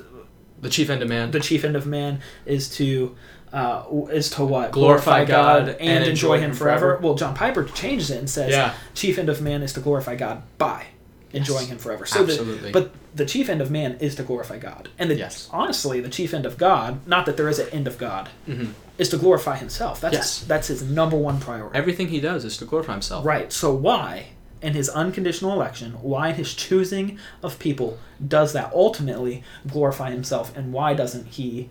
the 0.61 0.69
chief 0.69 0.89
end 0.89 1.01
of 1.01 1.09
man. 1.09 1.31
the 1.31 1.39
chief 1.39 1.63
end 1.63 1.75
of 1.75 1.85
man 1.87 2.21
is 2.45 2.69
to. 2.77 3.15
Uh, 3.53 3.85
is 4.11 4.29
to 4.31 4.43
what 4.43 4.71
Glorify 4.71 5.23
God 5.23 5.69
and, 5.79 6.03
enjoy 6.03 6.37
Him 6.37 6.51
forever. 6.51 6.99
Well, 7.01 7.15
John 7.15 7.33
Piper 7.33 7.63
changes 7.63 8.11
it 8.11 8.17
and 8.19 8.29
says, 8.29 8.51
Yeah. 8.51 8.73
"Chief 8.93 9.17
end 9.17 9.29
of 9.29 9.41
man 9.41 9.63
is 9.63 9.71
to 9.73 9.79
glorify 9.79 10.15
God 10.15 10.43
by 10.57 10.87
enjoying 11.33 11.61
Yes. 11.63 11.71
Him 11.71 11.77
forever." 11.77 12.05
So, 12.05 12.23
the- 12.23 12.33
Absolutely. 12.33 12.71
but 12.71 12.91
the 13.15 13.25
chief 13.25 13.49
end 13.49 13.61
of 13.61 13.69
man 13.71 13.97
is 13.99 14.15
to 14.15 14.23
glorify 14.23 14.57
God, 14.57 14.89
and 14.99 15.09
the, 15.09 15.15
Yes. 15.15 15.49
honestly, 15.51 15.99
the 16.01 16.09
chief 16.09 16.33
end 16.33 16.45
of 16.45 16.57
God, 16.57 16.99
not 17.07 17.25
that 17.25 17.35
there 17.37 17.49
is 17.49 17.59
an 17.59 17.67
end 17.71 17.87
of 17.87 17.97
God, 17.97 18.29
Mhm. 18.47 18.69
is 18.97 19.09
to 19.09 19.17
glorify 19.17 19.55
Himself. 19.57 19.99
That's 20.01 20.13
Yes. 20.13 20.43
that's 20.47 20.67
His 20.67 20.81
number 20.83 21.17
one 21.17 21.39
priority. 21.39 21.77
Everything 21.77 22.09
he 22.09 22.19
does 22.19 22.45
is 22.45 22.57
to 22.57 22.65
glorify 22.65 22.93
himself. 22.93 23.25
Right. 23.25 23.51
So 23.51 23.73
why, 23.73 24.27
in 24.61 24.73
his 24.73 24.89
unconditional 24.89 25.53
election, 25.53 25.93
why 26.01 26.29
in 26.29 26.35
his 26.35 26.53
choosing 26.53 27.17
of 27.43 27.59
people 27.59 27.97
does 28.25 28.53
that 28.53 28.71
ultimately 28.73 29.43
glorify 29.67 30.09
himself, 30.11 30.51
and 30.55 30.73
why 30.73 30.93
doesn't 30.95 31.27
he 31.27 31.69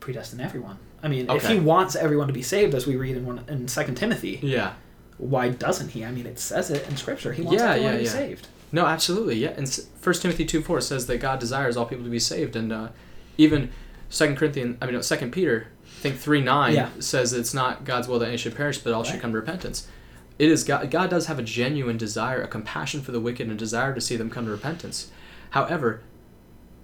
predestine 0.00 0.40
everyone? 0.40 0.78
I 1.02 1.06
mean, 1.08 1.30
if 1.30 1.46
he 1.46 1.60
wants 1.60 1.94
everyone 1.94 2.26
to 2.26 2.32
be 2.32 2.42
saved, 2.42 2.74
as 2.74 2.86
we 2.86 2.96
read 2.96 3.16
in 3.16 3.24
one, 3.24 3.40
in 3.48 3.68
Second 3.68 3.94
Timothy, 3.94 4.40
Yeah. 4.42 4.72
why 5.16 5.48
doesn't 5.48 5.90
he? 5.90 6.04
I 6.04 6.10
mean, 6.10 6.26
it 6.26 6.40
says 6.40 6.70
it 6.72 6.84
in 6.88 6.96
Scripture. 6.96 7.32
He 7.32 7.42
wants 7.42 7.60
Yeah, 7.60 7.70
everyone 7.70 7.84
yeah, 7.84 7.92
to 7.92 7.98
be 7.98 8.04
yeah. 8.04 8.10
saved. 8.12 8.48
No, 8.70 8.86
absolutely. 8.86 9.36
Yeah. 9.36 9.50
And 9.56 9.68
First 10.00 10.22
Timothy 10.22 10.44
two 10.44 10.62
four 10.62 10.80
says 10.80 11.06
that 11.06 11.18
God 11.18 11.38
desires 11.40 11.76
all 11.76 11.86
people 11.86 12.04
to 12.04 12.10
be 12.10 12.18
saved, 12.18 12.54
and 12.56 12.72
uh, 12.72 12.88
even 13.36 13.70
Second 14.10 14.36
Corinthians, 14.36 14.76
I 14.80 14.86
mean, 14.86 14.94
no, 14.94 15.00
Second 15.00 15.32
Peter, 15.32 15.68
I 15.84 16.00
think 16.00 16.16
three 16.16 16.40
nine 16.42 16.74
Yeah. 16.74 16.90
says 16.98 17.32
it's 17.32 17.54
not 17.54 17.84
God's 17.84 18.08
will 18.08 18.18
that 18.18 18.28
any 18.28 18.36
should 18.36 18.54
perish, 18.56 18.78
but 18.78 18.92
all 18.92 19.04
should 19.04 19.20
come 19.20 19.32
to 19.32 19.38
repentance. 19.38 19.88
It 20.38 20.48
is 20.50 20.64
God. 20.64 20.90
God 20.90 21.10
does 21.10 21.26
have 21.26 21.38
a 21.38 21.42
genuine 21.42 21.96
desire, 21.96 22.40
a 22.42 22.48
compassion 22.48 23.00
for 23.02 23.10
the 23.12 23.20
wicked, 23.20 23.42
and 23.48 23.52
a 23.52 23.56
desire 23.56 23.94
to 23.94 24.00
see 24.00 24.16
them 24.16 24.30
come 24.30 24.44
to 24.44 24.50
repentance. 24.50 25.10
However, 25.50 26.02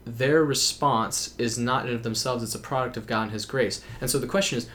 their 0.04 0.44
response 0.44 1.34
is 1.38 1.56
not 1.58 1.88
in 1.88 1.94
of 1.94 2.02
themselves; 2.02 2.42
it's 2.42 2.54
a 2.54 2.58
product 2.58 2.96
of 2.96 3.06
God 3.06 3.22
and 3.24 3.32
His 3.32 3.46
grace. 3.46 3.82
And 4.00 4.10
so 4.10 4.18
the 4.18 4.26
question 4.26 4.58
is, 4.58 4.68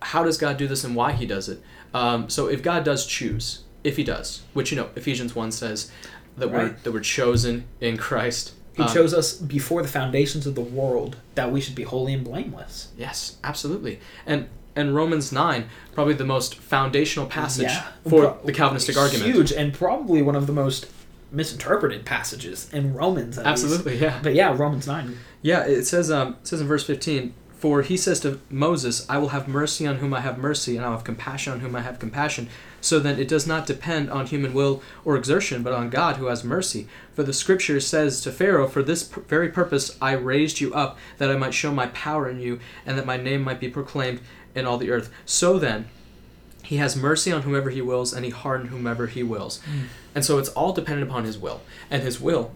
how 0.00 0.22
does 0.22 0.38
God 0.38 0.56
do 0.56 0.68
this 0.68 0.84
and 0.84 0.94
why 0.94 1.12
He 1.12 1.26
does 1.26 1.48
it? 1.48 1.60
Um, 1.92 2.30
so 2.30 2.46
if 2.46 2.62
God 2.62 2.84
does 2.84 3.06
choose, 3.06 3.64
if 3.82 3.96
He 3.96 4.04
does, 4.04 4.42
which 4.52 4.70
you 4.70 4.76
know 4.76 4.90
Ephesians 4.94 5.34
one 5.34 5.50
says 5.50 5.90
that 6.36 6.50
we're 6.50 6.58
Right. 6.66 6.84
that 6.84 6.92
we're 6.92 7.00
chosen 7.00 7.64
in 7.80 7.96
Christ. 7.96 8.52
He 8.74 8.82
um, 8.82 8.88
chose 8.92 9.14
us 9.14 9.32
before 9.34 9.80
the 9.82 9.88
foundations 9.88 10.46
of 10.46 10.54
the 10.54 10.60
world 10.60 11.16
that 11.34 11.50
we 11.50 11.60
should 11.62 11.74
be 11.74 11.84
holy 11.84 12.12
and 12.12 12.22
blameless. 12.24 12.88
Yes, 12.98 13.36
absolutely. 13.42 14.00
And 14.26 14.48
and 14.74 14.94
Romans 14.94 15.32
nine, 15.32 15.66
probably 15.94 16.12
the 16.14 16.24
most 16.26 16.56
foundational 16.56 17.26
passage 17.26 17.64
Yeah. 17.70 17.86
for 18.08 18.20
Pro- 18.32 18.38
the 18.44 18.52
Calvinistic 18.52 18.96
argument. 18.98 19.32
Huge, 19.34 19.50
and 19.52 19.72
probably 19.72 20.20
one 20.20 20.36
of 20.36 20.46
the 20.46 20.52
most 20.52 20.86
misinterpreted 21.32 22.04
passages 22.04 22.68
in 22.72 22.94
Romans. 22.94 23.38
At 23.38 23.46
least. 23.46 23.64
Absolutely, 23.64 23.96
yeah. 23.98 24.20
But 24.22 24.34
yeah, 24.34 24.54
Romans 24.56 24.86
nine. 24.86 25.18
Yeah, 25.42 25.64
it 25.64 25.84
says 25.86 26.10
um 26.10 26.36
it 26.42 26.46
says 26.48 26.60
in 26.60 26.66
verse 26.66 26.84
fifteen, 26.84 27.34
for 27.58 27.82
he 27.82 27.96
says 27.96 28.20
to 28.20 28.40
Moses, 28.50 29.06
I 29.08 29.18
will 29.18 29.28
have 29.30 29.48
mercy 29.48 29.86
on 29.86 29.96
whom 29.96 30.12
I 30.12 30.20
have 30.20 30.38
mercy, 30.38 30.76
and 30.76 30.84
I 30.84 30.88
will 30.90 30.96
have 30.96 31.04
compassion 31.04 31.52
on 31.54 31.60
whom 31.60 31.74
I 31.74 31.80
have 31.80 31.98
compassion. 31.98 32.48
So 32.80 32.98
then 32.98 33.18
it 33.18 33.28
does 33.28 33.46
not 33.46 33.66
depend 33.66 34.10
on 34.10 34.26
human 34.26 34.54
will 34.54 34.82
or 35.04 35.16
exertion, 35.16 35.62
but 35.62 35.72
on 35.72 35.90
God 35.90 36.16
who 36.16 36.26
has 36.26 36.44
mercy. 36.44 36.86
For 37.14 37.22
the 37.22 37.32
scripture 37.32 37.80
says 37.80 38.20
to 38.22 38.30
Pharaoh, 38.30 38.68
For 38.68 38.82
this 38.82 39.02
p- 39.02 39.20
very 39.28 39.48
purpose 39.48 39.96
I 40.00 40.12
raised 40.12 40.60
you 40.60 40.72
up, 40.74 40.98
that 41.18 41.30
I 41.30 41.36
might 41.36 41.54
show 41.54 41.72
my 41.72 41.86
power 41.88 42.28
in 42.28 42.40
you, 42.40 42.60
and 42.84 42.96
that 42.96 43.06
my 43.06 43.16
name 43.16 43.42
might 43.42 43.60
be 43.60 43.68
proclaimed 43.68 44.20
in 44.54 44.66
all 44.66 44.78
the 44.78 44.90
earth. 44.90 45.10
So 45.24 45.58
then, 45.58 45.88
He 46.62 46.76
has 46.76 46.96
mercy 46.96 47.30
on 47.32 47.42
whomever 47.42 47.70
he 47.70 47.80
wills, 47.80 48.12
and 48.12 48.24
he 48.24 48.30
hardened 48.30 48.70
whomever 48.70 49.06
he 49.06 49.22
wills. 49.22 49.60
And 50.14 50.24
so 50.24 50.38
it's 50.38 50.48
all 50.50 50.72
dependent 50.72 51.08
upon 51.08 51.24
his 51.24 51.38
will. 51.38 51.60
And 51.90 52.02
his 52.02 52.20
will 52.20 52.50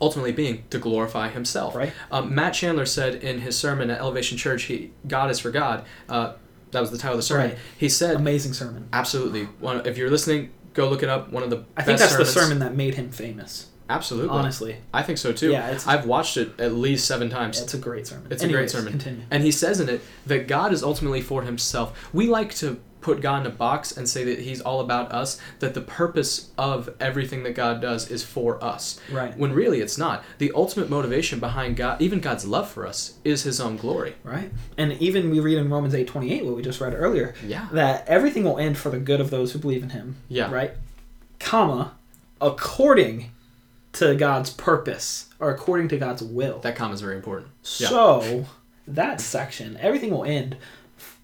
ultimately 0.00 0.32
being 0.32 0.64
to 0.68 0.78
glorify 0.78 1.28
himself. 1.28 1.74
Right. 1.74 1.92
Um, 2.10 2.34
Matt 2.34 2.52
Chandler 2.52 2.84
said 2.84 3.14
in 3.22 3.40
his 3.40 3.56
sermon 3.56 3.88
at 3.88 3.98
Elevation 3.98 4.36
Church, 4.36 4.64
he, 4.64 4.90
God 5.08 5.30
is 5.30 5.38
for 5.40 5.50
God. 5.50 5.86
Uh, 6.08 6.34
that 6.72 6.80
was 6.80 6.90
the 6.90 6.98
title 6.98 7.12
of 7.14 7.18
the 7.18 7.22
sermon. 7.22 7.50
Right. 7.50 7.58
He 7.78 7.88
said, 7.88 8.16
Amazing 8.16 8.52
sermon. 8.54 8.88
absolutely. 8.92 9.44
One, 9.60 9.86
if 9.86 9.96
you're 9.96 10.10
listening, 10.10 10.50
go 10.74 10.88
look 10.88 11.02
it 11.02 11.08
up. 11.08 11.30
One 11.32 11.42
of 11.42 11.50
the 11.50 11.64
I 11.76 11.82
think 11.82 11.98
that's 11.98 12.12
sermons. 12.12 12.34
the 12.34 12.40
sermon 12.40 12.58
that 12.60 12.74
made 12.74 12.94
him 12.94 13.10
famous. 13.10 13.68
Absolutely. 13.88 14.30
Honestly, 14.36 14.76
I 14.92 15.02
think 15.04 15.16
so 15.18 15.32
too. 15.32 15.52
Yeah, 15.52 15.66
it's- 15.68 15.86
I've 15.86 16.06
watched 16.06 16.36
it 16.36 16.58
at 16.58 16.72
least 16.74 17.06
seven 17.06 17.30
times. 17.30 17.60
it's 17.60 17.72
a 17.74 17.78
great 17.78 18.06
sermon. 18.06 18.26
It's 18.30 18.42
a 18.42 18.48
great 18.48 18.68
sermon. 18.68 18.90
Continue. 18.92 19.22
And 19.30 19.44
he 19.44 19.52
says 19.52 19.78
in 19.78 19.88
it 19.88 20.00
that 20.26 20.48
God 20.48 20.72
is 20.72 20.82
ultimately 20.82 21.20
for 21.22 21.42
himself. 21.42 22.08
We 22.12 22.26
like 22.26 22.52
to 22.56 22.80
put 23.06 23.20
God 23.20 23.42
in 23.42 23.46
a 23.46 23.54
box 23.54 23.96
and 23.96 24.08
say 24.08 24.24
that 24.24 24.40
he's 24.40 24.60
all 24.60 24.80
about 24.80 25.12
us, 25.12 25.40
that 25.60 25.74
the 25.74 25.80
purpose 25.80 26.50
of 26.58 26.92
everything 26.98 27.44
that 27.44 27.54
God 27.54 27.80
does 27.80 28.10
is 28.10 28.24
for 28.24 28.62
us. 28.62 28.98
Right. 29.12 29.38
When 29.38 29.52
really 29.52 29.80
it's 29.80 29.96
not. 29.96 30.24
The 30.38 30.50
ultimate 30.56 30.90
motivation 30.90 31.38
behind 31.38 31.76
God, 31.76 32.02
even 32.02 32.18
God's 32.18 32.44
love 32.44 32.68
for 32.68 32.84
us, 32.84 33.14
is 33.22 33.44
his 33.44 33.60
own 33.60 33.76
glory. 33.76 34.16
Right. 34.24 34.50
And 34.76 34.94
even 34.94 35.30
we 35.30 35.38
read 35.38 35.56
in 35.58 35.70
Romans 35.70 35.94
eight 35.94 36.08
twenty 36.08 36.32
eight, 36.32 36.44
what 36.44 36.56
we 36.56 36.62
just 36.62 36.80
read 36.80 36.94
earlier, 36.94 37.36
Yeah. 37.46 37.68
that 37.70 38.08
everything 38.08 38.42
will 38.42 38.58
end 38.58 38.76
for 38.76 38.90
the 38.90 38.98
good 38.98 39.20
of 39.20 39.30
those 39.30 39.52
who 39.52 39.60
believe 39.60 39.84
in 39.84 39.90
him. 39.90 40.16
Yeah. 40.28 40.50
Right? 40.50 40.72
Comma, 41.38 41.92
according 42.40 43.30
to 43.92 44.16
God's 44.16 44.50
purpose 44.50 45.26
or 45.38 45.50
according 45.50 45.86
to 45.90 45.96
God's 45.96 46.22
will. 46.24 46.58
That 46.58 46.74
comma 46.74 46.94
is 46.94 47.00
very 47.02 47.14
important. 47.14 47.50
Yeah. 47.78 47.88
So 47.88 48.46
that 48.88 49.20
section, 49.20 49.76
everything 49.80 50.10
will 50.10 50.24
end, 50.24 50.56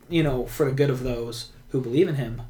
you 0.09 0.23
know, 0.23 0.47
for 0.47 0.65
the 0.67 0.73
good 0.73 0.91
of 0.91 1.03
those 1.03 1.52
who 1.73 1.81
believe 1.81 2.07
in 2.09 2.15
him, 2.15 2.43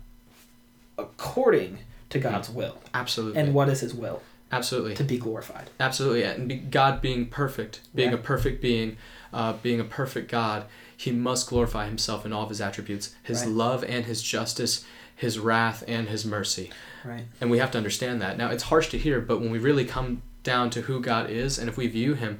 according 0.98 1.78
to 2.10 2.18
God's 2.18 2.50
will. 2.50 2.76
Absolutely. 2.92 3.40
And 3.40 3.54
what 3.54 3.68
is 3.68 3.80
his 3.80 3.94
will? 3.94 4.20
Absolutely. 4.50 4.94
To 4.96 5.04
be 5.04 5.16
glorified. 5.16 5.70
Absolutely, 5.80 6.24
and 6.24 6.46
be, 6.48 6.56
God 6.56 7.00
being 7.00 7.26
perfect, 7.26 7.80
being 7.94 8.10
Yeah. 8.10 8.16
a 8.16 8.20
perfect 8.20 8.60
being, 8.60 8.98
uh, 9.32 9.54
being 9.54 9.80
a 9.80 9.84
perfect 9.84 10.30
God, 10.30 10.66
He 10.94 11.10
must 11.10 11.48
glorify 11.48 11.86
Himself 11.86 12.26
in 12.26 12.32
all 12.34 12.42
of 12.42 12.50
His 12.50 12.60
attributes, 12.60 13.14
His 13.22 13.40
Right. 13.40 13.48
love 13.50 13.82
and 13.84 14.04
His 14.04 14.20
justice, 14.22 14.84
His 15.16 15.38
wrath 15.38 15.82
and 15.88 16.08
His 16.08 16.26
mercy, 16.26 16.70
Right. 17.02 17.24
and 17.40 17.50
we 17.50 17.58
have 17.58 17.70
to 17.70 17.78
understand 17.78 18.20
that. 18.20 18.36
Now, 18.36 18.50
it's 18.50 18.64
harsh 18.64 18.90
to 18.90 18.98
hear, 18.98 19.20
but 19.20 19.40
when 19.40 19.50
we 19.50 19.58
really 19.58 19.86
come 19.86 20.20
down 20.42 20.68
to 20.70 20.82
who 20.82 21.00
God 21.00 21.30
is, 21.30 21.58
and 21.58 21.68
if 21.70 21.78
we 21.78 21.86
view 21.86 22.12
Him, 22.14 22.38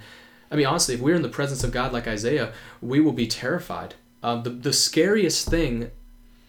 I 0.51 0.57
mean, 0.57 0.67
honestly, 0.67 0.95
if 0.97 1.01
we're 1.01 1.15
in 1.17 1.23
the 1.23 1.29
presence 1.31 1.65
of 1.65 1.73
God 1.73 1.95
like 1.95 2.07
Isaiah, 2.07 2.53
we 2.83 3.01
will 3.01 3.13
be 3.13 3.27
terrified. 3.27 3.95
Um, 4.23 4.43
the 4.43 4.51
the 4.51 4.73
scariest 4.75 5.49
thing 5.49 5.91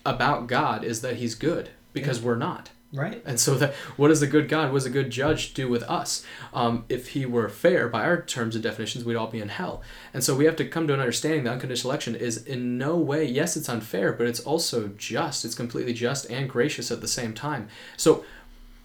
about 0.05 0.47
God 0.47 0.83
is 0.83 1.01
that 1.01 1.17
He's 1.17 1.35
good 1.35 1.69
because 1.93 2.21
we're 2.21 2.35
not. 2.35 2.71
Right. 2.93 3.23
And 3.25 3.39
so 3.39 3.55
that 3.55 3.73
what 3.97 4.09
does 4.09 4.21
a 4.21 4.27
good 4.27 4.47
God, 4.47 4.71
what 4.71 4.77
does 4.77 4.85
a 4.85 4.91
good 4.91 5.09
judge 5.09 5.55
do 5.55 5.67
with 5.67 5.81
us? 5.83 6.23
Um, 6.53 6.85
if 6.89 7.09
he 7.09 7.25
were 7.25 7.49
fair 7.49 7.89
by 7.89 8.03
our 8.03 8.21
terms 8.21 8.53
and 8.53 8.63
definitions, 8.63 9.03
we'd 9.03 9.15
all 9.15 9.27
be 9.27 9.41
in 9.41 9.49
hell. 9.49 9.81
And 10.13 10.23
so 10.23 10.35
we 10.35 10.45
have 10.45 10.55
to 10.57 10.65
come 10.65 10.85
to 10.87 10.93
an 10.93 10.99
understanding 10.99 11.43
that 11.45 11.53
unconditional 11.53 11.89
election 11.89 12.15
is 12.15 12.45
in 12.45 12.77
no 12.77 12.95
way, 12.95 13.25
yes, 13.25 13.57
it's 13.57 13.67
unfair, 13.67 14.13
but 14.13 14.27
it's 14.27 14.41
also 14.41 14.89
just. 14.89 15.43
It's 15.43 15.55
completely 15.55 15.93
just 15.93 16.29
and 16.29 16.47
gracious 16.47 16.91
at 16.91 17.01
the 17.01 17.07
same 17.07 17.33
time. 17.33 17.67
So 17.97 18.23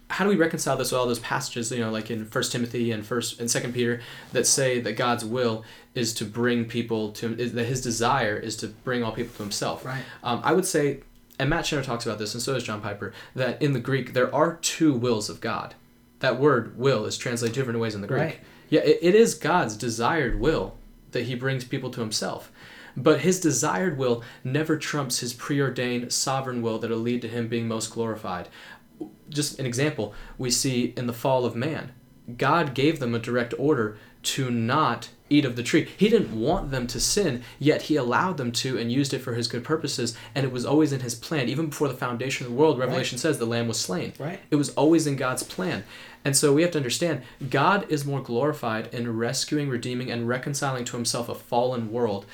how 0.09 0.25
do 0.25 0.29
we 0.29 0.37
reconcile 0.37 0.75
this 0.75 0.91
with 0.91 0.99
all 0.99 1.05
those 1.05 1.19
passages, 1.19 1.71
you 1.71 1.79
know, 1.79 1.91
like 1.91 2.09
in 2.09 2.25
First 2.25 2.51
Timothy 2.51 2.91
and 2.91 3.05
First 3.05 3.39
and 3.39 3.49
Second 3.49 3.73
Peter, 3.73 4.01
that 4.31 4.47
say 4.47 4.79
that 4.81 4.93
God's 4.93 5.23
will 5.23 5.63
is 5.95 6.13
to 6.15 6.25
bring 6.25 6.65
people 6.65 7.11
to 7.13 7.37
is 7.37 7.53
that 7.53 7.65
His 7.65 7.81
desire 7.81 8.37
is 8.37 8.55
to 8.57 8.67
bring 8.67 9.03
all 9.03 9.11
people 9.11 9.33
to 9.35 9.43
Himself. 9.43 9.85
Right. 9.85 10.03
Um, 10.23 10.41
I 10.43 10.53
would 10.53 10.65
say, 10.65 11.01
and 11.37 11.49
Matt 11.49 11.65
Chandler 11.65 11.85
talks 11.85 12.05
about 12.05 12.19
this, 12.19 12.33
and 12.33 12.41
so 12.41 12.53
does 12.53 12.63
John 12.63 12.81
Piper, 12.81 13.13
that 13.35 13.61
in 13.61 13.73
the 13.73 13.79
Greek 13.79 14.13
there 14.13 14.33
are 14.33 14.55
two 14.57 14.93
wills 14.93 15.29
of 15.29 15.41
God. 15.41 15.75
That 16.19 16.39
word 16.39 16.77
"will" 16.77 17.05
is 17.05 17.17
translated 17.17 17.55
different 17.55 17.79
ways 17.79 17.95
in 17.95 18.01
the 18.01 18.07
Greek. 18.07 18.21
Right. 18.21 18.39
Yeah, 18.69 18.81
it, 18.81 18.99
it 19.01 19.15
is 19.15 19.35
God's 19.35 19.75
desired 19.75 20.39
will 20.39 20.75
that 21.11 21.23
He 21.23 21.35
brings 21.35 21.63
people 21.63 21.89
to 21.91 22.01
Himself. 22.01 22.51
But 22.97 23.21
his 23.21 23.39
desired 23.39 23.97
will 23.97 24.23
never 24.43 24.75
trumps 24.75 25.19
his 25.19 25.31
preordained 25.31 26.11
sovereign 26.11 26.61
will 26.61 26.79
that'll 26.79 26.97
lead 26.97 27.21
to 27.21 27.29
him 27.29 27.47
being 27.47 27.67
most 27.67 27.91
glorified 27.91 28.49
just 29.29 29.59
an 29.59 29.65
example 29.65 30.13
we 30.37 30.51
see 30.51 30.93
in 30.97 31.07
the 31.07 31.13
fall 31.13 31.45
of 31.45 31.55
man 31.55 31.91
god 32.37 32.73
gave 32.73 32.99
them 32.99 33.15
a 33.15 33.19
direct 33.19 33.53
order 33.57 33.97
to 34.21 34.49
not 34.49 35.09
eat 35.29 35.45
of 35.45 35.55
the 35.55 35.63
tree. 35.63 35.89
He 35.97 36.09
didn't 36.09 36.39
want 36.39 36.71
them 36.71 36.87
to 36.87 36.99
sin 36.99 37.43
yet 37.57 37.83
he 37.83 37.95
allowed 37.95 38.37
them 38.37 38.51
to 38.51 38.77
and 38.77 38.91
used 38.91 39.13
it 39.13 39.19
for 39.19 39.33
his 39.33 39.47
good 39.47 39.63
purposes 39.63 40.15
and 40.35 40.45
it 40.45 40.51
was 40.51 40.65
always 40.65 40.91
in 40.91 41.01
his 41.01 41.15
plan. 41.15 41.49
Even 41.49 41.67
before 41.67 41.87
the 41.87 41.93
foundation 41.93 42.45
of 42.45 42.51
the 42.51 42.57
world 42.57 42.79
revelation 42.79 43.17
says 43.17 43.37
the 43.37 43.45
lamb 43.45 43.67
was 43.67 43.79
slain. 43.79 44.13
Right. 44.19 44.39
it 44.51 44.55
was 44.55 44.69
always 44.71 45.07
in 45.07 45.15
god's 45.15 45.43
plan. 45.43 45.83
And 46.25 46.35
so 46.35 46.53
we 46.53 46.61
have 46.63 46.71
to 46.71 46.79
understand 46.79 47.23
god 47.49 47.85
is 47.89 48.05
more 48.05 48.21
glorified 48.21 48.93
in 48.93 49.17
rescuing 49.17 49.69
redeeming 49.69 50.11
and 50.11 50.27
reconciling 50.27 50.85
to 50.85 50.97
himself 50.97 51.29
a 51.29 51.35
fallen 51.35 51.91
world 51.91 52.25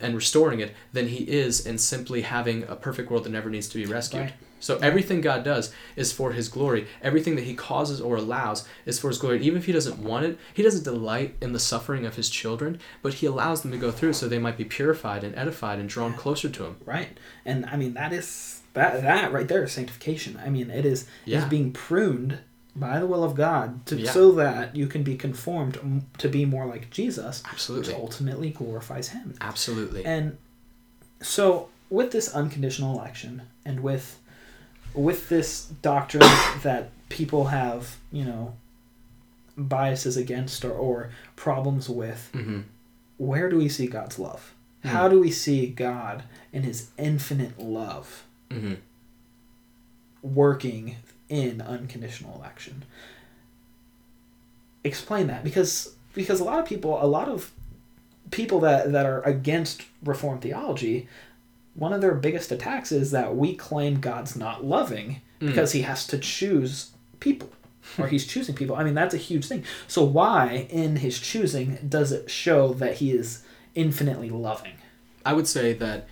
and 0.00 0.14
restoring 0.14 0.60
it 0.60 0.74
than 0.92 1.08
he 1.08 1.24
is 1.24 1.64
in 1.64 1.78
simply 1.78 2.22
having 2.22 2.64
a 2.64 2.76
perfect 2.76 3.10
world 3.10 3.24
that 3.24 3.30
never 3.30 3.50
needs 3.50 3.68
to 3.68 3.78
be 3.78 3.86
rescued. 3.86 4.22
Right. 4.22 4.32
So 4.60 4.76
everything 4.78 5.20
God 5.20 5.42
does 5.42 5.72
is 5.96 6.12
for 6.12 6.32
His 6.32 6.48
glory. 6.48 6.86
Everything 7.02 7.34
that 7.36 7.44
He 7.44 7.54
causes 7.54 8.00
or 8.00 8.16
allows 8.16 8.68
is 8.86 9.00
for 9.00 9.08
His 9.08 9.18
glory. 9.18 9.42
Even 9.42 9.58
if 9.58 9.66
He 9.66 9.72
doesn't 9.72 9.98
want 9.98 10.26
it, 10.26 10.38
He 10.54 10.62
doesn't 10.62 10.84
delight 10.84 11.34
in 11.40 11.52
the 11.52 11.58
suffering 11.58 12.06
of 12.06 12.14
His 12.16 12.30
children, 12.30 12.78
but 13.02 13.14
He 13.14 13.26
allows 13.26 13.62
them 13.62 13.72
to 13.72 13.78
go 13.78 13.90
through 13.90 14.12
so 14.12 14.28
they 14.28 14.38
might 14.38 14.56
be 14.56 14.64
purified 14.64 15.24
and 15.24 15.34
edified 15.34 15.78
and 15.80 15.88
drawn 15.88 16.14
closer 16.14 16.48
to 16.48 16.64
Him. 16.64 16.76
Right. 16.84 17.18
And 17.44 17.66
I 17.66 17.76
mean 17.76 17.94
that 17.94 18.12
is 18.12 18.60
that 18.74 19.02
that 19.02 19.32
right 19.32 19.48
there 19.48 19.64
is 19.64 19.72
sanctification. 19.72 20.38
I 20.44 20.48
mean 20.50 20.70
it 20.70 20.84
is 20.84 21.06
Yeah. 21.24 21.38
is 21.38 21.44
being 21.46 21.72
pruned 21.72 22.38
by 22.76 23.00
the 23.00 23.06
will 23.06 23.24
of 23.24 23.34
God 23.34 23.84
to, 23.86 23.96
Yeah. 23.96 24.12
so 24.12 24.30
that 24.32 24.76
you 24.76 24.86
can 24.86 25.02
be 25.02 25.16
conformed 25.16 26.04
to 26.18 26.28
be 26.28 26.44
more 26.44 26.66
like 26.66 26.88
Jesus, 26.90 27.42
Absolutely. 27.50 27.88
which 27.92 27.96
ultimately 28.00 28.50
glorifies 28.50 29.08
him. 29.08 29.34
Absolutely. 29.40 30.04
And 30.04 30.38
so 31.20 31.68
with 31.90 32.12
this 32.12 32.28
unconditional 32.28 32.96
election 32.96 33.42
and 33.64 33.80
with 33.80 34.19
with 34.94 35.28
this 35.28 35.66
doctrine 35.82 36.28
that 36.62 36.90
people 37.08 37.46
have, 37.46 37.96
you 38.10 38.24
know, 38.24 38.54
biases 39.56 40.16
against 40.16 40.64
or, 40.64 40.72
or 40.72 41.10
problems 41.36 41.88
with, 41.88 42.30
hmm 42.32 42.60
where 43.18 43.50
do 43.50 43.58
we 43.58 43.68
see 43.68 43.86
God's 43.86 44.18
love? 44.18 44.54
Hmm. 44.82 44.88
How 44.88 45.06
do 45.06 45.20
we 45.20 45.30
see 45.30 45.66
God 45.66 46.22
in 46.54 46.62
his 46.62 46.88
infinite 46.96 47.58
love 47.58 48.24
hmm 48.50 48.74
working 50.22 50.96
in 51.28 51.60
unconditional 51.60 52.34
election? 52.36 52.84
Explain 54.82 55.26
that 55.26 55.44
because 55.44 55.94
because 56.14 56.40
a 56.40 56.44
lot 56.44 56.58
of 56.58 56.64
people 56.64 57.02
a 57.02 57.06
lot 57.06 57.28
of 57.28 57.52
people 58.30 58.60
that, 58.60 58.92
that 58.92 59.06
are 59.06 59.22
against 59.22 59.82
reformed 60.02 60.40
theology 60.40 61.08
one 61.74 61.92
of 61.92 62.00
their 62.00 62.14
biggest 62.14 62.50
attacks 62.52 62.90
is 62.92 63.10
that 63.12 63.36
we 63.36 63.54
claim 63.54 64.00
God's 64.00 64.36
not 64.36 64.64
loving 64.64 65.20
Mm. 65.40 65.46
because 65.46 65.72
he 65.72 65.80
has 65.82 66.06
to 66.08 66.18
choose 66.18 66.90
people 67.18 67.50
or 67.96 68.08
he's 68.08 68.26
choosing 68.32 68.54
people. 68.54 68.76
I 68.76 68.84
mean, 68.84 68.92
that's 68.92 69.14
a 69.14 69.18
huge 69.18 69.46
thing. 69.46 69.64
So, 69.88 70.04
why 70.04 70.66
in 70.68 70.96
his 70.96 71.18
choosing 71.18 71.78
does 71.88 72.12
it 72.12 72.30
show 72.30 72.74
that 72.74 72.96
he 72.96 73.10
is 73.12 73.42
infinitely 73.74 74.28
loving? 74.28 74.74
I 75.24 75.32
would 75.32 75.46
say 75.46 75.72
that 75.72 76.06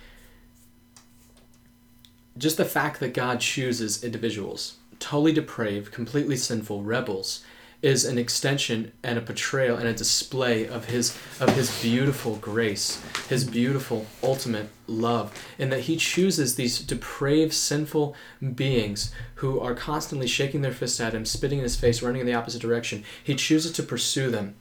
just 2.37 2.57
the 2.57 2.65
fact 2.65 2.99
that 3.01 3.13
God 3.13 3.39
chooses 3.39 4.03
individuals, 4.03 4.75
totally 4.99 5.33
depraved, 5.33 5.91
completely 5.91 6.35
sinful, 6.37 6.83
rebels, 6.83 7.43
is 7.81 8.03
an 8.03 8.17
extension 8.17 8.91
and 9.03 9.17
a 9.17 9.21
portrayal 9.21 9.77
and 9.77 9.87
a 9.87 9.93
display 9.93 10.67
of 10.67 10.85
his 10.85 11.17
of 11.39 11.55
his 11.55 11.81
beautiful 11.81 12.35
grace, 12.35 13.01
his 13.29 13.45
beautiful 13.45 14.05
ultimate 14.21 14.69
love, 14.85 15.33
in 15.57 15.69
that 15.69 15.81
he 15.81 15.95
chooses 15.95 16.55
these 16.55 16.79
depraved, 16.79 17.53
sinful 17.53 18.15
beings 18.55 19.13
who 19.35 19.59
are 19.59 19.73
constantly 19.73 20.27
shaking 20.27 20.61
their 20.61 20.73
fists 20.73 20.99
at 20.99 21.13
him, 21.13 21.25
spitting 21.25 21.59
in 21.59 21.63
his 21.63 21.77
face, 21.77 22.01
running 22.01 22.21
in 22.21 22.27
the 22.27 22.33
opposite 22.33 22.61
direction. 22.61 23.03
He 23.23 23.35
chooses 23.35 23.71
to 23.73 23.83
pursue 23.83 24.29
them. 24.29 24.55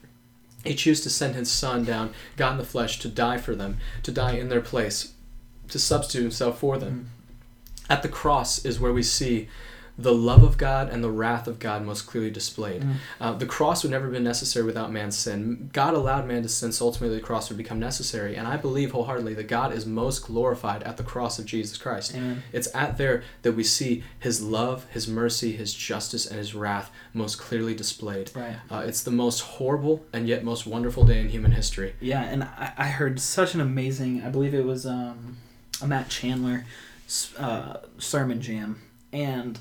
He 0.64 0.74
chooses 0.74 1.02
to 1.04 1.10
send 1.10 1.34
his 1.34 1.50
son 1.50 1.84
down, 1.84 2.12
God 2.36 2.52
in 2.52 2.58
the 2.58 2.64
flesh, 2.64 2.98
to 3.00 3.08
die 3.08 3.38
for 3.38 3.54
them, 3.54 3.78
to 4.02 4.12
die 4.12 4.32
in 4.32 4.48
their 4.48 4.60
place, 4.60 5.14
to 5.68 5.78
substitute 5.78 6.22
himself 6.22 6.58
for 6.58 6.78
them. 6.78 7.10
Mm. 7.10 7.18
At 7.90 8.02
the 8.02 8.08
cross 8.08 8.64
is 8.64 8.78
where 8.78 8.92
we 8.92 9.02
see 9.02 9.48
the 9.98 10.14
love 10.14 10.44
of 10.44 10.56
God 10.56 10.88
and 10.88 11.02
the 11.02 11.10
wrath 11.10 11.48
of 11.48 11.58
God 11.58 11.84
most 11.84 12.02
clearly 12.02 12.30
displayed. 12.30 12.84
Uh, 13.20 13.32
the 13.32 13.46
cross 13.46 13.82
would 13.82 13.90
never 13.90 14.04
have 14.04 14.12
been 14.12 14.22
necessary 14.22 14.64
without 14.64 14.92
man's 14.92 15.16
sin. 15.16 15.70
God 15.72 15.94
allowed 15.94 16.26
man 16.26 16.42
to 16.42 16.48
sin, 16.48 16.70
so 16.70 16.86
ultimately 16.86 17.16
the 17.16 17.22
cross 17.22 17.48
would 17.48 17.58
become 17.58 17.80
necessary. 17.80 18.36
And 18.36 18.46
I 18.46 18.56
believe 18.56 18.92
wholeheartedly 18.92 19.34
that 19.34 19.48
God 19.48 19.72
is 19.72 19.86
most 19.86 20.20
glorified 20.20 20.84
at 20.84 20.96
the 20.96 21.02
cross 21.02 21.38
of 21.40 21.46
Jesus 21.46 21.76
Christ. 21.76 22.14
Amen. 22.14 22.44
It's 22.52 22.72
at 22.74 22.96
there 22.96 23.24
that 23.42 23.52
we 23.52 23.64
see 23.64 24.04
his 24.20 24.40
love, 24.40 24.86
his 24.90 25.08
mercy, 25.08 25.52
his 25.52 25.74
justice, 25.74 26.26
and 26.26 26.38
his 26.38 26.54
wrath 26.54 26.92
most 27.12 27.38
clearly 27.38 27.74
displayed. 27.74 28.30
Right. 28.36 28.56
Uh, 28.70 28.84
it's 28.86 29.02
the 29.02 29.10
most 29.10 29.40
horrible 29.40 30.06
and 30.12 30.28
yet 30.28 30.44
most 30.44 30.66
wonderful 30.66 31.04
day 31.04 31.20
in 31.20 31.28
human 31.28 31.52
history. 31.52 31.94
Yeah, 32.00 32.22
and 32.22 32.44
I, 32.44 32.72
I 32.78 32.88
heard 32.88 33.18
such 33.18 33.54
an 33.54 33.60
amazing. 33.60 34.22
I 34.22 34.28
believe 34.28 34.54
it 34.54 34.64
was 34.64 34.86
um, 34.86 35.38
a 35.82 35.86
Matt 35.88 36.08
Chandler 36.08 36.66
uh, 37.38 37.78
sermon 37.98 38.40
jam, 38.40 38.82
and 39.12 39.58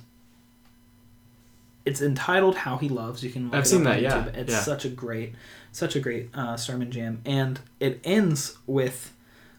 it's 1.87 2.01
entitled 2.01 2.55
"How 2.55 2.77
He 2.77 2.89
Loves." 2.89 3.23
You 3.23 3.29
can. 3.29 3.45
Look 3.45 3.55
I've 3.55 3.63
it 3.63 3.67
seen 3.67 3.81
up 3.81 3.93
on 3.93 3.93
that, 3.93 4.01
yeah, 4.01 4.11
YouTube. 4.11 4.37
It's 4.37 4.53
yeah. 4.53 4.59
such 4.61 4.85
a 4.85 4.89
great, 4.89 5.35
such 5.71 5.95
a 5.95 5.99
great 5.99 6.29
uh, 6.35 6.57
sermon 6.57 6.91
jam, 6.91 7.21
and 7.25 7.59
it 7.79 7.99
ends 8.03 8.57
with 8.67 9.13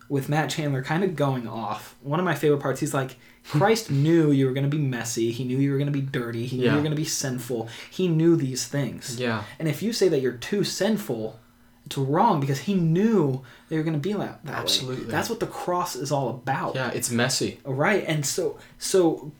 with 0.08 0.28
Matt 0.28 0.50
Chandler 0.50 0.82
kind 0.82 1.04
of 1.04 1.16
going 1.16 1.46
off. 1.48 1.96
One 2.02 2.18
of 2.18 2.24
my 2.24 2.34
favorite 2.34 2.60
parts. 2.60 2.80
He's 2.80 2.94
like. 2.94 3.16
Christ 3.48 3.90
knew 3.90 4.30
you 4.30 4.44
were 4.44 4.52
going 4.52 4.70
to 4.70 4.76
be 4.76 4.82
messy. 4.82 5.32
He 5.32 5.42
knew 5.42 5.56
you 5.56 5.72
were 5.72 5.78
going 5.78 5.90
to 5.90 5.90
be 5.90 6.02
dirty. 6.02 6.44
He 6.44 6.58
knew 6.58 6.66
you 6.66 6.74
were 6.74 6.80
going 6.80 6.90
to 6.90 6.96
be 6.96 7.06
sinful. 7.06 7.66
He 7.90 8.06
knew 8.06 8.36
these 8.36 8.66
things. 8.66 9.18
Yeah. 9.18 9.44
And 9.58 9.66
if 9.68 9.82
you 9.82 9.94
say 9.94 10.10
that 10.10 10.20
you're 10.20 10.32
too 10.32 10.64
sinful, 10.64 11.40
it's 11.88 11.96
wrong 11.96 12.38
because 12.40 12.60
he 12.60 12.74
knew 12.74 13.42
they 13.70 13.78
were 13.78 13.82
going 13.82 13.94
to 13.94 13.98
be 13.98 14.12
that, 14.12 14.44
that 14.44 14.52
way. 14.52 14.60
Absolutely. 14.60 15.06
That's 15.06 15.30
what 15.30 15.40
the 15.40 15.46
cross 15.46 15.96
is 15.96 16.12
all 16.12 16.28
about. 16.28 16.74
Yeah, 16.74 16.90
it's 16.90 17.10
messy. 17.10 17.60
Right. 17.64 18.04
And 18.06 18.26
so 18.26 18.58
so 18.76 19.32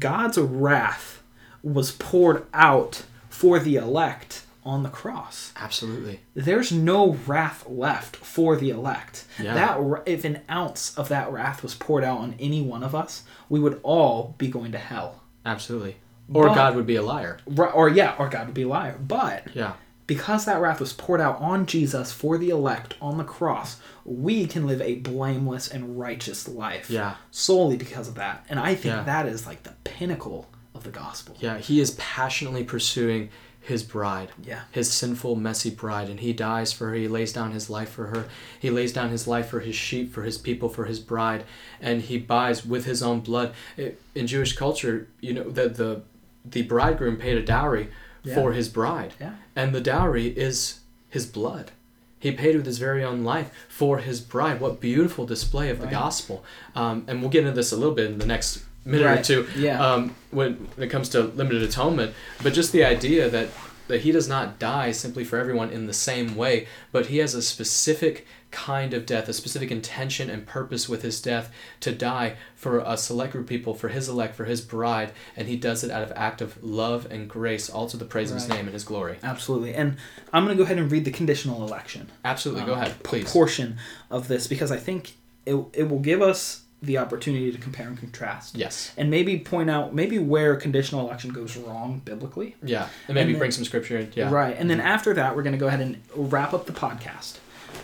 God's 0.00 0.36
wrath 0.36 1.22
was 1.64 1.92
poured 1.92 2.44
out 2.52 3.04
for 3.28 3.58
the 3.58 3.76
elect 3.76 4.42
on 4.64 4.82
the 4.82 4.88
cross. 4.88 5.52
Absolutely. 5.56 6.20
There's 6.34 6.70
no 6.72 7.14
wrath 7.26 7.66
left 7.68 8.16
for 8.16 8.56
the 8.56 8.70
elect. 8.70 9.24
Yeah. 9.42 9.54
That 9.54 10.02
if 10.06 10.24
an 10.24 10.40
ounce 10.50 10.96
of 10.96 11.08
that 11.08 11.32
wrath 11.32 11.62
was 11.62 11.74
poured 11.74 12.04
out 12.04 12.18
on 12.20 12.34
any 12.38 12.62
one 12.62 12.82
of 12.82 12.94
us, 12.94 13.24
we 13.48 13.60
would 13.60 13.80
all 13.82 14.34
be 14.38 14.48
going 14.48 14.72
to 14.72 14.78
hell. 14.78 15.22
Absolutely. 15.44 15.96
Or 16.32 16.48
But- 16.48 16.54
God 16.54 16.76
would 16.76 16.86
be 16.86 16.96
a 16.96 17.02
liar. 17.02 17.38
Or 17.56 17.88
yeah, 17.88 18.14
or 18.18 18.28
God 18.28 18.46
would 18.46 18.54
be 18.54 18.62
a 18.62 18.68
liar. 18.68 18.96
But 18.98 19.48
Yeah. 19.54 19.74
because 20.06 20.46
that 20.46 20.60
wrath 20.60 20.80
was 20.80 20.94
poured 20.94 21.20
out 21.20 21.40
on 21.40 21.66
Jesus 21.66 22.12
for 22.12 22.38
the 22.38 22.48
elect 22.50 22.94
on 23.02 23.18
the 23.18 23.24
cross, 23.24 23.76
we 24.06 24.46
can 24.46 24.66
live 24.66 24.80
a 24.80 24.94
blameless 24.96 25.68
and 25.68 25.98
righteous 25.98 26.48
life. 26.48 26.88
Yeah. 26.88 27.16
Solely 27.30 27.76
because 27.76 28.08
of 28.08 28.14
that. 28.14 28.46
And 28.48 28.58
I 28.58 28.74
think 28.74 28.94
Yeah. 28.96 29.02
that 29.02 29.26
is 29.26 29.46
like 29.46 29.62
the 29.64 29.74
pinnacle 29.84 30.46
of 30.74 30.84
the 30.84 30.90
gospel. 30.90 31.36
Yeah, 31.40 31.58
he 31.58 31.80
is 31.80 31.92
passionately 31.92 32.64
pursuing 32.64 33.30
his 33.60 33.82
bride. 33.82 34.28
Yeah. 34.42 34.62
His 34.72 34.92
sinful, 34.92 35.36
messy 35.36 35.70
bride. 35.70 36.10
And 36.10 36.20
he 36.20 36.32
dies 36.34 36.72
for 36.72 36.88
her. 36.88 36.94
He 36.94 37.08
lays 37.08 37.32
down 37.32 37.52
his 37.52 37.70
life 37.70 37.88
for 37.88 38.08
her. 38.08 38.26
He 38.60 38.68
lays 38.70 38.92
down 38.92 39.08
his 39.10 39.26
life 39.26 39.48
for 39.48 39.60
his 39.60 39.74
sheep, 39.74 40.12
for 40.12 40.22
his 40.22 40.36
people, 40.36 40.68
for 40.68 40.84
his 40.84 41.00
bride. 41.00 41.44
And 41.80 42.02
he 42.02 42.18
buys 42.18 42.66
with 42.66 42.84
his 42.84 43.02
own 43.02 43.20
blood. 43.20 43.54
It, 43.78 44.00
in 44.14 44.26
Jewish 44.26 44.54
culture, 44.54 45.08
you 45.20 45.32
know, 45.32 45.44
the, 45.48 45.68
the, 45.70 46.02
the 46.44 46.62
bridegroom 46.62 47.16
paid 47.16 47.38
a 47.38 47.42
dowry 47.42 47.88
Yeah. 48.22 48.34
for 48.34 48.52
his 48.52 48.68
bride. 48.68 49.14
Yeah. 49.18 49.36
And 49.56 49.74
the 49.74 49.80
dowry 49.80 50.26
is 50.26 50.80
his 51.08 51.24
blood. 51.24 51.70
He 52.18 52.32
paid 52.32 52.56
with 52.56 52.66
his 52.66 52.78
very 52.78 53.02
own 53.02 53.22
life 53.24 53.50
for 53.68 53.98
his 53.98 54.20
bride. 54.20 54.60
What 54.60 54.78
beautiful 54.80 55.24
display 55.24 55.70
of 55.70 55.78
the 55.78 55.84
Right. 55.86 55.92
gospel. 55.92 56.44
Um, 56.74 57.04
and 57.06 57.20
we'll 57.22 57.30
get 57.30 57.40
into 57.46 57.52
this 57.52 57.72
a 57.72 57.76
little 57.76 57.94
bit 57.94 58.10
in 58.10 58.18
the 58.18 58.26
next 58.26 58.62
minute 58.84 59.20
or 59.20 59.22
two 59.22 59.48
Yeah. 59.56 59.84
um, 59.84 60.14
when, 60.30 60.54
when 60.76 60.86
it 60.86 60.90
comes 60.90 61.08
to 61.10 61.22
limited 61.22 61.62
atonement. 61.62 62.14
But 62.42 62.52
just 62.52 62.72
the 62.72 62.84
idea 62.84 63.28
that, 63.28 63.48
that 63.88 64.02
he 64.02 64.12
does 64.12 64.28
not 64.28 64.58
die 64.58 64.92
simply 64.92 65.24
for 65.24 65.38
everyone 65.38 65.70
in 65.70 65.86
the 65.86 65.92
same 65.92 66.36
way, 66.36 66.66
but 66.92 67.06
he 67.06 67.18
has 67.18 67.34
a 67.34 67.42
specific 67.42 68.26
kind 68.54 68.94
of 68.94 69.04
death, 69.04 69.28
a 69.28 69.32
specific 69.32 69.72
intention 69.72 70.30
and 70.30 70.46
purpose 70.46 70.88
with 70.88 71.02
his 71.02 71.20
death 71.20 71.52
to 71.80 71.90
die 71.90 72.36
for 72.54 72.78
a 72.78 72.96
select 72.96 73.32
group 73.32 73.44
of 73.44 73.48
people, 73.48 73.74
for 73.74 73.88
his 73.88 74.08
elect, 74.08 74.36
for 74.36 74.44
his 74.44 74.60
bride, 74.60 75.10
and 75.36 75.48
he 75.48 75.56
does 75.56 75.82
it 75.82 75.90
out 75.90 76.04
of 76.04 76.12
act 76.14 76.40
of 76.40 76.62
love 76.62 77.06
and 77.10 77.28
grace, 77.28 77.68
all 77.68 77.88
to 77.88 77.96
the 77.96 78.04
praise 78.04 78.30
of 78.30 78.36
his 78.36 78.48
name 78.48 78.66
and 78.66 78.72
his 78.72 78.84
glory. 78.84 79.18
Absolutely. 79.24 79.74
And 79.74 79.96
I'm 80.32 80.44
going 80.44 80.56
to 80.56 80.62
go 80.62 80.64
ahead 80.64 80.78
and 80.78 80.90
read 80.90 81.04
the 81.04 81.10
conditional 81.10 81.66
election. 81.66 82.10
Absolutely, 82.24 82.64
go 82.64 82.74
um, 82.74 82.80
ahead, 82.80 83.02
please. 83.02 83.30
Portion 83.30 83.76
of 84.08 84.28
this 84.28 84.46
because 84.46 84.70
I 84.70 84.76
think 84.76 85.14
it, 85.44 85.56
it 85.72 85.88
will 85.88 85.98
give 85.98 86.22
us 86.22 86.63
the 86.86 86.98
opportunity 86.98 87.50
to 87.52 87.58
compare 87.58 87.86
and 87.88 87.98
contrast. 87.98 88.56
Yes. 88.56 88.92
And 88.96 89.10
maybe 89.10 89.38
point 89.38 89.70
out 89.70 89.94
maybe 89.94 90.18
where 90.18 90.56
conditional 90.56 91.00
election 91.06 91.30
goes 91.32 91.56
wrong 91.56 92.00
biblically. 92.04 92.56
Yeah, 92.62 92.88
and 93.08 93.14
maybe 93.14 93.20
And 93.20 93.30
then- 93.34 93.38
bring 93.38 93.50
some 93.50 93.64
scripture. 93.64 93.98
in. 93.98 94.12
Yeah, 94.14 94.30
Right. 94.30 94.56
And 94.58 94.68
then 94.70 94.78
mm-hmm. 94.78 94.86
after 94.86 95.14
that, 95.14 95.36
we're 95.36 95.42
going 95.42 95.52
to 95.54 95.58
go 95.58 95.66
ahead 95.68 95.80
and 95.80 96.00
wrap 96.14 96.52
up 96.54 96.66
the 96.66 96.72
podcast. 96.72 97.38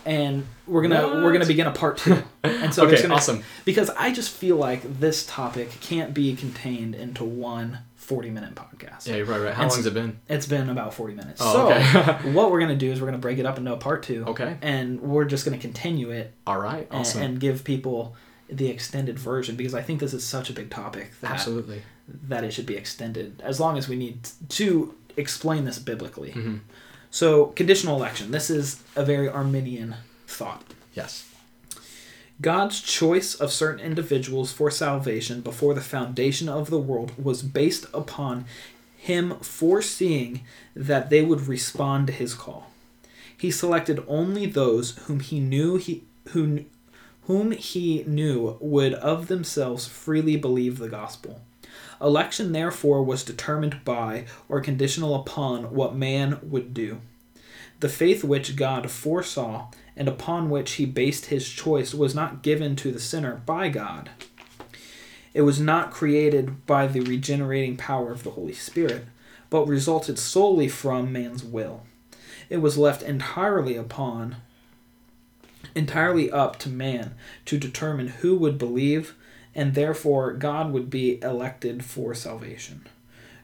And 0.07 0.46
we're 0.68 0.82
gonna 0.82 1.03
we're 1.22 1.32
gonna 1.32 1.44
begin 1.46 1.66
a 1.66 1.72
part 1.72 1.98
two, 1.98 2.22
and 2.44 2.72
so 2.72 2.86
Okay, 2.86 3.03
gonna, 3.03 3.14
awesome. 3.14 3.42
Because 3.64 3.90
I 3.90 4.12
just 4.12 4.30
feel 4.30 4.55
like 4.57 5.01
this 5.01 5.26
topic 5.26 5.68
can't 5.80 6.14
be 6.14 6.34
contained 6.36 6.94
into 6.94 7.24
one 7.24 7.80
40 7.96 8.30
minute 8.30 8.55
podcast. 8.55 9.07
Yeah, 9.09 9.16
you're 9.16 9.26
right. 9.26 9.40
Right. 9.40 9.53
How 9.53 9.64
And 9.64 9.70
long's 9.72 9.86
it 9.86 9.92
been? 9.94 10.18
It's 10.28 10.46
been 10.46 10.70
about 10.70 10.94
40 10.94 11.14
minutes. 11.14 11.40
Oh, 11.44 11.53
so 11.53 11.72
okay. 11.74 12.32
what 12.32 12.51
we're 12.53 12.61
gonna 12.61 12.76
do 12.76 12.90
is 12.92 13.01
we're 13.01 13.09
gonna 13.09 13.18
break 13.18 13.38
it 13.38 13.46
up 13.46 13.59
into 13.59 13.72
a 13.72 13.76
part 13.76 14.05
two. 14.05 14.24
Okay. 14.28 14.57
And 14.62 15.01
we're 15.01 15.24
just 15.24 15.44
gonna 15.44 15.59
continue 15.59 16.11
it 16.11 16.32
All 16.46 16.59
right. 16.59 16.86
and, 16.90 17.01
Awesome. 17.01 17.22
and 17.22 17.40
give 17.40 17.64
people 17.64 18.14
the 18.51 18.68
extended 18.68 19.18
version 19.18 19.57
because 19.57 19.74
I 19.74 19.82
think 19.82 20.01
this 20.01 20.14
is 20.14 20.24
such 20.26 20.51
a 20.51 20.53
big 20.53 20.70
topic 20.70 21.12
that 21.20 21.32
Absolutely. 21.32 21.82
that 22.28 22.44
it 22.44 22.53
should 22.53 22.66
be 22.66 22.76
extended 22.76 23.40
as 23.44 23.61
long 23.61 23.78
as 23.78 23.88
we 23.88 23.96
need 23.96 24.28
to 24.51 24.94
explain 25.16 25.64
this 25.64 25.78
biblically. 25.78 26.32
hmm 26.32 26.57
So, 27.11 27.46
conditional 27.46 27.96
election. 27.96 28.30
This 28.30 28.51
is 28.51 28.82
a 28.94 29.05
very 29.05 29.28
Arminian 29.28 29.96
thought. 30.26 30.62
Yes. 30.94 31.26
God's 32.40 32.80
choice 32.80 33.34
of 33.34 33.53
certain 33.53 33.84
individuals 33.84 34.51
for 34.53 34.70
salvation 34.70 35.42
before 35.42 35.74
the 35.74 35.80
foundation 35.82 36.48
of 36.48 36.70
the 36.70 36.78
world 36.78 37.12
was 37.22 37.42
based 37.42 37.86
upon 37.92 38.46
him 38.96 39.38
foreseeing 39.40 40.42
that 40.74 41.11
they 41.11 41.22
would 41.22 41.46
respond 41.48 42.07
to 42.07 42.12
his 42.12 42.32
call. 42.34 42.70
He 43.36 43.51
selected 43.51 44.05
only 44.07 44.46
those 44.46 44.96
whom 45.07 45.20
he 45.20 45.40
knew 45.40 45.76
he 45.76 46.05
who 46.28 46.64
whom 47.31 47.53
he 47.53 48.03
knew 48.09 48.57
would 48.59 48.93
of 48.95 49.28
themselves 49.28 49.87
freely 49.87 50.37
believe 50.37 50.78
the 50.78 50.89
gospel. 50.89 51.41
Election 52.01 52.51
therefore 52.51 53.05
was 53.05 53.22
determined 53.22 53.85
by 53.85 54.24
or 54.49 54.61
conditional 54.61 55.14
upon 55.14 55.72
what 55.72 55.95
man 55.95 56.41
would 56.43 56.74
do. 56.74 57.01
The 57.78 57.89
faith 57.89 58.24
which 58.24 58.57
God 58.57 58.91
foresaw 58.91 59.70
and 59.97 60.09
upon 60.09 60.51
which 60.51 60.72
he 60.72 60.87
based 60.87 61.26
his 61.26 61.49
choice 61.49 61.95
was 61.95 62.16
not 62.16 62.43
given 62.43 62.74
to 62.74 62.91
the 62.91 62.99
sinner 62.99 63.41
by 63.47 63.68
God. 63.68 64.11
It 65.33 65.43
was 65.43 65.61
not 65.61 65.93
created 65.93 66.66
by 66.66 66.89
the 66.89 67.03
regenerating 67.03 67.76
power 67.76 68.11
of 68.11 68.24
the 68.24 68.33
Holy 68.33 68.55
Spirit, 68.55 69.05
but 69.51 69.68
resulted 69.68 70.18
solely 70.18 70.66
from 70.66 71.12
man's 71.12 71.45
will. 71.45 71.83
It 72.49 72.57
was 72.57 72.76
left 72.76 73.03
entirely 73.03 73.76
upon 73.76 74.35
entirely 75.74 76.30
up 76.30 76.58
to 76.61 76.68
man 76.68 77.14
to 77.46 77.58
determine 77.58 78.08
who 78.08 78.36
would 78.36 78.58
believe, 78.58 79.14
and 79.54 79.74
therefore 79.74 80.32
God 80.32 80.72
would 80.72 80.90
be 80.90 81.20
elected 81.22 81.84
for 81.84 82.14
salvation. 82.14 82.86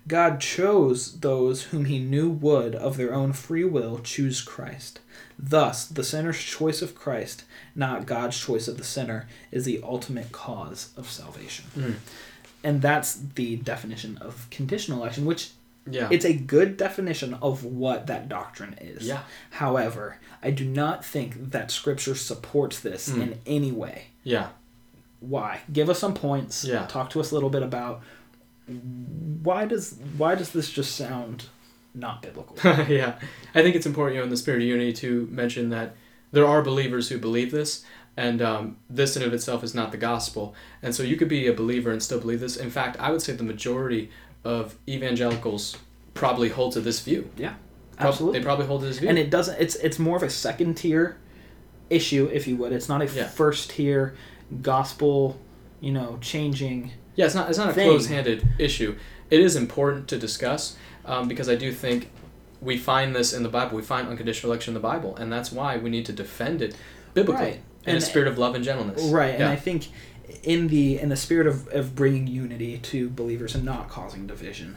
God 0.09 0.41
chose 0.41 1.19
those 1.19 1.65
whom 1.65 1.87
he 1.87 1.99
knew 1.99 2.31
would, 2.31 2.77
of 2.77 2.97
their 2.97 3.13
own 3.13 3.33
free 3.33 3.65
will, 3.65 3.99
choose 3.99 4.41
Christ. 4.41 5.01
Thus, 5.37 5.85
the 5.85 6.05
sinner's 6.05 6.39
choice 6.39 6.81
of 6.81 6.95
Christ, 6.95 7.43
not 7.75 8.07
God's 8.07 8.39
choice 8.39 8.69
of 8.69 8.79
the 8.79 8.85
sinner, 8.85 9.29
is 9.51 9.65
the 9.65 9.81
ultimate 9.83 10.31
cause 10.31 10.91
of 10.97 11.11
salvation. 11.11 11.65
Mm. 11.77 11.95
And 12.63 12.83
that's 12.83 13.15
the 13.15 13.57
definition 13.57 14.17
of 14.19 14.47
conditional 14.51 15.01
election, 15.01 15.25
which 15.25 15.51
Yeah. 15.89 16.09
it's 16.11 16.25
a 16.25 16.33
good 16.33 16.77
definition 16.77 17.35
of 17.35 17.65
what 17.65 18.07
that 18.07 18.29
doctrine 18.29 18.77
is. 18.81 19.07
Yeah. 19.07 19.23
However, 19.51 20.19
I 20.43 20.51
do 20.51 20.65
not 20.65 21.05
think 21.05 21.51
that 21.53 21.71
scripture 21.71 22.15
supports 22.15 22.81
this 22.81 23.09
Mm. 23.09 23.23
in 23.23 23.39
any 23.47 23.73
way. 23.73 24.09
yeah. 24.23 24.49
Why? 25.21 25.61
Give 25.73 25.89
us 25.89 25.99
some 25.99 26.13
points. 26.15 26.63
Yeah. 26.65 26.87
Talk 26.87 27.09
to 27.11 27.21
us 27.21 27.31
a 27.31 27.35
little 27.35 27.49
bit 27.51 27.63
about 27.63 28.03
why 29.43 29.65
does 29.65 29.97
why 30.17 30.35
does 30.35 30.51
this 30.51 30.71
just 30.71 30.95
sound 30.97 31.47
not 31.95 32.21
biblical? 32.23 32.57
yeah. 32.89 33.15
I 33.55 33.63
think 33.63 33.75
it's 33.77 33.87
important, 33.87 34.15
you 34.17 34.21
know, 34.21 34.25
in 34.25 34.31
the 34.31 34.37
spirit 34.37 34.61
of 34.63 34.69
unity 34.69 34.93
to 34.95 35.27
mention 35.31 35.71
that 35.71 35.95
there 36.33 36.47
are 36.47 36.61
believers 36.63 37.09
who 37.09 37.19
believe 37.19 37.51
this, 37.51 37.85
and 38.17 38.43
um, 38.43 38.77
this 38.91 39.17
in 39.17 39.23
of 39.23 39.33
itself 39.33 39.65
is 39.65 39.75
not 39.75 39.91
the 39.93 39.97
gospel. 39.99 40.55
And 40.83 40.95
so 40.95 41.03
you 41.03 41.17
could 41.17 41.29
be 41.29 41.47
a 41.47 41.53
believer 41.55 41.91
and 41.91 42.03
still 42.03 42.21
believe 42.21 42.41
this. 42.41 42.57
In 42.57 42.71
fact, 42.71 42.99
I 43.01 43.11
would 43.11 43.23
say 43.23 43.33
the 43.33 43.43
majority 43.45 44.11
of 44.45 44.77
evangelicals 44.89 45.77
probably 46.15 46.51
hold 46.51 46.73
to 46.75 46.81
this 46.81 47.01
view. 47.01 47.31
yeah. 47.37 47.55
Absolutely. 47.99 48.39
They 48.39 48.45
probably 48.45 48.67
hold 48.67 48.83
to 48.83 48.87
this 48.87 48.99
view. 48.99 49.09
and 49.09 49.19
it 49.19 49.31
doesn't 49.31 49.59
it's 49.61 49.75
it's 49.77 49.99
more 49.99 50.17
of 50.17 50.23
a 50.23 50.31
second 50.31 50.75
tier 50.77 51.17
issue 51.91 52.29
if 52.33 52.47
you 52.47 52.57
would. 52.57 52.73
It's 52.73 52.89
not 52.89 53.01
a 53.03 53.07
Yeah. 53.07 53.27
first 53.27 53.71
tier 53.71 54.15
gospel, 54.63 55.39
you 55.81 55.93
know, 55.93 56.19
changing 56.21 56.93
Yeah, 57.15 57.27
it's 57.27 57.35
not 57.35 57.49
it's 57.49 57.59
not 57.59 57.71
a 57.71 57.73
thing. 57.73 57.89
closed-handed 57.89 58.47
issue. 58.59 58.97
It 59.31 59.41
is 59.41 59.57
important 59.57 60.09
to 60.09 60.19
discuss 60.19 60.77
um, 61.05 61.29
because 61.29 61.49
I 61.49 61.55
do 61.55 61.73
think 61.73 62.11
we 62.61 62.77
find 62.77 63.15
this 63.15 63.33
in 63.33 63.43
the 63.43 63.49
Bible. 63.49 63.77
We 63.77 63.83
find 63.83 64.09
unconditional 64.09 64.51
election 64.53 64.73
in 64.73 64.75
the 64.75 64.81
Bible, 64.89 65.15
and 65.17 65.33
that's 65.33 65.53
why 65.53 65.77
we 65.79 65.91
need 65.91 66.07
to 66.07 66.13
defend 66.13 66.63
it 66.63 66.75
biblically 67.15 67.45
Right. 67.45 67.61
in 67.85 67.95
And- 67.95 67.99
a 67.99 68.01
spirit 68.01 68.29
of 68.29 68.39
love 68.39 68.55
and 68.55 68.65
gentleness. 68.65 69.03
Right, 69.05 69.35
and 69.35 69.45
I 69.45 69.57
think 69.57 69.89
in 70.43 70.69
the 70.69 70.99
in 70.99 71.09
the 71.09 71.17
spirit 71.17 71.47
of, 71.47 71.69
of 71.69 71.95
bringing 71.95 72.27
unity 72.27 72.79
to 72.79 73.09
believers 73.09 73.55
and 73.55 73.65
not 73.65 73.89
causing 73.89 74.27
division, 74.27 74.77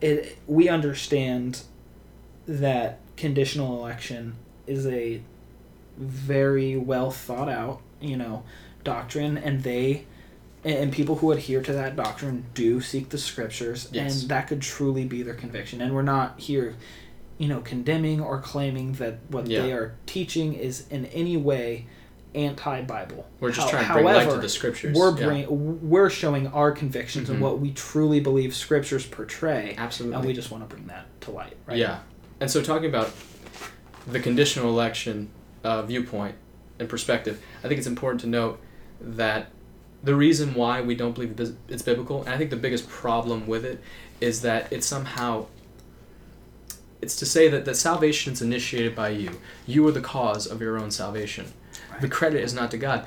it 0.00 0.38
we 0.46 0.68
understand 0.68 1.62
that 2.48 2.98
conditional 3.16 3.78
election 3.78 4.34
is 4.66 4.86
a 4.86 5.20
very 5.98 6.76
well 6.76 7.10
thought 7.10 7.48
out, 7.48 7.80
you 8.00 8.16
know, 8.16 8.42
doctrine, 8.84 9.36
and 9.38 9.62
they 9.62 10.06
and, 10.64 10.92
people 10.92 11.16
who 11.16 11.30
adhere 11.30 11.62
to 11.62 11.72
that 11.72 11.94
doctrine 11.94 12.44
do 12.52 12.80
seek 12.80 13.10
the 13.10 13.16
scriptures, 13.18 13.88
Yes. 13.92 14.22
and 14.22 14.30
that 14.30 14.48
could 14.48 14.60
truly 14.60 15.04
be 15.04 15.22
their 15.22 15.34
conviction. 15.34 15.80
And 15.80 15.94
we're 15.94 16.02
not 16.02 16.40
here, 16.40 16.74
you 17.38 17.46
know, 17.48 17.60
condemning 17.60 18.20
or 18.20 18.40
claiming 18.40 18.92
that 18.94 19.18
what 19.28 19.46
Yeah. 19.46 19.62
they 19.62 19.72
are 19.72 19.94
teaching 20.06 20.54
is 20.54 20.84
in 20.90 21.06
any 21.06 21.36
way 21.36 21.86
anti-Bible. 22.34 23.24
We're 23.40 23.52
just 23.52 23.70
How- 23.70 23.78
trying 23.78 23.86
to 23.86 23.92
bring 23.94 24.04
light 24.04 24.28
to 24.30 24.36
the 24.38 24.48
scriptures. 24.48 24.96
We're 24.96 25.16
Yeah. 25.18 25.46
we're 25.48 26.10
showing 26.10 26.48
our 26.48 26.72
convictions 26.72 27.28
Mhm. 27.28 27.34
and 27.34 27.40
what 27.40 27.60
we 27.60 27.70
truly 27.70 28.20
believe 28.20 28.54
scriptures 28.54 29.06
portray, 29.06 29.74
Absolutely. 29.78 30.16
and 30.16 30.26
we 30.26 30.32
just 30.32 30.50
want 30.50 30.68
to 30.68 30.74
bring 30.74 30.88
that 30.88 31.06
to 31.22 31.30
light. 31.30 31.56
Right? 31.66 31.78
Yeah. 31.78 32.00
And 32.40 32.50
so 32.50 32.62
talking 32.62 32.88
about 32.88 33.12
the 34.06 34.20
conditional 34.20 34.68
election 34.68 35.30
uh, 35.64 35.82
viewpoint 35.82 36.36
and 36.78 36.88
perspective, 36.88 37.42
I 37.64 37.68
think 37.68 37.78
it's 37.78 37.86
important 37.86 38.20
to 38.22 38.26
note 38.26 38.60
that 39.00 39.50
the 40.02 40.14
reason 40.14 40.54
why 40.54 40.80
we 40.80 40.94
don't 40.94 41.14
believe 41.14 41.38
it's 41.68 41.82
biblical, 41.82 42.22
and 42.22 42.30
I 42.30 42.38
think 42.38 42.50
the 42.50 42.56
biggest 42.56 42.88
problem 42.88 43.46
with 43.46 43.64
it, 43.64 43.80
is 44.20 44.42
that 44.42 44.72
it 44.72 44.84
somehow 44.84 45.46
it's 47.00 47.16
to 47.16 47.26
say 47.26 47.48
that, 47.48 47.64
that 47.64 47.76
salvation 47.76 48.32
is 48.32 48.42
initiated 48.42 48.94
by 48.94 49.10
you. 49.10 49.38
You 49.66 49.86
are 49.86 49.92
the 49.92 50.00
cause 50.00 50.46
of 50.46 50.60
your 50.60 50.78
own 50.78 50.90
salvation. 50.90 51.52
The 52.00 52.08
credit 52.08 52.42
is 52.42 52.54
not 52.54 52.70
to 52.72 52.78
God. 52.78 53.06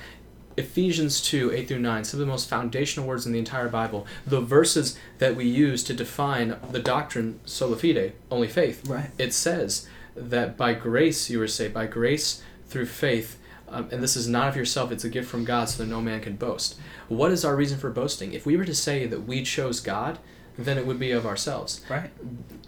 Ephesians 0.57 1.21
2, 1.21 1.51
8 1.51 1.67
through 1.67 1.79
9, 1.79 2.03
some 2.03 2.19
of 2.19 2.25
the 2.25 2.31
most 2.31 2.49
foundational 2.49 3.07
words 3.07 3.25
in 3.25 3.31
the 3.31 3.39
entire 3.39 3.69
Bible. 3.69 4.05
The 4.25 4.41
verses 4.41 4.97
that 5.19 5.35
we 5.35 5.45
use 5.45 5.83
to 5.85 5.93
define 5.93 6.57
the 6.71 6.79
doctrine 6.79 7.39
sola 7.45 7.77
fide, 7.77 8.13
only 8.29 8.47
faith. 8.47 8.87
Right. 8.87 9.09
It 9.17 9.33
says 9.33 9.87
that 10.15 10.57
by 10.57 10.73
grace 10.73 11.29
you 11.29 11.41
are 11.41 11.47
saved, 11.47 11.73
by 11.73 11.87
grace 11.87 12.43
through 12.67 12.87
faith. 12.87 13.37
Um, 13.69 13.87
and 13.91 14.03
this 14.03 14.17
is 14.17 14.27
not 14.27 14.49
of 14.49 14.57
yourself, 14.57 14.91
it's 14.91 15.05
a 15.05 15.09
gift 15.09 15.29
from 15.29 15.45
God 15.45 15.69
so 15.69 15.83
that 15.83 15.89
no 15.89 16.01
man 16.01 16.19
can 16.19 16.35
boast. 16.35 16.77
What 17.07 17.31
is 17.31 17.45
our 17.45 17.55
reason 17.55 17.79
for 17.79 17.89
boasting? 17.89 18.33
If 18.33 18.45
we 18.45 18.57
were 18.57 18.65
to 18.65 18.75
say 18.75 19.05
that 19.05 19.21
we 19.21 19.43
chose 19.43 19.79
God, 19.79 20.19
then 20.57 20.77
it 20.77 20.85
would 20.85 20.99
be 20.99 21.11
of 21.11 21.25
ourselves. 21.25 21.81
Right. 21.89 22.09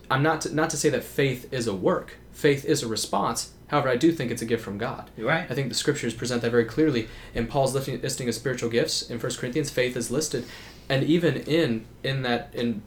I'm 0.09 0.23
not 0.23 0.41
to, 0.41 0.53
not 0.55 0.69
to 0.71 0.77
say 0.77 0.89
that 0.89 1.03
faith 1.03 1.51
is 1.53 1.67
a 1.67 1.73
work. 1.73 2.17
Faith 2.31 2.65
is 2.65 2.83
a 2.83 2.87
response. 2.87 3.51
However, 3.67 3.89
I 3.89 3.95
do 3.95 4.11
think 4.11 4.29
it's 4.31 4.41
a 4.41 4.45
gift 4.45 4.63
from 4.63 4.77
God. 4.77 5.09
You're 5.17 5.27
right. 5.27 5.49
I 5.49 5.55
think 5.55 5.69
the 5.69 5.75
scriptures 5.75 6.13
present 6.13 6.41
that 6.43 6.51
very 6.51 6.65
clearly. 6.65 7.07
In 7.33 7.47
Paul's 7.47 7.73
listing, 7.73 7.99
listing 8.01 8.29
of 8.29 8.35
spiritual 8.35 8.69
gifts 8.69 9.09
in 9.09 9.19
1 9.19 9.31
Corinthians, 9.33 9.69
faith 9.69 9.97
is 9.97 10.11
listed, 10.11 10.45
and 10.89 11.03
even 11.03 11.37
in 11.37 11.85
in 12.03 12.21
that 12.23 12.49
in 12.53 12.83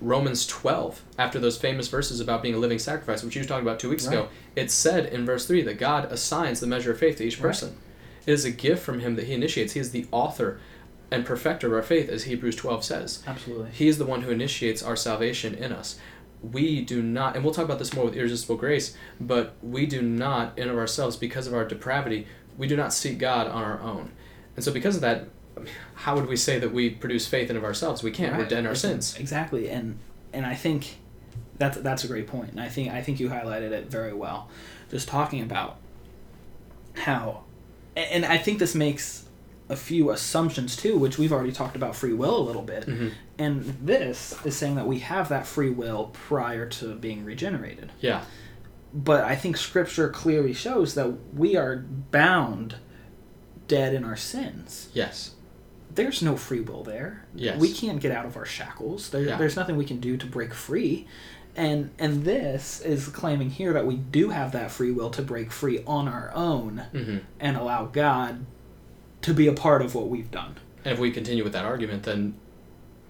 Romans 0.00 0.46
12, 0.46 1.02
after 1.18 1.38
those 1.38 1.58
famous 1.58 1.88
verses 1.88 2.20
about 2.20 2.42
being 2.42 2.54
a 2.54 2.58
living 2.58 2.78
sacrifice, 2.78 3.22
which 3.22 3.36
you 3.36 3.42
were 3.42 3.48
talking 3.48 3.66
about 3.66 3.78
two 3.78 3.90
weeks 3.90 4.06
ago, 4.06 4.20
Right. 4.22 4.28
it's 4.56 4.72
said 4.72 5.06
in 5.12 5.26
verse 5.26 5.44
three 5.46 5.60
that 5.62 5.78
God 5.78 6.10
assigns 6.10 6.60
the 6.60 6.66
measure 6.66 6.92
of 6.92 6.98
faith 6.98 7.16
to 7.18 7.24
each 7.24 7.36
Right. 7.38 7.48
person. 7.48 7.76
It 8.24 8.32
is 8.32 8.46
a 8.46 8.50
gift 8.50 8.82
from 8.82 9.00
Him 9.00 9.16
that 9.16 9.26
He 9.26 9.34
initiates. 9.34 9.74
He 9.74 9.80
is 9.80 9.90
the 9.90 10.06
author 10.10 10.58
and 11.10 11.24
perfecter 11.26 11.66
of 11.68 11.72
our 11.72 11.82
faith, 11.82 12.08
as 12.08 12.24
Hebrews 12.24 12.56
12 12.56 12.84
says. 12.84 13.22
Absolutely. 13.26 13.70
He 13.72 13.88
is 13.88 13.98
the 13.98 14.04
one 14.06 14.22
who 14.22 14.30
initiates 14.30 14.82
our 14.82 14.96
salvation 14.96 15.54
in 15.54 15.72
us. 15.72 15.98
We 16.42 16.80
do 16.82 17.02
not, 17.02 17.34
and 17.36 17.44
we'll 17.44 17.52
talk 17.52 17.64
about 17.66 17.78
this 17.78 17.92
more 17.92 18.04
with 18.06 18.16
irresistible 18.16 18.56
grace, 18.56 18.96
but 19.20 19.54
we 19.62 19.86
do 19.86 20.00
not, 20.00 20.56
in 20.58 20.70
of 20.70 20.78
ourselves, 20.78 21.16
because 21.16 21.46
of 21.46 21.52
our 21.54 21.64
depravity, 21.66 22.26
we 22.56 22.66
do 22.66 22.76
not 22.76 22.92
seek 22.94 23.18
God 23.18 23.46
on 23.46 23.62
our 23.62 23.80
own. 23.80 24.12
And 24.56 24.64
so, 24.64 24.72
because 24.72 24.94
of 24.96 25.02
that, 25.02 25.26
how 25.94 26.14
would 26.14 26.26
we 26.26 26.36
say 26.36 26.58
that 26.58 26.72
we 26.72 26.90
produce 26.90 27.26
faith 27.26 27.50
in 27.50 27.56
of 27.56 27.64
ourselves? 27.64 28.02
We 28.02 28.10
can't. 28.10 28.32
We're 28.34 28.40
Right. 28.42 28.48
dead 28.48 28.58
in 28.60 28.66
our 28.66 28.74
sins. 28.74 29.16
Exactly, 29.18 29.68
and 29.68 29.98
and 30.32 30.46
I 30.46 30.54
think 30.54 30.96
that's 31.58 31.76
that's 31.78 32.04
a 32.04 32.08
great 32.08 32.26
point. 32.26 32.52
and 32.52 32.60
I 32.60 32.68
think 32.68 32.90
I 32.90 33.02
think 33.02 33.20
you 33.20 33.28
highlighted 33.28 33.72
it 33.72 33.90
very 33.90 34.14
well. 34.14 34.48
Just 34.90 35.08
talking 35.08 35.42
about 35.42 35.76
how, 36.94 37.42
and 37.96 38.24
I 38.24 38.38
think 38.38 38.58
this 38.58 38.74
makes 38.74 39.24
a 39.70 39.76
few 39.76 40.10
assumptions 40.10 40.76
too, 40.76 40.98
which 40.98 41.16
we've 41.16 41.32
already 41.32 41.52
talked 41.52 41.76
about 41.76 41.94
free 41.96 42.12
will 42.12 42.36
a 42.36 42.44
little 42.44 42.62
bit, 42.62 42.86
Mhm. 42.86 43.12
and 43.38 43.62
this 43.82 44.34
is 44.44 44.56
saying 44.56 44.74
that 44.74 44.86
we 44.86 44.98
have 44.98 45.28
that 45.30 45.46
free 45.46 45.70
will 45.70 46.10
prior 46.12 46.66
to 46.66 46.94
being 46.96 47.24
regenerated. 47.24 47.92
Yeah. 48.00 48.24
But 48.92 49.22
I 49.24 49.36
think 49.36 49.56
Scripture 49.56 50.08
clearly 50.08 50.52
shows 50.52 50.94
that 50.94 51.12
we 51.34 51.56
are 51.56 51.76
bound, 52.10 52.74
dead 53.68 53.94
in 53.94 54.02
our 54.04 54.16
sins 54.16 54.88
Yes. 54.92 55.32
there's 55.94 56.20
no 56.22 56.36
free 56.36 56.60
will 56.60 56.82
there. 56.82 57.24
Yes. 57.34 57.60
We 57.60 57.72
can't 57.72 58.00
get 58.00 58.10
out 58.12 58.26
of 58.26 58.36
our 58.36 58.44
shackles. 58.46 59.10
There, 59.10 59.22
Yeah. 59.22 59.36
There's 59.36 59.54
nothing 59.56 59.76
we 59.76 59.84
can 59.84 60.00
do 60.00 60.16
to 60.16 60.26
break 60.26 60.52
free. 60.54 61.06
And 61.56 61.90
and 61.98 62.24
this 62.24 62.80
is 62.80 63.08
claiming 63.08 63.50
here 63.50 63.72
that 63.72 63.84
we 63.86 63.96
do 63.96 64.30
have 64.30 64.52
that 64.52 64.70
free 64.70 64.90
will 64.92 65.10
to 65.10 65.22
break 65.22 65.50
free 65.52 65.82
on 65.86 66.06
our 66.08 66.30
own 66.34 66.82
hmm 66.92 67.16
and 67.40 67.56
allow 67.56 67.86
God 67.86 68.46
to 69.22 69.34
be 69.34 69.46
a 69.46 69.52
part 69.52 69.82
of 69.82 69.94
what 69.94 70.08
we've 70.08 70.30
done. 70.30 70.56
And 70.84 70.92
if 70.94 70.98
we 70.98 71.10
continue 71.10 71.44
with 71.44 71.52
that 71.52 71.64
argument, 71.64 72.04
then 72.04 72.34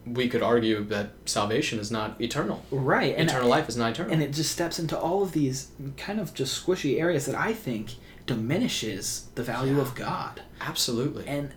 we 0.06 0.28
could 0.28 0.42
argue 0.42 0.82
that 0.84 1.10
salvation 1.26 1.78
is 1.78 1.90
not 1.90 2.20
eternal. 2.20 2.64
Right. 2.70 3.14
And 3.16 3.28
eternal 3.28 3.48
life 3.48 3.68
is 3.68 3.76
not 3.76 3.92
eternal. 3.92 4.12
and 4.12 4.22
it 4.22 4.32
just 4.32 4.50
steps 4.50 4.78
into 4.78 4.98
all 4.98 5.22
of 5.22 5.32
these 5.32 5.68
kind 5.96 6.18
of 6.18 6.32
just 6.34 6.66
squishy 6.66 6.98
areas 7.00 7.26
that 7.26 7.34
I 7.34 7.52
think 7.52 7.94
diminishes 8.26 9.26
the 9.34 9.42
value 9.42 9.78
of 9.80 9.94
God. 9.94 10.42
Absolutely. 10.60 11.26
And 11.26 11.52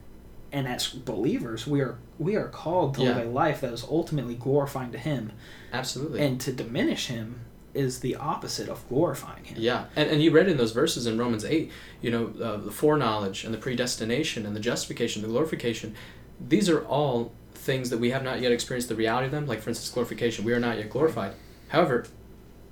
and 0.51 0.67
as 0.67 0.87
believers, 0.89 1.65
we 1.65 1.81
are 1.81 1.97
we 2.19 2.35
are 2.35 2.47
called 2.47 2.95
to 2.95 3.01
Yeah. 3.01 3.15
live 3.15 3.27
a 3.27 3.29
life 3.29 3.61
that 3.61 3.73
is 3.73 3.83
ultimately 3.89 4.35
glorifying 4.35 4.91
to 4.91 4.97
him. 4.99 5.31
Absolutely. 5.71 6.21
and 6.21 6.39
to 6.41 6.51
diminish 6.53 7.07
him 7.07 7.39
is 7.73 7.99
the 7.99 8.15
opposite 8.15 8.69
of 8.69 8.87
glorifying 8.87 9.43
him. 9.45 9.57
Yeah, 9.59 9.85
and, 9.95 10.09
and 10.09 10.21
you 10.21 10.31
read 10.31 10.47
in 10.47 10.57
those 10.57 10.71
verses 10.71 11.07
in 11.07 11.17
Romans 11.17 11.43
8, 11.43 11.71
you 12.01 12.11
know, 12.11 12.33
uh, 12.41 12.57
the 12.57 12.71
foreknowledge 12.71 13.43
and 13.43 13.53
the 13.53 13.57
predestination 13.57 14.45
and 14.45 14.55
the 14.55 14.59
justification, 14.59 15.21
the 15.21 15.27
glorification, 15.27 15.95
these 16.39 16.69
are 16.69 16.85
all 16.85 17.31
things 17.53 17.89
that 17.89 17.99
we 17.99 18.11
have 18.11 18.23
not 18.23 18.41
yet 18.41 18.51
experienced 18.51 18.89
the 18.89 18.95
reality 18.95 19.25
of 19.25 19.31
them. 19.31 19.47
Like, 19.47 19.61
for 19.61 19.69
instance, 19.69 19.89
glorification, 19.89 20.45
we 20.45 20.53
are 20.53 20.59
not 20.59 20.77
yet 20.77 20.89
glorified. 20.89 21.33
However, 21.69 22.05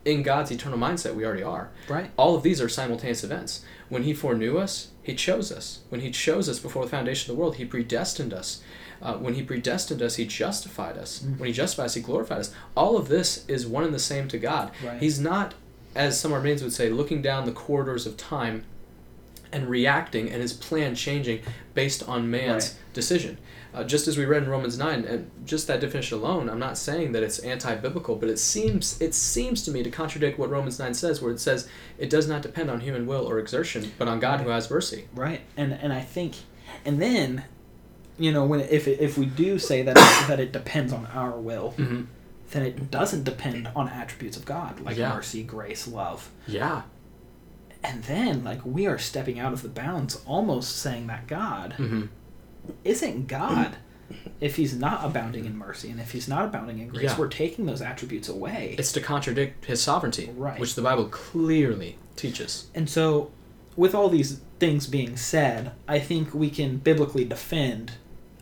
in 0.04 0.24
God's 0.24 0.52
eternal 0.52 0.78
mindset, 0.78 1.16
we 1.16 1.26
already 1.26 1.44
are. 1.44 1.70
Right. 1.88 2.12
All 2.18 2.36
of 2.36 2.44
these 2.44 2.62
are 2.62 2.70
simultaneous 2.70 3.24
events. 3.24 3.64
When 3.90 4.04
He 4.04 4.14
foreknew 4.14 4.58
us, 4.58 4.92
He 5.04 5.16
chose 5.16 5.52
us. 5.52 5.82
When 5.90 6.02
He 6.02 6.12
chose 6.12 6.50
us 6.50 6.60
before 6.60 6.84
the 6.84 6.92
foundation 6.92 7.30
of 7.30 7.38
the 7.38 7.42
world, 7.42 7.56
He 7.56 7.66
predestined 7.66 8.34
us. 8.34 8.62
Uh, 9.02 9.14
when 9.16 9.34
He 9.34 9.42
predestined 9.44 10.02
us, 10.02 10.16
He 10.16 10.26
justified 10.26 10.98
us. 10.98 11.24
Mhm. 11.26 11.40
When 11.40 11.48
He 11.48 11.54
justified 11.54 11.86
us, 11.86 11.94
He 11.96 12.02
glorified 12.02 12.40
us. 12.40 12.52
All 12.76 12.98
of 12.98 13.08
this 13.08 13.44
is 13.48 13.66
one 13.66 13.84
and 13.84 13.94
the 13.94 14.00
same 14.00 14.28
to 14.30 14.38
God. 14.38 14.72
Right. 14.86 15.00
He's 15.00 15.20
not, 15.20 15.54
as 15.96 16.20
some 16.20 16.32
Arminians 16.34 16.62
would 16.64 16.74
say, 16.74 16.90
looking 16.90 17.22
down 17.22 17.46
the 17.46 17.52
corridors 17.52 18.06
of 18.06 18.16
time 18.18 18.64
and 19.52 19.70
reacting 19.70 20.30
and 20.32 20.42
his 20.42 20.54
plan 20.54 20.96
changing 20.96 21.42
based 21.74 22.08
on 22.08 22.30
man's 22.32 22.70
Right. 22.70 22.76
decision. 22.94 23.38
Uh, 23.74 23.84
just 23.86 24.08
as 24.08 24.18
we 24.18 24.26
read 24.26 24.44
in 24.44 24.50
Romans 24.50 24.78
9, 24.78 25.06
and 25.06 25.32
just 25.46 25.66
that 25.68 25.80
definition 25.80 26.18
alone, 26.20 26.50
I'm 26.50 26.60
not 26.60 26.78
saying 26.78 27.14
that 27.14 27.24
it's 27.24 27.40
anti-biblical, 27.40 28.16
but 28.18 28.30
it 28.30 28.38
seems 28.38 29.00
it 29.02 29.14
seems 29.14 29.62
to 29.64 29.72
me 29.72 29.82
to 29.84 29.90
contradict 29.90 30.38
what 30.38 30.50
Romans 30.50 30.78
9 30.78 30.94
says, 30.94 31.22
where 31.22 31.32
it 31.32 31.40
says 31.40 31.68
it 31.98 32.10
does 32.10 32.28
not 32.28 32.42
depend 32.42 32.70
on 32.70 32.82
human 32.82 33.06
will 33.08 33.26
or 33.30 33.40
exertion, 33.40 33.92
but 33.98 34.08
on 34.10 34.20
God 34.20 34.42
who 34.42 34.50
has 34.50 34.70
mercy. 34.70 35.08
Right. 35.16 35.42
And 35.58 35.74
and 35.74 35.92
I 35.94 36.02
think, 36.02 36.36
and 36.86 37.02
then, 37.02 37.44
you 38.24 38.32
know, 38.32 38.46
when 38.46 38.60
if 38.62 38.88
if 38.88 39.18
we 39.18 39.26
do 39.26 39.58
say 39.60 39.82
that 39.84 39.98
it, 39.98 40.28
that 40.28 40.40
it 40.40 40.52
depends 40.52 40.94
on 40.94 41.06
our 41.08 41.32
will, 41.40 41.74
Mm-hmm. 41.78 42.04
then 42.52 42.64
it 42.64 42.92
doesn't 42.92 43.24
depend 43.24 43.70
on 43.76 43.88
attributes 43.90 44.38
of 44.38 44.46
God 44.46 44.80
like 44.82 44.98
Yeah. 44.98 45.14
mercy, 45.14 45.44
grace, 45.44 45.88
love. 45.88 46.30
Yeah. 46.48 46.84
And 47.84 48.04
then 48.04 48.44
like 48.44 48.62
we 48.66 48.86
are 48.88 48.98
stepping 49.00 49.40
out 49.40 49.54
of 49.54 49.62
the 49.64 49.70
bounds, 49.70 50.22
almost 50.26 50.78
saying 50.78 51.08
that 51.08 51.28
God 51.28 51.76
Mm-hmm. 51.78 52.06
isn't 52.84 53.28
God. 53.28 53.76
If 54.42 54.58
he's 54.58 54.76
not 54.76 55.06
abounding 55.06 55.46
in 55.46 55.58
mercy 55.58 55.90
and 55.90 55.98
if 56.00 56.12
he's 56.12 56.28
not 56.28 56.44
abounding 56.46 56.80
in 56.80 56.90
grace, 56.90 57.04
Yeah. 57.04 57.18
we're 57.18 57.30
taking 57.30 57.66
those 57.66 57.82
attributes 57.82 58.28
away. 58.28 58.76
It's 58.78 58.92
to 58.92 59.00
contradict 59.02 59.66
his 59.66 59.82
sovereignty, 59.82 60.30
Right. 60.36 60.60
which 60.60 60.76
the 60.76 60.82
Bible 60.82 61.06
clearly 61.06 61.98
teaches. 62.18 62.68
And 62.76 62.90
so, 62.90 63.32
with 63.78 63.96
all 63.96 64.10
these 64.10 64.42
things 64.60 64.86
being 64.88 65.16
said, 65.16 65.72
I 65.88 66.00
think 66.00 66.34
we 66.34 66.50
can 66.50 66.76
biblically 66.78 67.24
defend 67.24 67.94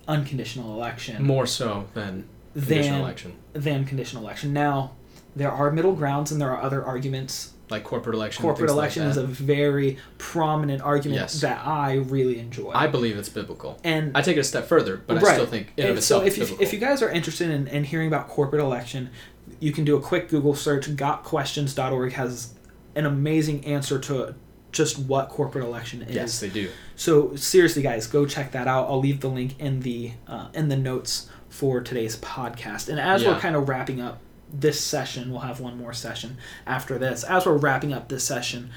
unconditional 0.10 0.74
election 0.74 1.24
More 1.24 1.46
so 1.46 1.86
than 1.94 2.28
conditional 2.54 2.92
than, 2.98 3.02
election. 3.02 3.34
than 3.54 3.86
conditional 3.86 4.24
election. 4.24 4.52
Now, 4.52 4.92
there 5.36 5.52
are 5.52 5.72
middle 5.72 5.94
grounds 5.94 6.32
and 6.32 6.42
there 6.42 6.52
are 6.52 6.62
other 6.62 6.84
arguments. 6.84 7.54
Like 7.70 7.84
corporate 7.84 8.16
election. 8.16 8.42
Corporate 8.42 8.70
things 8.70 8.78
like 8.78 8.98
election 8.98 9.04
is 9.04 9.18
a 9.18 9.24
very 9.28 9.98
prominent 10.18 10.82
argument 10.82 11.22
Yes. 11.22 11.42
that 11.42 11.66
I 11.66 11.94
really 11.98 12.40
enjoy. 12.40 12.72
I 12.74 12.88
believe 12.88 13.16
it's 13.16 13.30
biblical. 13.30 13.80
and 13.84 14.18
I 14.18 14.24
take 14.24 14.38
it 14.38 14.40
a 14.40 14.44
step 14.44 14.66
further, 14.66 14.98
but 15.06 15.24
I 15.24 15.34
still 15.34 15.46
think 15.46 15.74
in 15.78 15.84
of 15.84 15.90
And 15.92 15.98
itself 16.00 16.24
so 16.24 16.28
if 16.28 16.38
it's 16.40 16.52
if 16.60 16.74
you 16.74 16.80
guys 16.80 17.04
are 17.04 17.12
interested 17.12 17.52
in, 17.52 17.68
in 17.68 17.84
hearing 17.84 18.08
about 18.08 18.28
corporate 18.28 18.62
election, 18.64 19.12
you 19.60 19.72
can 19.72 19.86
do 19.86 19.96
a 19.96 20.02
quick 20.02 20.30
Google 20.30 20.56
search. 20.56 20.88
GotQuestions.org 20.90 22.14
has 22.14 22.56
an 22.96 23.06
amazing 23.06 23.64
answer 23.66 24.00
to 24.00 24.34
just 24.72 25.00
what 25.00 25.30
corporate 25.30 25.64
election 25.66 26.02
is. 26.04 26.14
yes, 26.16 26.40
they 26.40 26.50
do. 26.50 26.70
So 26.96 27.36
seriously, 27.36 27.82
guys, 27.82 28.08
go 28.08 28.26
check 28.26 28.52
that 28.52 28.68
out. 28.68 28.88
I'll 28.88 29.00
leave 29.00 29.22
the 29.22 29.30
link 29.30 29.60
in 29.60 29.80
the 29.82 30.12
uh, 30.28 30.50
in 30.54 30.70
the 30.70 30.78
notes 30.78 31.30
for 31.50 31.82
today's 31.82 32.16
podcast. 32.18 32.90
And 32.90 33.00
as 33.00 33.26
we're 33.26 33.40
kind 33.40 33.56
of 33.56 33.68
wrapping 33.68 34.00
up 34.02 34.20
this 34.54 34.80
session, 34.82 35.32
we'll 35.32 35.42
have 35.42 35.60
one 35.60 35.78
more 35.78 35.94
session 35.94 36.38
after 36.68 36.98
this. 36.98 37.24
As 37.24 37.46
we're 37.46 37.58
wrapping 37.58 37.94
up 37.94 38.10
this 38.10 38.24
session, 38.24 38.70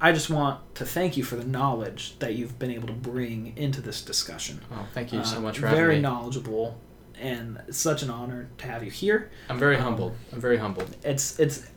I 0.00 0.12
just 0.12 0.28
want 0.30 0.60
to 0.76 0.84
thank 0.84 1.16
you 1.16 1.24
for 1.24 1.36
the 1.36 1.44
knowledge 1.44 2.18
that 2.20 2.34
you've 2.34 2.58
been 2.58 2.70
able 2.70 2.86
to 2.88 2.92
bring 2.92 3.56
into 3.56 3.80
this 3.80 4.02
discussion. 4.02 4.60
Oh, 4.72 4.86
thank 4.94 5.12
you 5.12 5.24
so 5.24 5.38
Uh, 5.38 5.40
much 5.40 5.56
for 5.58 5.68
very 5.68 5.76
having 5.78 5.96
me. 5.96 6.02
knowledgeable, 6.02 6.78
and 7.20 7.60
it's 7.68 7.78
such 7.78 8.02
an 8.02 8.10
honor 8.10 8.48
to 8.58 8.66
have 8.66 8.82
you 8.84 8.90
here. 8.90 9.30
I'm 9.48 9.58
very 9.58 9.76
um, 9.76 9.82
humbled. 9.82 10.16
I'm 10.32 10.40
very 10.40 10.56
humbled. 10.56 10.96
It's 11.04 11.38
it's, 11.38 11.68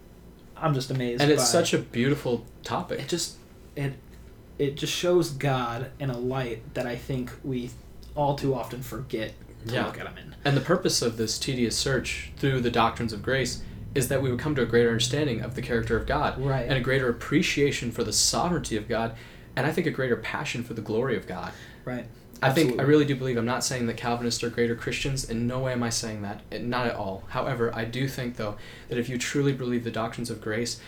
I'm 0.55 0.73
just 0.73 0.89
amazed. 0.91 1.21
And 1.21 1.31
it's 1.31 1.47
such 1.49 1.73
a 1.73 1.79
beautiful 1.79 2.45
it 2.59 2.63
topic. 2.63 3.07
just 3.07 3.37
it 3.75 3.93
it 4.59 4.75
just 4.75 4.93
shows 4.93 5.31
God 5.31 5.89
in 5.99 6.09
a 6.11 6.17
light 6.17 6.73
that 6.75 6.85
I 6.85 6.95
think 6.95 7.31
we 7.43 7.71
all 8.15 8.35
too 8.35 8.53
often 8.53 8.81
forget 8.83 9.33
to 9.67 9.73
Yeah. 9.73 9.85
look 9.87 9.99
at 9.99 10.05
him 10.05 10.17
in. 10.17 10.35
And 10.45 10.55
the 10.55 10.61
purpose 10.61 11.01
of 11.01 11.17
this 11.17 11.39
tedious 11.39 11.75
search 11.75 12.31
through 12.37 12.61
the 12.61 12.69
doctrines 12.69 13.11
of 13.13 13.23
grace 13.23 13.63
is 13.95 14.07
that 14.09 14.21
we 14.21 14.29
would 14.29 14.39
come 14.39 14.53
to 14.55 14.61
a 14.61 14.65
greater 14.65 14.89
understanding 14.89 15.41
of 15.41 15.55
the 15.55 15.61
character 15.61 15.97
of 15.97 16.05
God 16.05 16.39
Right. 16.39 16.65
and 16.67 16.73
a 16.73 16.79
greater 16.81 17.09
appreciation 17.09 17.91
for 17.91 18.03
the 18.03 18.13
sovereignty 18.13 18.77
of 18.77 18.87
God 18.87 19.15
and 19.55 19.65
I 19.67 19.71
think 19.71 19.85
a 19.87 19.91
greater 19.91 20.15
passion 20.15 20.63
for 20.63 20.73
the 20.75 20.81
glory 20.81 21.17
of 21.17 21.27
God. 21.27 21.51
Right. 21.83 22.05
I 22.43 22.51
think 22.51 22.79
I 22.79 22.83
really 22.83 23.05
do 23.05 23.15
believe 23.15 23.37
I'm 23.37 23.45
not 23.45 23.63
saying 23.63 23.85
that 23.87 23.97
Calvinists 23.97 24.43
are 24.43 24.49
greater 24.49 24.75
Christians. 24.75 25.29
In 25.29 25.45
no 25.45 25.59
way 25.59 25.73
am 25.73 25.83
I 25.83 25.89
saying 25.89 26.21
that. 26.23 26.41
Not 26.61 26.87
at 26.87 26.95
all. 26.95 27.23
However, 27.29 27.71
I 27.75 27.85
do 27.85 28.07
think 28.07 28.37
though 28.37 28.55
that 28.89 28.97
if 28.97 29.09
you 29.09 29.17
truly 29.17 29.53
believe 29.53 29.83
the 29.83 29.91
doctrines 29.91 30.29
of 30.29 30.39
grace, 30.41 30.79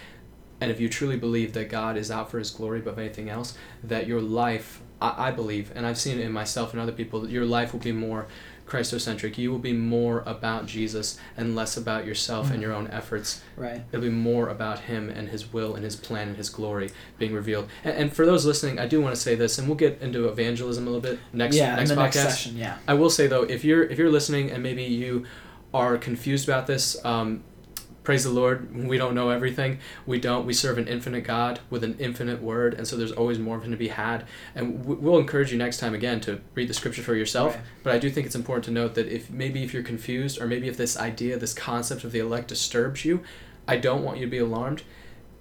and 0.61 0.71
if 0.71 0.79
you 0.79 0.89
truly 0.89 1.17
believe 1.17 1.53
that 1.53 1.69
God 1.69 1.97
is 1.97 2.09
out 2.09 2.31
for 2.31 2.39
His 2.39 2.49
glory 2.49 2.79
above 2.79 2.99
anything 2.99 3.29
else, 3.29 3.57
that 3.83 4.07
your 4.07 4.21
life, 4.21 4.81
I, 5.01 5.27
I 5.27 5.31
believe, 5.31 5.71
and 5.75 5.85
I've 5.85 5.97
seen 5.97 6.19
it 6.19 6.23
in 6.23 6.31
myself 6.31 6.73
and 6.73 6.81
other 6.81 6.91
people, 6.91 7.21
that 7.21 7.31
your 7.31 7.45
life 7.45 7.73
will 7.73 7.79
be 7.79 7.91
more 7.91 8.27
Christocentric. 8.65 9.37
You 9.37 9.51
will 9.51 9.59
be 9.59 9.73
more 9.73 10.23
about 10.25 10.65
Jesus 10.65 11.19
and 11.35 11.55
less 11.55 11.75
about 11.75 12.05
yourself 12.05 12.49
and 12.49 12.61
your 12.61 12.73
own 12.73 12.87
efforts. 12.87 13.41
Right. 13.57 13.83
It'll 13.91 14.01
be 14.01 14.09
more 14.09 14.47
about 14.49 14.79
Him 14.79 15.09
and 15.09 15.29
His 15.29 15.51
will 15.51 15.75
and 15.75 15.83
His 15.83 15.95
plan 15.95 16.29
and 16.29 16.37
His 16.37 16.49
glory 16.49 16.89
being 17.17 17.33
revealed. 17.33 17.67
And, 17.83 17.95
and 17.95 18.13
for 18.13 18.25
those 18.25 18.45
listening, 18.45 18.79
I 18.79 18.87
do 18.87 19.01
want 19.01 19.13
to 19.15 19.21
say 19.21 19.35
this, 19.35 19.57
and 19.57 19.67
we'll 19.67 19.77
get 19.77 20.01
into 20.01 20.27
evangelism 20.27 20.87
a 20.87 20.89
little 20.89 21.01
bit 21.01 21.19
next 21.33 21.55
yeah, 21.55 21.75
next 21.75 21.91
podcast. 21.91 21.97
next 21.97 22.15
session, 22.19 22.57
yeah. 22.57 22.77
I 22.87 22.93
will 22.93 23.09
say 23.09 23.27
though, 23.27 23.43
if 23.43 23.65
you're 23.65 23.83
if 23.83 23.97
you're 23.97 24.11
listening 24.11 24.51
and 24.51 24.63
maybe 24.63 24.83
you 24.83 25.25
are 25.73 25.97
confused 25.97 26.47
about 26.47 26.67
this, 26.67 27.03
um, 27.03 27.43
praise 28.03 28.23
the 28.23 28.29
Lord. 28.29 28.87
We 28.87 28.97
don't 28.97 29.15
know 29.15 29.29
everything. 29.29 29.79
We 30.05 30.19
don't. 30.19 30.45
We 30.45 30.53
serve 30.53 30.77
an 30.77 30.87
infinite 30.87 31.23
God 31.23 31.59
with 31.69 31.83
an 31.83 31.95
infinite 31.99 32.41
Word, 32.41 32.73
and 32.73 32.87
so 32.87 32.95
there's 32.95 33.11
always 33.11 33.39
more 33.39 33.57
of 33.57 33.63
Him 33.63 33.71
to 33.71 33.77
be 33.77 33.87
had. 33.87 34.25
And 34.55 34.85
we'll 34.85 35.17
encourage 35.17 35.51
you 35.51 35.57
next 35.57 35.77
time 35.77 35.93
again 35.93 36.19
to 36.21 36.41
read 36.55 36.67
the 36.67 36.73
Scripture 36.73 37.01
for 37.01 37.15
yourself. 37.15 37.55
Right. 37.55 37.63
But 37.83 37.95
I 37.95 37.99
do 37.99 38.09
think 38.09 38.25
it's 38.25 38.35
important 38.35 38.65
to 38.65 38.71
note 38.71 38.95
that 38.95 39.07
if 39.07 39.29
maybe 39.29 39.63
if 39.63 39.73
you're 39.73 39.83
confused, 39.83 40.39
or 40.41 40.47
maybe 40.47 40.67
if 40.67 40.77
this 40.77 40.97
idea, 40.97 41.37
this 41.37 41.53
concept 41.53 42.03
of 42.03 42.11
the 42.11 42.19
elect 42.19 42.49
disturbs 42.49 43.05
you, 43.05 43.23
I 43.67 43.77
don't 43.77 44.03
want 44.03 44.17
you 44.17 44.25
to 44.25 44.31
be 44.31 44.39
alarmed, 44.39 44.83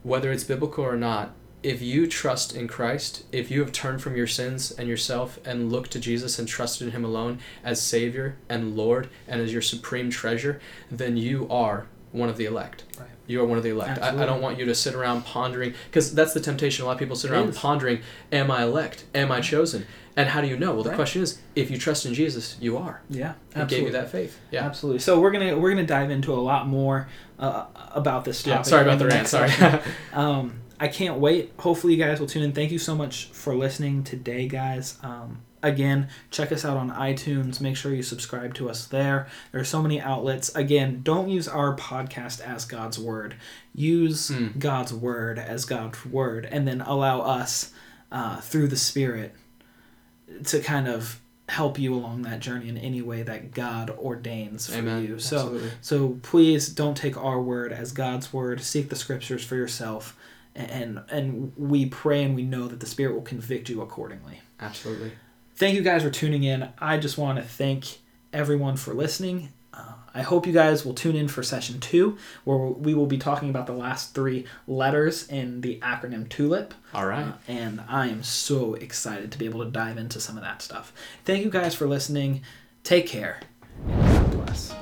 whether 0.02 0.30
it's 0.30 0.44
biblical 0.44 0.84
or 0.84 0.96
not. 0.96 1.34
If 1.62 1.80
you 1.80 2.08
trust 2.08 2.56
in 2.56 2.66
Christ, 2.66 3.24
if 3.30 3.48
you 3.48 3.60
have 3.60 3.70
turned 3.70 4.02
from 4.02 4.16
your 4.16 4.26
sins 4.26 4.72
and 4.72 4.88
yourself 4.88 5.38
and 5.44 5.70
looked 5.70 5.92
to 5.92 6.00
Jesus 6.00 6.40
and 6.40 6.48
trusted 6.48 6.88
in 6.88 6.92
Him 6.92 7.04
alone 7.04 7.38
as 7.62 7.80
Savior 7.80 8.36
and 8.48 8.76
Lord 8.76 9.08
and 9.28 9.40
as 9.40 9.52
your 9.52 9.62
supreme 9.62 10.10
treasure, 10.10 10.60
then 10.90 11.16
you 11.16 11.46
are 11.48 11.86
one 12.12 12.28
of 12.28 12.36
the 12.36 12.44
elect. 12.44 12.84
Right. 12.98 13.08
You 13.26 13.40
are 13.40 13.46
one 13.46 13.58
of 13.58 13.64
the 13.64 13.70
elect. 13.70 14.00
I, 14.00 14.22
I 14.22 14.26
don't 14.26 14.40
want 14.42 14.58
you 14.58 14.64
to 14.66 14.74
sit 14.74 14.94
around 14.94 15.24
pondering, 15.24 15.74
because 15.86 16.14
that's 16.14 16.34
the 16.34 16.40
temptation. 16.40 16.84
A 16.84 16.86
lot 16.86 16.92
of 16.94 16.98
people 16.98 17.16
sit 17.16 17.30
around 17.30 17.54
pondering, 17.54 18.00
Am 18.30 18.50
I 18.50 18.62
elect? 18.62 19.04
Am 19.14 19.32
I 19.32 19.40
chosen? 19.40 19.86
And 20.16 20.28
how 20.28 20.42
do 20.42 20.46
you 20.46 20.58
know? 20.58 20.74
Well, 20.74 20.82
the 20.82 20.90
Right. 20.90 20.96
question 20.96 21.22
is, 21.22 21.38
if 21.56 21.70
you 21.70 21.78
trust 21.78 22.04
in 22.04 22.12
Jesus, 22.12 22.56
you 22.60 22.76
are. 22.76 23.00
Yeah. 23.08 23.32
He 23.48 23.54
gave 23.54 23.62
absolutely. 23.62 23.86
you 23.86 23.92
that 23.92 24.10
faith. 24.10 24.38
Yeah. 24.50 24.64
Absolutely. 24.66 24.98
So 25.00 25.18
we're 25.20 25.30
gonna 25.30 25.56
we're 25.56 25.70
gonna 25.70 25.86
dive 25.86 26.10
into 26.10 26.34
a 26.34 26.36
lot 26.36 26.66
more 26.66 27.08
uh, 27.38 27.64
about 27.94 28.24
this 28.26 28.42
topic. 28.42 28.58
Yeah. 28.58 28.62
Sorry 28.62 28.82
about 28.82 28.98
the 28.98 29.06
rant. 29.06 29.28
Sorry. 29.28 29.50
Um, 30.12 30.60
I 30.82 30.88
can't 30.88 31.18
wait. 31.18 31.52
Hopefully, 31.60 31.94
you 31.94 32.04
guys 32.04 32.18
will 32.20 32.26
tune 32.26 32.42
in. 32.42 32.52
Thank 32.52 32.72
you 32.72 32.78
so 32.78 32.94
much 32.94 33.26
for 33.26 33.54
listening 33.54 34.02
today, 34.04 34.48
guys. 34.48 34.98
Um, 35.02 35.38
again, 35.62 36.08
check 36.30 36.50
us 36.50 36.64
out 36.64 36.76
on 36.76 36.90
iTunes. 36.90 37.60
Make 37.60 37.76
sure 37.76 37.94
you 37.94 38.02
subscribe 38.02 38.52
to 38.54 38.68
us 38.68 38.86
there. 38.86 39.28
There 39.52 39.60
are 39.60 39.64
so 39.64 39.80
many 39.80 40.00
outlets. 40.00 40.52
Again, 40.56 41.00
don't 41.04 41.28
use 41.28 41.46
our 41.46 41.76
podcast 41.76 42.40
as 42.40 42.64
God's 42.64 42.98
word. 42.98 43.36
Use 43.74 44.28
Hmm. 44.28 44.58
God's 44.58 44.92
word 44.92 45.38
as 45.38 45.64
God's 45.64 46.04
word, 46.04 46.48
and 46.50 46.66
then 46.66 46.80
allow 46.80 47.20
us 47.20 47.72
uh, 48.10 48.40
through 48.40 48.66
the 48.68 48.76
Spirit 48.76 49.34
to 50.46 50.60
kind 50.60 50.88
of 50.88 51.20
help 51.48 51.78
you 51.78 51.94
along 51.94 52.22
that 52.22 52.40
journey 52.40 52.68
in 52.68 52.78
any 52.78 53.02
way 53.02 53.22
that 53.22 53.52
God 53.52 53.90
ordains 53.90 54.68
for 54.68 54.78
Amen. 54.78 55.02
you. 55.04 55.18
So 55.18 55.36
Absolutely. 55.36 55.70
so 55.80 56.18
please 56.22 56.68
don't 56.68 56.96
take 56.96 57.16
our 57.16 57.40
word 57.40 57.72
as 57.72 57.92
God's 57.92 58.32
word. 58.32 58.60
Seek 58.62 58.88
the 58.88 58.96
scriptures 58.96 59.44
for 59.44 59.56
yourself, 59.56 60.16
and 60.54 61.02
and 61.10 61.52
we 61.56 61.86
pray 61.86 62.22
and 62.24 62.34
we 62.34 62.42
know 62.42 62.68
that 62.68 62.80
the 62.80 62.86
Spirit 62.86 63.14
will 63.14 63.22
convict 63.22 63.68
you 63.68 63.82
accordingly. 63.82 64.40
Absolutely. 64.60 65.12
Thank 65.54 65.74
you 65.74 65.82
guys 65.82 66.02
for 66.02 66.10
tuning 66.10 66.44
in. 66.44 66.68
I 66.78 66.98
just 66.98 67.18
want 67.18 67.38
to 67.38 67.44
thank 67.44 67.98
everyone 68.32 68.76
for 68.76 68.94
listening. 68.94 69.50
Uh, 69.74 69.94
I 70.14 70.22
hope 70.22 70.46
you 70.46 70.52
guys 70.52 70.84
will 70.84 70.94
tune 70.94 71.16
in 71.16 71.28
for 71.28 71.42
session 71.42 71.80
two, 71.80 72.18
where 72.44 72.58
we 72.58 72.94
will 72.94 73.06
be 73.06 73.18
talking 73.18 73.48
about 73.48 73.66
the 73.66 73.72
last 73.72 74.14
three 74.14 74.46
letters 74.66 75.26
in 75.28 75.60
the 75.62 75.78
acronym 75.80 76.28
TULIP. 76.28 76.74
All 76.92 77.06
right. 77.06 77.26
Uh, 77.26 77.32
and 77.48 77.82
I 77.88 78.08
am 78.08 78.22
so 78.22 78.74
excited 78.74 79.32
to 79.32 79.38
be 79.38 79.46
able 79.46 79.64
to 79.64 79.70
dive 79.70 79.96
into 79.98 80.20
some 80.20 80.36
of 80.36 80.42
that 80.42 80.62
stuff. 80.62 80.92
Thank 81.24 81.44
you 81.44 81.50
guys 81.50 81.74
for 81.74 81.86
listening. 81.86 82.42
Take 82.84 83.06
care. 83.06 83.40
And 83.86 84.02
God 84.02 84.30
bless. 84.46 84.74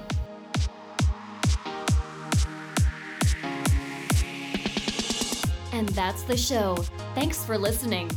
And 5.81 5.89
that's 5.89 6.25
the 6.25 6.37
show. 6.37 6.77
Thanks 7.15 7.43
for 7.43 7.57
listening. 7.57 8.11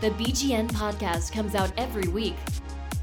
The 0.00 0.10
BGN 0.10 0.68
podcast 0.72 1.30
comes 1.30 1.54
out 1.54 1.70
every 1.76 2.08
week. 2.08 2.34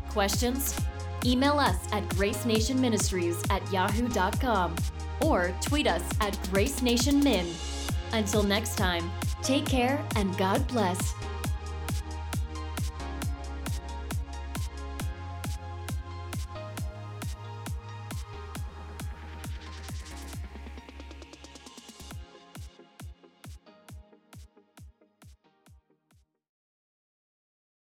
Questions? 0.09 0.77
Email 1.23 1.57
us 1.57 1.77
at 1.93 2.03
gracenationministries 2.09 3.49
at 3.49 3.63
yahoo.com 3.71 4.75
or 5.21 5.55
tweet 5.61 5.87
us 5.87 6.03
at 6.19 6.33
gracenationmin. 6.51 7.45
Until 8.11 8.43
next 8.43 8.75
time, 8.77 9.09
take 9.41 9.65
care 9.65 10.03
and 10.17 10.37
God 10.37 10.67
bless. 10.67 11.13